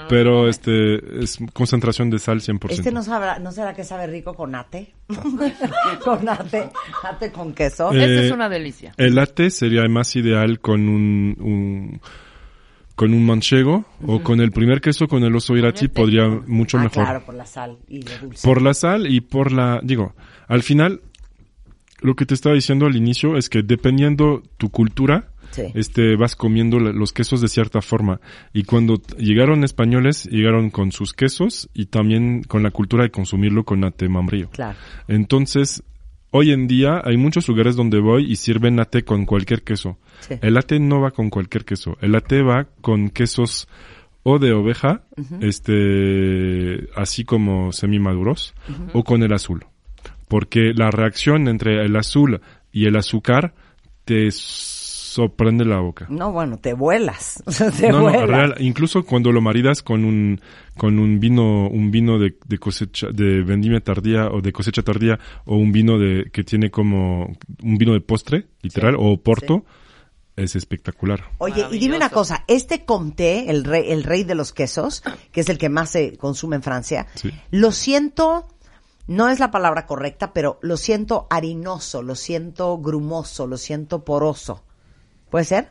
pero 0.09 0.47
este 0.49 1.21
es 1.23 1.37
concentración 1.53 2.09
de 2.09 2.19
sal 2.19 2.39
100%. 2.41 2.71
Este 2.71 2.91
no 2.91 3.03
sabrá, 3.03 3.37
¿no 3.39 3.51
será 3.51 3.73
que 3.75 3.83
sabe 3.83 4.07
rico 4.07 4.33
con 4.33 4.55
ate? 4.55 4.93
con 6.03 6.27
ate, 6.29 6.69
ate 7.03 7.31
con 7.31 7.53
queso. 7.53 7.91
Eh, 7.93 7.97
Esta 8.05 8.25
es 8.25 8.31
una 8.31 8.49
delicia. 8.49 8.93
El 8.97 9.15
latte 9.15 9.49
sería 9.51 9.87
más 9.87 10.15
ideal 10.15 10.59
con 10.59 10.87
un, 10.89 11.35
un- 11.39 12.01
con 12.97 13.13
un 13.13 13.25
manchego 13.25 13.85
o 14.05 14.21
con 14.23 14.41
el 14.41 14.51
primer 14.51 14.81
queso 14.81 15.07
con 15.07 15.23
el 15.23 15.33
oso 15.35 15.55
irati 15.55 15.87
podría 15.87 16.27
mucho 16.47 16.77
ah, 16.79 16.83
mejor. 16.83 17.03
claro, 17.05 17.23
por 17.25 17.35
la 17.35 17.45
sal 17.45 17.77
y 17.87 18.01
lo 18.01 18.11
dulce. 18.21 18.45
Por 18.45 18.61
la 18.61 18.73
sal 18.73 19.05
y 19.07 19.21
por 19.21 19.51
la, 19.53 19.79
digo, 19.83 20.15
al 20.47 20.63
final, 20.63 21.01
lo 22.01 22.15
que 22.15 22.25
te 22.25 22.33
estaba 22.33 22.55
diciendo 22.55 22.87
al 22.87 22.95
inicio 22.95 23.37
es 23.37 23.49
que 23.49 23.61
dependiendo 23.63 24.41
tu 24.57 24.69
cultura, 24.69 25.29
Sí. 25.51 25.61
este, 25.75 26.15
vas 26.17 26.35
comiendo 26.35 26.77
la- 26.79 26.91
los 26.91 27.13
quesos 27.13 27.39
de 27.39 27.47
cierta 27.47 27.81
forma. 27.81 28.19
Y 28.53 28.63
cuando 28.63 29.01
llegaron 29.17 29.63
españoles, 29.63 30.25
llegaron 30.25 30.69
con 30.71 30.91
sus 30.91 31.13
quesos 31.13 31.69
y 31.73 31.85
también 31.85 32.43
con 32.43 32.63
la 32.63 32.71
cultura 32.71 33.03
de 33.03 33.11
consumirlo 33.11 33.63
con 33.63 33.83
ate 33.85 34.09
membrillo. 34.09 34.49
Claro. 34.49 34.77
Entonces, 35.07 35.83
hoy 36.31 36.51
en 36.51 36.67
día 36.67 37.01
hay 37.03 37.17
muchos 37.17 37.47
lugares 37.47 37.75
donde 37.75 37.99
voy 37.99 38.31
y 38.31 38.35
sirven 38.35 38.79
ate 38.79 39.03
con 39.03 39.25
cualquier 39.25 39.63
queso. 39.63 39.97
Sí. 40.19 40.35
El 40.41 40.57
ate 40.57 40.79
no 40.79 41.01
va 41.01 41.11
con 41.11 41.29
cualquier 41.29 41.65
queso. 41.65 41.97
El 42.01 42.15
ate 42.15 42.41
va 42.41 42.67
con 42.81 43.09
quesos 43.09 43.67
o 44.29 44.39
de 44.39 44.51
oveja, 44.51 45.03
este, 45.39 46.89
así 46.97 47.23
como 47.23 47.71
semimaduros, 47.71 48.53
o 48.91 49.05
con 49.05 49.23
el 49.23 49.31
azul. 49.31 49.65
Porque 50.27 50.73
la 50.75 50.91
reacción 50.91 51.47
entre 51.47 51.85
el 51.85 51.95
azul 51.95 52.41
y 52.73 52.87
el 52.87 52.97
azúcar 52.97 53.53
te 54.03 54.29
sorprende 55.17 55.65
la 55.65 55.79
boca. 55.79 56.05
No, 56.09 56.31
bueno, 56.31 56.57
te 56.57 56.73
vuelas. 56.73 57.43
Te 57.79 57.89
No, 57.89 57.97
no, 57.97 58.03
vuelas. 58.03 58.27
real, 58.29 58.55
incluso 58.59 59.03
cuando 59.03 59.31
lo 59.31 59.41
maridas 59.41 59.81
con 59.83 60.05
un 60.05 60.39
con 60.77 60.99
un 60.99 61.19
vino 61.19 61.67
un 61.67 61.89
vino 61.91 62.19
de, 62.19 62.37
de 62.45 62.57
cosecha 62.59 63.07
de 63.11 63.41
vendimia 63.43 63.79
tardía 63.81 64.27
o 64.29 64.41
de 64.41 64.51
cosecha 64.53 64.83
tardía 64.83 65.19
o 65.45 65.57
un 65.57 65.71
vino 65.71 65.97
de 65.97 66.29
que 66.31 66.43
tiene 66.43 66.69
como 66.71 67.35
un 67.63 67.77
vino 67.77 67.93
de 67.93 68.01
postre 68.01 68.47
literal 68.61 68.95
o 68.97 69.17
porto 69.17 69.65
es 70.35 70.55
espectacular. 70.55 71.23
Oye, 71.39 71.65
y 71.71 71.79
dime 71.79 71.97
una 71.97 72.09
cosa, 72.11 72.43
este 72.47 72.85
Comté, 72.85 73.49
el 73.49 73.63
rey, 73.63 73.85
el 73.91 74.03
rey 74.03 74.23
de 74.23 74.35
los 74.35 74.53
quesos, 74.53 75.01
que 75.31 75.41
es 75.41 75.49
el 75.49 75.57
que 75.57 75.67
más 75.67 75.89
se 75.89 76.15
consume 76.15 76.57
en 76.57 76.61
Francia, 76.61 77.07
Sí. 77.15 77.31
lo 77.49 77.71
siento, 77.71 78.45
no 79.07 79.29
es 79.29 79.39
la 79.39 79.49
palabra 79.49 79.87
correcta, 79.87 80.33
pero 80.33 80.59
lo 80.61 80.77
siento 80.77 81.25
harinoso, 81.31 82.03
lo 82.03 82.13
siento 82.13 82.77
grumoso, 82.77 83.47
lo 83.47 83.57
siento 83.57 84.05
poroso. 84.05 84.63
¿Puede 85.29 85.45
ser? 85.45 85.69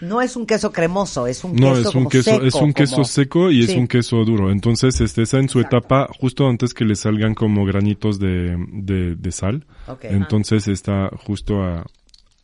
No 0.00 0.20
es 0.20 0.36
un 0.36 0.44
queso 0.46 0.72
cremoso, 0.72 1.26
es 1.26 1.44
un 1.44 1.54
No, 1.56 1.74
queso 1.74 1.80
es 1.80 1.86
un 1.86 1.92
como 1.92 2.08
queso, 2.10 2.30
seco, 2.32 2.44
es 2.46 2.54
un 2.54 2.72
queso 2.72 3.04
seco 3.04 3.50
y 3.50 3.64
es 3.64 3.70
un 3.74 3.86
queso 3.86 4.24
duro. 4.24 4.50
Entonces, 4.50 5.00
este 5.00 5.22
está 5.22 5.38
en 5.38 5.48
su 5.48 5.60
etapa 5.60 6.08
justo 6.20 6.46
antes 6.46 6.74
que 6.74 6.84
le 6.84 6.96
salgan 6.96 7.34
como 7.34 7.64
granitos 7.64 8.18
de, 8.18 8.56
de, 8.72 9.14
de 9.14 9.32
sal. 9.32 9.66
Entonces 10.02 10.68
está 10.68 11.08
justo 11.24 11.62
a, 11.62 11.86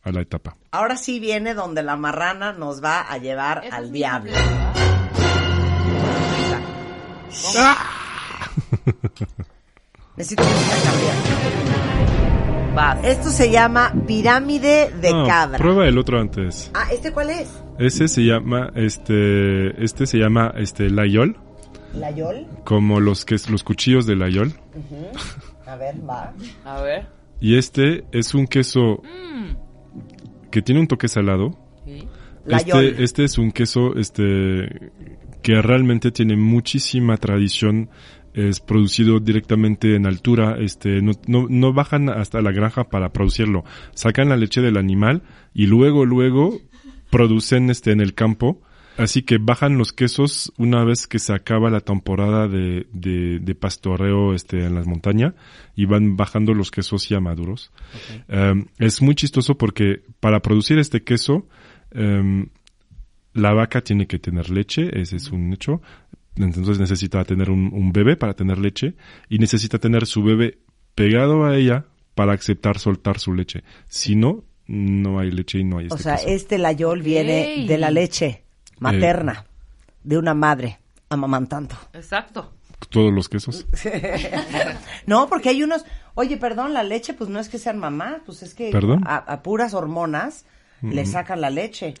a 0.03 0.11
la 0.11 0.21
etapa. 0.21 0.55
Ahora 0.71 0.97
sí 0.97 1.19
viene 1.19 1.53
donde 1.53 1.83
la 1.83 1.97
marrana 1.97 2.53
nos 2.53 2.83
va 2.83 3.01
a 3.01 3.17
llevar 3.17 3.63
al 3.71 3.91
diablo. 3.91 4.31
Necesito 10.17 10.43
cambiar. 10.43 12.00
Vas. 12.75 13.03
Esto 13.03 13.29
se 13.29 13.51
llama 13.51 13.93
pirámide 14.07 14.91
de 15.01 15.11
No, 15.11 15.27
cabra. 15.27 15.57
Prueba 15.57 15.85
el 15.87 15.97
otro 15.97 16.19
antes. 16.19 16.71
Ah, 16.73 16.87
¿este 16.91 17.11
cuál 17.11 17.29
es? 17.31 17.61
Ese 17.79 18.07
se 18.07 18.21
llama, 18.21 18.71
este, 18.75 19.83
este 19.83 20.05
se 20.05 20.17
llama, 20.19 20.53
este, 20.57 20.89
layol, 20.89 21.35
¿La 21.93 22.11
Yol? 22.11 22.47
como 22.63 22.99
los 23.01 23.25
que 23.25 23.35
los 23.49 23.63
cuchillos 23.63 24.05
de 24.05 24.15
layol. 24.15 24.53
A 25.65 25.75
ver, 25.75 25.95
va. 26.07 26.33
A 26.63 26.81
ver. 26.81 27.07
Y 27.41 27.57
este 27.57 28.05
es 28.11 28.33
un 28.33 28.47
queso 28.47 29.01
que 30.49 30.61
tiene 30.61 30.79
un 30.79 30.87
toque 30.87 31.07
salado. 31.07 31.57
Sí. 31.85 32.07
Layol. 32.45 32.85
Este, 32.85 33.03
este 33.03 33.23
es 33.25 33.37
un 33.37 33.51
queso, 33.51 33.95
este, 33.97 34.91
que 35.41 35.61
realmente 35.61 36.11
tiene 36.11 36.37
muchísima 36.37 37.17
tradición. 37.17 37.89
Es 38.33 38.59
producido 38.59 39.19
directamente 39.19 39.95
en 39.95 40.05
altura, 40.05 40.57
este, 40.59 41.01
no, 41.01 41.11
no, 41.27 41.47
no 41.49 41.73
bajan 41.73 42.09
hasta 42.09 42.41
la 42.41 42.51
granja 42.51 42.85
para 42.85 43.11
producirlo. 43.11 43.63
Sacan 43.93 44.29
la 44.29 44.37
leche 44.37 44.61
del 44.61 44.77
animal 44.77 45.23
y 45.53 45.67
luego, 45.67 46.05
luego 46.05 46.59
producen 47.09 47.69
este 47.69 47.91
en 47.91 48.01
el 48.01 48.13
campo. 48.13 48.61
Así 48.97 49.21
que 49.23 49.37
bajan 49.37 49.77
los 49.77 49.93
quesos 49.93 50.51
una 50.57 50.83
vez 50.83 51.07
que 51.07 51.17
se 51.17 51.33
acaba 51.33 51.69
la 51.69 51.79
temporada 51.79 52.47
de, 52.47 52.87
de, 52.91 53.39
de 53.39 53.55
pastoreo 53.55 54.33
este, 54.33 54.65
en 54.65 54.75
las 54.75 54.85
montañas 54.85 55.33
y 55.75 55.85
van 55.85 56.17
bajando 56.17 56.53
los 56.53 56.71
quesos 56.71 57.07
ya 57.07 57.19
maduros. 57.19 57.71
Um, 58.27 58.65
es 58.77 59.01
muy 59.01 59.15
chistoso 59.15 59.57
porque 59.57 60.03
para 60.19 60.41
producir 60.41 60.77
este 60.77 61.03
queso, 61.03 61.47
um, 61.95 62.47
la 63.33 63.53
vaca 63.53 63.81
tiene 63.81 64.07
que 64.07 64.19
tener 64.19 64.49
leche, 64.49 64.89
ese 64.99 65.15
es 65.15 65.31
un 65.31 65.53
hecho. 65.53 65.81
Entonces 66.35 66.79
necesita 66.79 67.23
tener 67.25 67.49
un, 67.49 67.71
un 67.73 67.91
bebé 67.91 68.15
para 68.15 68.33
tener 68.33 68.57
leche 68.57 68.95
y 69.29 69.37
necesita 69.37 69.79
tener 69.79 70.05
su 70.05 70.23
bebé 70.23 70.59
pegado 70.95 71.45
a 71.45 71.55
ella 71.55 71.85
para 72.15 72.33
aceptar 72.33 72.79
soltar 72.79 73.19
su 73.19 73.33
leche. 73.33 73.63
Si 73.87 74.15
no, 74.15 74.43
no 74.67 75.19
hay 75.19 75.31
leche 75.31 75.59
y 75.59 75.63
no 75.63 75.79
hay 75.79 75.85
este 75.85 75.95
O 75.95 75.97
sea, 75.97 76.15
este 76.15 76.57
layol 76.57 77.01
viene 77.01 77.65
de 77.67 77.77
la 77.77 77.91
leche 77.91 78.43
materna, 78.79 79.45
de 80.03 80.17
una 80.17 80.33
madre 80.33 80.79
amamantando. 81.09 81.75
Exacto. 81.93 82.53
Todos 82.89 83.13
los 83.13 83.29
quesos. 83.29 83.65
No, 85.07 85.27
porque 85.27 85.49
hay 85.49 85.63
unos, 85.63 85.83
oye, 86.13 86.37
perdón, 86.37 86.73
la 86.73 86.83
leche, 86.83 87.13
pues 87.13 87.29
no 87.29 87.39
es 87.39 87.49
que 87.49 87.57
sean 87.57 87.79
mamá, 87.79 88.21
pues 88.25 88.43
es 88.43 88.53
que 88.53 88.69
¿Perdón? 88.71 89.03
A, 89.05 89.17
a 89.17 89.41
puras 89.41 89.73
hormonas 89.73 90.45
le 90.81 91.05
sacan 91.05 91.41
la 91.41 91.49
leche. 91.49 91.95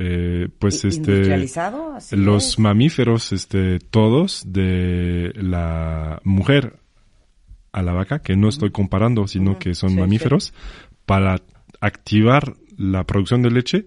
Eh, 0.00 0.48
pues 0.60 0.84
este 0.84 1.10
industrializado, 1.10 1.94
así 1.94 2.14
los 2.16 2.50
es. 2.50 2.58
mamíferos 2.60 3.32
este 3.32 3.80
todos 3.80 4.44
de 4.46 5.32
la 5.34 6.20
mujer 6.22 6.78
a 7.72 7.82
la 7.82 7.92
vaca 7.92 8.20
que 8.20 8.36
no 8.36 8.48
estoy 8.48 8.70
comparando 8.70 9.26
sino 9.26 9.58
que 9.58 9.74
son 9.74 9.90
Sí, 9.90 9.96
mamíferos 9.96 10.54
para 11.04 11.40
activar 11.80 12.54
la 12.76 13.02
producción 13.04 13.42
de 13.42 13.50
leche 13.50 13.86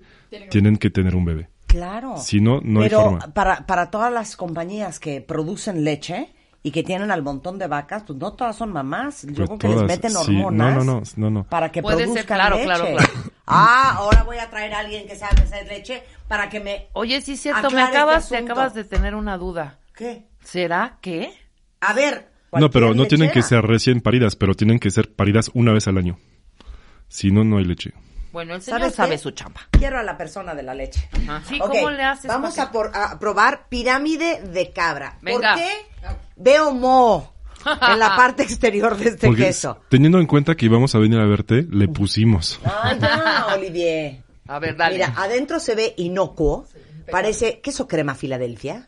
tienen 0.50 0.76
que 0.78 0.90
tener 0.90 1.16
un 1.16 1.24
bebé 1.26 1.50
Claro. 1.68 2.16
Si 2.18 2.42
no, 2.42 2.60
no 2.62 2.82
hay 2.82 2.90
Pero 2.90 3.04
forma. 3.04 3.34
para, 3.34 3.66
para 3.66 3.90
todas 3.90 4.12
las 4.12 4.36
compañías 4.36 5.00
que 5.00 5.22
producen 5.22 5.86
leche 5.86 6.34
y 6.64 6.72
que 6.72 6.84
tienen 6.84 7.12
al 7.12 7.24
montón 7.24 7.58
de 7.58 7.68
vacas, 7.68 8.04
pues 8.06 8.20
no 8.20 8.34
todas 8.34 8.58
son 8.58 8.74
mamás. 8.74 9.26
Yo 9.30 9.46
Pues 9.46 9.58
creo 9.58 9.58
que 9.58 9.68
les 9.70 9.84
meten 9.84 10.12
sí. 10.12 10.18
hormonas. 10.18 10.76
No, 10.76 10.84
no, 10.84 11.00
no, 11.00 11.04
no, 11.16 11.30
no. 11.30 11.44
Para 11.46 11.72
que 11.72 11.82
Puede 11.82 12.00
ser, 12.00 12.06
produzcan 12.08 12.38
claro, 12.38 12.56
leche. 12.58 12.66
claro, 12.66 12.86
claro. 12.88 13.10
Ah, 13.52 13.96
ahora 13.98 14.24
voy 14.24 14.38
a 14.38 14.50
traer 14.50 14.74
a 14.74 14.80
alguien 14.80 15.08
que 15.08 15.16
sabe 15.16 15.42
hacer 15.42 15.68
leche 15.68 16.04
para 16.28 16.50
que 16.50 16.60
me... 16.60 16.88
Oye, 16.94 17.22
sí 17.22 17.34
es 17.34 17.42
cierto, 17.42 17.70
me 17.70 17.82
Aclara 17.82 17.88
acabas, 17.90 18.24
este 18.26 18.38
me 18.42 18.46
acabas 18.46 18.74
de 18.74 18.84
tener 18.84 19.16
una 19.16 19.38
duda. 19.38 19.80
¿Qué? 19.96 20.26
¿Será 20.44 20.98
que? 21.02 21.34
A 21.82 21.94
ver. 21.94 22.30
No, 22.54 22.70
pero 22.70 22.94
no 22.94 23.06
tienen 23.08 23.32
que 23.32 23.42
ser 23.42 23.62
recién 23.64 24.02
paridas, 24.02 24.36
pero 24.36 24.54
tienen 24.56 24.80
que 24.80 24.92
ser 24.92 25.14
paridas 25.14 25.52
una 25.54 25.72
vez 25.74 25.88
al 25.88 25.98
año. 25.98 26.18
Si 27.08 27.32
no, 27.32 27.44
no 27.44 27.58
hay 27.58 27.66
leche. 27.66 27.94
Bueno, 28.32 28.56
el 28.56 28.62
señor 28.62 28.80
¿Sabes 28.82 28.96
sabe 28.96 29.12
qué? 29.12 29.18
su 29.18 29.32
chamba. 29.32 29.62
Quiero 29.72 30.00
a 30.00 30.04
la 30.04 30.18
persona 30.18 30.56
de 30.56 30.64
la 30.64 30.74
leche. 30.74 31.10
Ajá. 31.28 31.44
Sí, 31.48 31.60
¿cómo 31.60 31.90
le 31.90 32.04
haces? 32.04 32.28
Vamos 32.30 32.58
a, 32.60 32.72
por- 32.72 32.92
a 32.96 33.20
probar 33.20 33.68
pirámide 33.68 34.42
de 34.42 34.72
cabra. 34.72 35.18
Venga. 35.22 35.54
¿Por 35.54 35.62
qué? 35.62 35.70
Veo 36.38 36.72
moho 36.74 37.34
en 37.66 38.00
la 38.00 38.16
parte 38.18 38.44
exterior 38.44 38.98
de 38.98 39.10
este 39.10 39.28
Porque 39.28 39.46
queso. 39.46 39.80
teniendo 39.90 40.20
en 40.20 40.28
cuenta 40.28 40.56
que 40.56 40.66
íbamos 40.66 40.94
a 40.96 41.00
venir 41.00 41.20
a 41.20 41.26
verte, 41.26 41.66
le 41.70 41.88
pusimos. 41.88 42.60
Ay, 42.64 42.98
ya, 43.00 43.48
Olivier. 43.56 44.22
A 44.48 44.60
ver, 44.60 44.76
dale. 44.76 44.96
Mira, 44.96 45.14
adentro 45.18 45.60
se 45.60 45.76
ve 45.76 45.94
inocuo. 45.98 46.66
Parece 47.12 47.60
queso 47.62 47.88
crema 47.88 48.16
Filadelfia. 48.16 48.88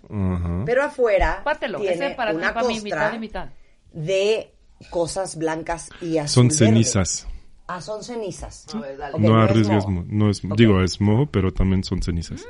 Pero 0.66 0.84
afuera 0.84 1.42
Pártelo, 1.44 1.80
tiene 1.80 1.96
ese 1.96 2.10
para 2.16 2.32
ti, 2.32 2.38
una 2.38 2.54
para 2.54 2.68
mí, 2.68 2.74
costra 2.80 2.84
mitad 3.12 3.14
y 3.16 3.20
mitad. 3.20 3.50
de 3.92 4.54
cosas 4.90 5.36
blancas 5.38 5.90
y 6.02 6.18
azul 6.18 6.30
Son 6.30 6.48
verde. 6.48 6.58
cenizas. 6.58 7.28
Ah, 7.68 7.82
son 7.82 8.04
cenizas. 8.04 8.66
A 8.74 8.80
ver, 8.80 8.98
dale. 8.98 9.16
Ok, 9.16 9.20
no 9.22 9.44
es 9.44 9.50
arriesgues, 9.50 9.86
moho. 9.88 9.90
mo- 9.92 10.06
no 10.08 10.30
es, 10.30 10.44
Ok. 10.44 10.56
digo, 10.56 10.82
es 10.82 11.00
mojo, 11.02 11.26
pero 11.28 11.54
también 11.54 11.84
son 11.84 12.02
cenizas. 12.02 12.46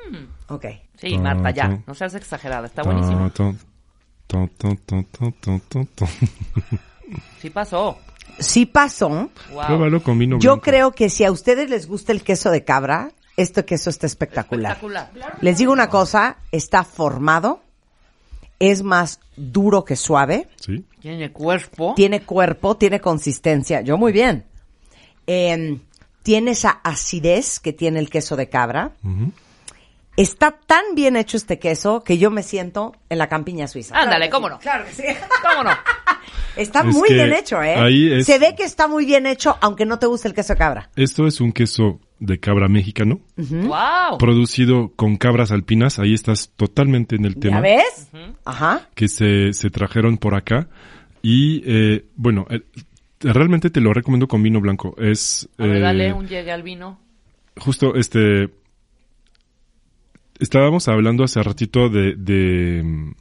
Ok. 0.48 0.66
Sí, 0.98 1.18
Marta, 1.18 1.52
ya. 1.52 1.82
No 1.88 1.94
seas 1.96 2.16
exagerada, 2.16 2.68
está 2.68 2.84
buenísimo. 2.84 3.32
Sí 7.42 7.50
pasó. 7.50 7.98
Sí 8.40 8.66
pasó. 8.66 9.30
Wow. 9.52 9.66
Pruébalo 9.68 10.02
con 10.04 10.18
vino 10.18 10.40
Yo 10.40 10.52
blanco. 10.54 10.64
creo 10.64 10.92
que 10.92 11.10
si 11.10 11.24
a 11.24 11.32
ustedes 11.32 11.70
les 11.70 11.88
gusta 11.88 12.12
el 12.12 12.24
queso 12.24 12.50
de 12.50 12.64
cabra, 12.64 13.12
este 13.38 13.64
queso 13.66 13.90
está 13.90 14.08
espectacular. 14.08 14.74
Espectacular. 14.78 15.38
Les 15.42 15.58
digo 15.58 15.72
una 15.72 15.90
cosa, 15.90 16.38
está 16.52 16.84
formado, 16.84 17.62
es 18.60 18.82
más 18.84 19.20
duro 19.36 19.84
que 19.86 19.96
suave, 19.96 20.48
Sí. 20.60 20.84
Tiene 21.02 21.32
cuerpo. 21.32 21.94
tiene 21.96 22.22
cuerpo, 22.22 22.78
tiene 22.78 23.02
consistencia. 23.02 23.82
Yo 23.82 23.98
muy 23.98 24.12
bien. 24.14 24.46
Eh, 25.28 25.78
tiene 26.24 26.52
esa 26.52 26.80
acidez 26.84 27.60
que 27.60 27.74
tiene 27.74 28.00
el 28.00 28.10
queso 28.10 28.36
de 28.38 28.48
cabra. 28.50 28.92
Está 30.16 30.52
tan 30.52 30.84
bien 30.96 31.16
hecho 31.16 31.38
este 31.38 31.58
queso 31.58 32.04
que 32.04 32.18
yo 32.20 32.30
me 32.30 32.44
siento 32.44 32.94
en 33.10 33.18
la 33.18 33.28
campiña 33.30 33.68
suiza. 33.68 33.98
Ándale, 34.00 34.30
cómo 34.30 34.48
sí, 34.48 34.54
no. 34.54 34.60
Claro 34.60 34.86
que 34.86 34.92
sí. 34.92 35.04
¿Cómo 35.42 35.64
no? 35.64 35.72
Está 36.56 36.82
Es 36.82 36.86
muy 36.96 37.10
bien 37.12 37.34
hecho, 37.34 37.64
¿eh? 37.64 37.74
ahí 37.76 38.14
es- 38.14 38.28
Se 38.28 38.38
ve 38.38 38.54
que 38.56 38.64
está 38.64 38.88
muy 38.88 39.06
bien 39.06 39.26
hecho, 39.26 39.58
aunque 39.60 39.88
no 39.88 39.98
te 39.98 40.06
guste 40.06 40.28
el 40.28 40.36
queso 40.36 40.54
de 40.54 40.60
cabra. 40.60 40.90
Esto 40.96 41.26
es 41.26 41.42
un 41.42 41.52
queso 41.52 42.00
de 42.20 42.40
cabra 42.40 42.68
mexicano, 42.68 43.22
Wow. 43.38 44.20
producido 44.20 44.92
con 44.96 45.18
cabras 45.18 45.52
alpinas. 45.52 45.98
Ahí 45.98 46.14
estás 46.14 46.52
totalmente 46.56 47.16
en 47.16 47.26
el 47.26 47.38
tema. 47.38 47.56
¿Ya 47.58 47.62
ves? 47.62 48.08
Ajá. 48.46 48.88
que 48.94 49.08
se, 49.08 49.54
se 49.54 49.72
trajeron 49.72 50.20
por 50.20 50.36
acá. 50.36 50.68
Y 51.24 51.64
eh, 51.66 52.06
bueno, 52.16 52.46
eh, 52.52 52.62
realmente 53.22 53.72
te 53.72 53.82
lo 53.82 53.92
recomiendo 53.92 54.28
con 54.28 54.44
vino 54.44 54.62
blanco. 54.62 54.94
Es 55.00 55.50
A 55.58 55.66
ver, 55.66 55.78
eh, 55.78 55.80
dale 55.80 56.14
un 56.14 56.28
llegue 56.28 56.52
al 56.52 56.62
vino. 56.62 57.00
justo 57.58 57.96
este. 57.96 58.50
Estábamos 60.44 60.88
hablando 60.88 61.24
hace 61.24 61.42
ratito 61.42 61.90
de, 61.90 62.16
de, 62.16 63.14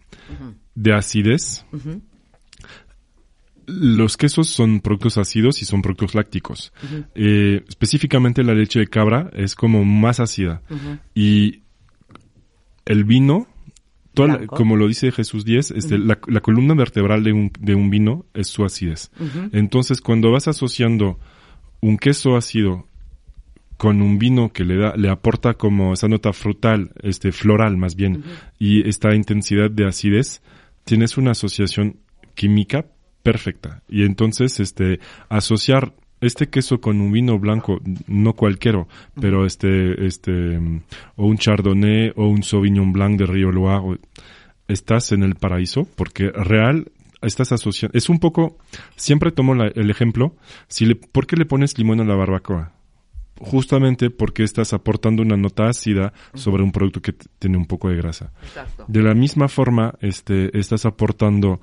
de 0.75 0.93
acidez. 0.95 1.65
Los 3.67 4.17
quesos 4.17 4.49
son 4.49 4.81
productos 4.81 5.19
ácidos 5.19 5.63
y 5.63 5.65
son 5.65 5.83
productos 5.83 6.15
lácticos. 6.17 6.73
Eh, 7.15 7.63
específicamente 7.69 8.43
la 8.43 8.55
leche 8.55 8.81
de 8.81 8.89
cabra 8.89 9.31
es 9.35 9.55
como 9.55 9.85
más 9.85 10.19
ácida. 10.19 10.63
Y 11.15 11.63
el 12.85 13.05
vino, 13.05 13.47
toda 14.15 14.29
la- 14.29 14.37
Blanco. 14.39 14.57
como 14.57 14.77
lo 14.77 14.89
dice 14.89 15.13
Jesús 15.13 15.45
10, 15.45 15.71
este, 15.71 15.97
la, 15.99 16.19
la 16.27 16.41
columna 16.41 16.75
vertebral 16.75 17.23
de 17.23 17.33
un, 17.33 17.53
de 17.61 17.77
un 17.77 17.89
vino 17.89 18.27
es 18.35 18.49
su 18.49 18.65
acidez. 18.65 19.13
Entonces, 19.53 20.01
cuando 20.01 20.33
vas 20.33 20.49
asociando 20.49 21.21
un 21.81 21.99
queso 21.99 22.37
ácido 22.37 22.89
con 23.83 24.01
un 24.01 24.17
vino 24.17 24.53
que 24.53 24.63
le 24.63 24.77
da, 24.77 24.95
le 24.97 25.09
aporta 25.11 25.55
como 25.55 25.93
esa 25.95 26.07
nota 26.07 26.33
frutal, 26.33 26.93
este, 27.03 27.33
floral 27.33 27.77
más 27.77 27.97
bien, 27.97 28.23
y 28.57 28.89
esta 28.89 29.13
intensidad 29.13 29.73
de 29.73 29.89
acidez, 29.89 30.41
tienes 30.85 31.19
una 31.19 31.33
asociación 31.33 31.97
química 32.37 32.87
perfecta. 33.25 33.83
Y 33.89 34.05
entonces, 34.05 34.61
este, 34.61 35.01
asociar 35.29 35.95
este 36.21 36.49
queso 36.49 36.81
con 36.81 37.01
un 37.01 37.11
vino 37.11 37.41
blanco, 37.41 37.81
no 38.07 38.35
cualquiera, 38.35 38.87
pero 39.21 39.47
este, 39.47 40.07
este, 40.07 40.59
o 41.17 41.27
un 41.27 41.37
chardonnay 41.39 42.13
o 42.15 42.29
un 42.29 42.45
sauvignon 42.45 42.93
blanc 42.93 43.19
de 43.19 43.27
Río 43.27 43.51
Loire, 43.51 43.99
estás 44.69 45.11
en 45.11 45.25
el 45.25 45.35
paraíso, 45.35 45.89
porque 45.97 46.31
real 46.31 46.93
estás 47.21 47.51
asociando, 47.51 47.99
es 47.99 48.09
un 48.09 48.21
poco, 48.21 48.59
siempre 48.95 49.33
tomo 49.33 49.57
la- 49.57 49.73
el 49.75 49.91
ejemplo, 49.91 50.37
si 50.69 50.87
le, 50.87 50.95
¿por 50.95 51.27
qué 51.27 51.35
le 51.35 51.47
pones 51.47 51.77
limón 51.79 52.01
a 52.01 52.05
la 52.05 52.15
barbacoa? 52.15 52.71
Justamente 53.39 54.11
porque 54.11 54.45
estás 54.45 54.73
aportando 54.73 55.23
una 55.23 55.37
nota 55.37 55.69
ácida 55.69 56.13
sobre 56.35 56.63
un 56.63 56.71
producto 56.71 57.01
que 57.03 57.13
tiene 57.39 57.57
un 57.57 57.67
poco 57.67 57.89
de 57.89 57.97
grasa. 57.97 58.31
Exacto. 58.45 58.85
De 58.87 59.03
la 59.03 59.15
misma 59.15 59.49
forma, 59.49 59.95
este, 60.01 60.57
estás 60.59 60.87
aportando 60.87 61.61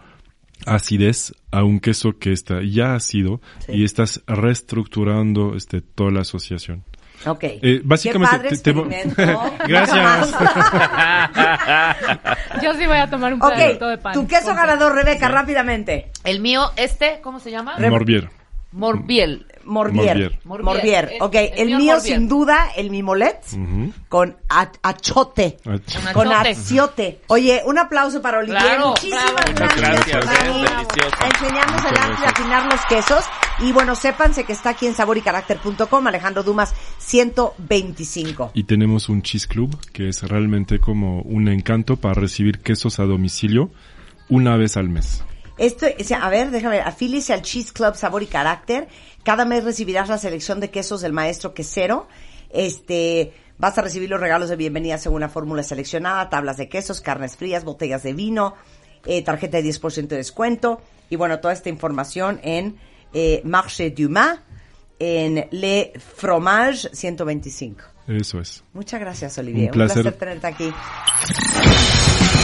acidez 0.66 1.34
a 1.52 1.64
un 1.64 1.80
queso 1.80 2.18
que 2.20 2.34
está 2.34 2.62
ya 2.64 2.96
ácido 2.96 3.40
y 3.70 3.86
estás 3.86 4.22
reestructurando 4.28 5.56
este, 5.56 5.80
toda 5.82 6.12
la 6.12 6.22
asociación. 6.22 6.84
Ok. 7.26 7.44
Eh, 7.44 7.82
básicamente, 7.84 8.50
Qué 8.64 8.74
padre 8.74 9.04
te- 9.14 9.26
te. 9.26 9.36
Gracias. 9.68 10.32
Yo 12.64 12.74
sí 12.74 12.86
voy 12.88 12.98
a 12.98 13.10
tomar 13.10 13.34
un 13.34 13.42
ok, 13.42 13.50
pedacito 13.54 13.88
de 13.88 13.98
pan. 13.98 14.14
tu 14.14 14.28
queso 14.28 14.54
ganador, 14.56 14.96
Rebeca, 14.96 15.28
rápidamente. 15.28 16.12
El 16.24 16.40
mío, 16.40 16.72
este, 16.78 17.20
¿cómo 17.22 17.40
se 17.40 17.52
llama? 17.52 17.76
Morbier. 17.90 18.30
Morbiel. 18.72 19.48
Morbier. 19.66 20.40
Morbier. 20.44 20.64
Morbier. 20.64 21.10
Es- 21.14 21.22
Ok, 21.22 21.36
el 21.36 21.52
el 21.56 21.68
mío 21.78 21.96
Morbier. 21.96 22.18
sin 22.18 22.28
duda, 22.28 22.70
el 22.76 22.90
mimolet, 22.90 23.42
con 24.08 24.36
achote. 24.50 25.58
Ach- 25.66 26.14
Con 26.14 26.28
Achote. 26.32 26.50
aciote. 26.50 27.22
Oye, 27.28 27.62
un 27.66 27.78
aplauso 27.78 28.22
para 28.22 28.40
Olivier. 28.40 28.60
Claro, 28.62 28.88
Muchísimas 28.90 29.34
bravo. 29.34 29.52
gracias, 29.56 30.26
Gracias, 30.26 30.26
a 31.20 31.28
enseñarnos 31.28 31.86
el 31.86 31.98
arte 31.98 32.22
de 32.22 32.28
afinar 32.28 32.66
los 32.72 32.86
quesos. 32.86 33.24
Y 33.60 33.72
bueno, 33.74 33.94
sépanse 33.96 34.46
que 34.46 34.54
está 34.54 34.70
aquí 34.70 34.88
en 34.88 34.96
saborycaracter.com, 34.96 36.08
Alejandro 36.08 36.44
Dumas 36.44 36.74
125. 37.00 38.52
Y 38.54 38.64
tenemos 38.64 39.10
un 39.10 39.22
cheese 39.22 39.48
club 39.48 39.78
que 39.94 40.10
es 40.10 40.24
realmente 40.24 40.80
como 40.80 41.22
un 41.22 41.48
encanto 41.50 41.98
para 41.98 42.14
recibir 42.16 42.60
quesos 42.60 43.00
a 43.00 43.04
domicilio 43.04 43.70
una 44.30 44.56
vez 44.58 44.78
al 44.78 44.90
mes. 44.90 45.24
Esto, 45.60 45.86
a 46.20 46.30
ver, 46.30 46.52
déjame 46.52 46.78
ver. 46.78 46.88
Afíliese 46.88 47.34
al 47.34 47.42
Cheese 47.42 47.74
Club 47.74 47.96
Sabor 47.96 48.24
y 48.24 48.28
Carácter. 48.28 48.88
Cada 49.24 49.44
mes 49.44 49.66
recibirás 49.66 50.08
la 50.08 50.18
selección 50.18 50.62
de 50.62 50.70
quesos 50.72 51.02
del 51.02 51.12
maestro 51.12 51.54
quesero. 51.54 52.08
Este, 52.50 53.34
vas 53.58 53.78
a 53.78 53.82
recibir 53.82 54.10
los 54.10 54.22
regalos 54.22 54.50
de 54.50 54.56
bienvenida 54.56 54.98
según 54.98 55.18
una 55.18 55.30
fórmula 55.30 55.62
seleccionada, 55.62 56.30
tablas 56.30 56.56
de 56.56 56.70
quesos, 56.70 57.02
carnes 57.02 57.36
frías, 57.36 57.66
botellas 57.66 58.04
de 58.04 58.14
vino, 58.14 58.56
eh, 59.06 59.22
tarjeta 59.22 59.58
de 59.58 59.70
10% 59.70 60.08
de 60.08 60.16
descuento. 60.16 60.82
Y 61.10 61.18
bueno, 61.18 61.40
toda 61.42 61.54
esta 61.54 61.68
información 61.68 62.40
en 62.42 62.78
eh, 63.14 63.42
Marché 63.44 63.92
Dumas, 63.92 64.40
en 64.98 65.46
Le 65.52 65.92
Fromage 66.16 66.90
125. 66.94 67.84
Eso 68.08 68.40
es. 68.40 68.64
Muchas 68.74 69.00
gracias, 69.02 69.38
Olivier. 69.38 69.68
Un 69.68 69.74
placer. 69.74 69.98
Un 69.98 70.04
placer 70.04 70.20
tenerte 70.20 70.48
aquí. 70.48 70.74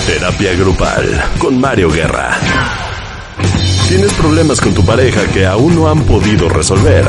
Terapia 0.05 0.53
grupal 0.53 1.24
con 1.39 1.59
Mario 1.59 1.89
Guerra. 1.89 2.95
¿Tienes 3.88 4.14
problemas 4.14 4.60
con 4.60 4.74
tu 4.74 4.84
pareja 4.84 5.22
que 5.32 5.46
aún 5.46 5.76
no 5.76 5.88
han 5.88 6.02
podido 6.06 6.50
resolver? 6.50 7.06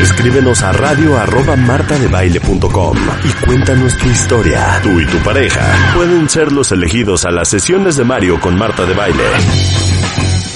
Escríbenos 0.00 0.62
a 0.62 0.72
radio 0.72 1.18
martadebaile.com 1.56 2.96
y 3.24 3.44
cuéntanos 3.44 3.96
tu 3.98 4.08
historia. 4.08 4.80
Tú 4.82 5.00
y 5.00 5.06
tu 5.06 5.18
pareja 5.18 5.92
pueden 5.94 6.28
ser 6.30 6.50
los 6.52 6.72
elegidos 6.72 7.26
a 7.26 7.30
las 7.30 7.48
sesiones 7.48 7.96
de 7.96 8.04
Mario 8.04 8.40
con 8.40 8.56
Marta 8.56 8.86
de 8.86 8.94
Baile. 8.94 9.24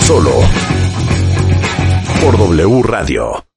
Solo 0.07 0.41
por 2.23 2.39
W 2.39 2.83
Radio. 2.83 3.52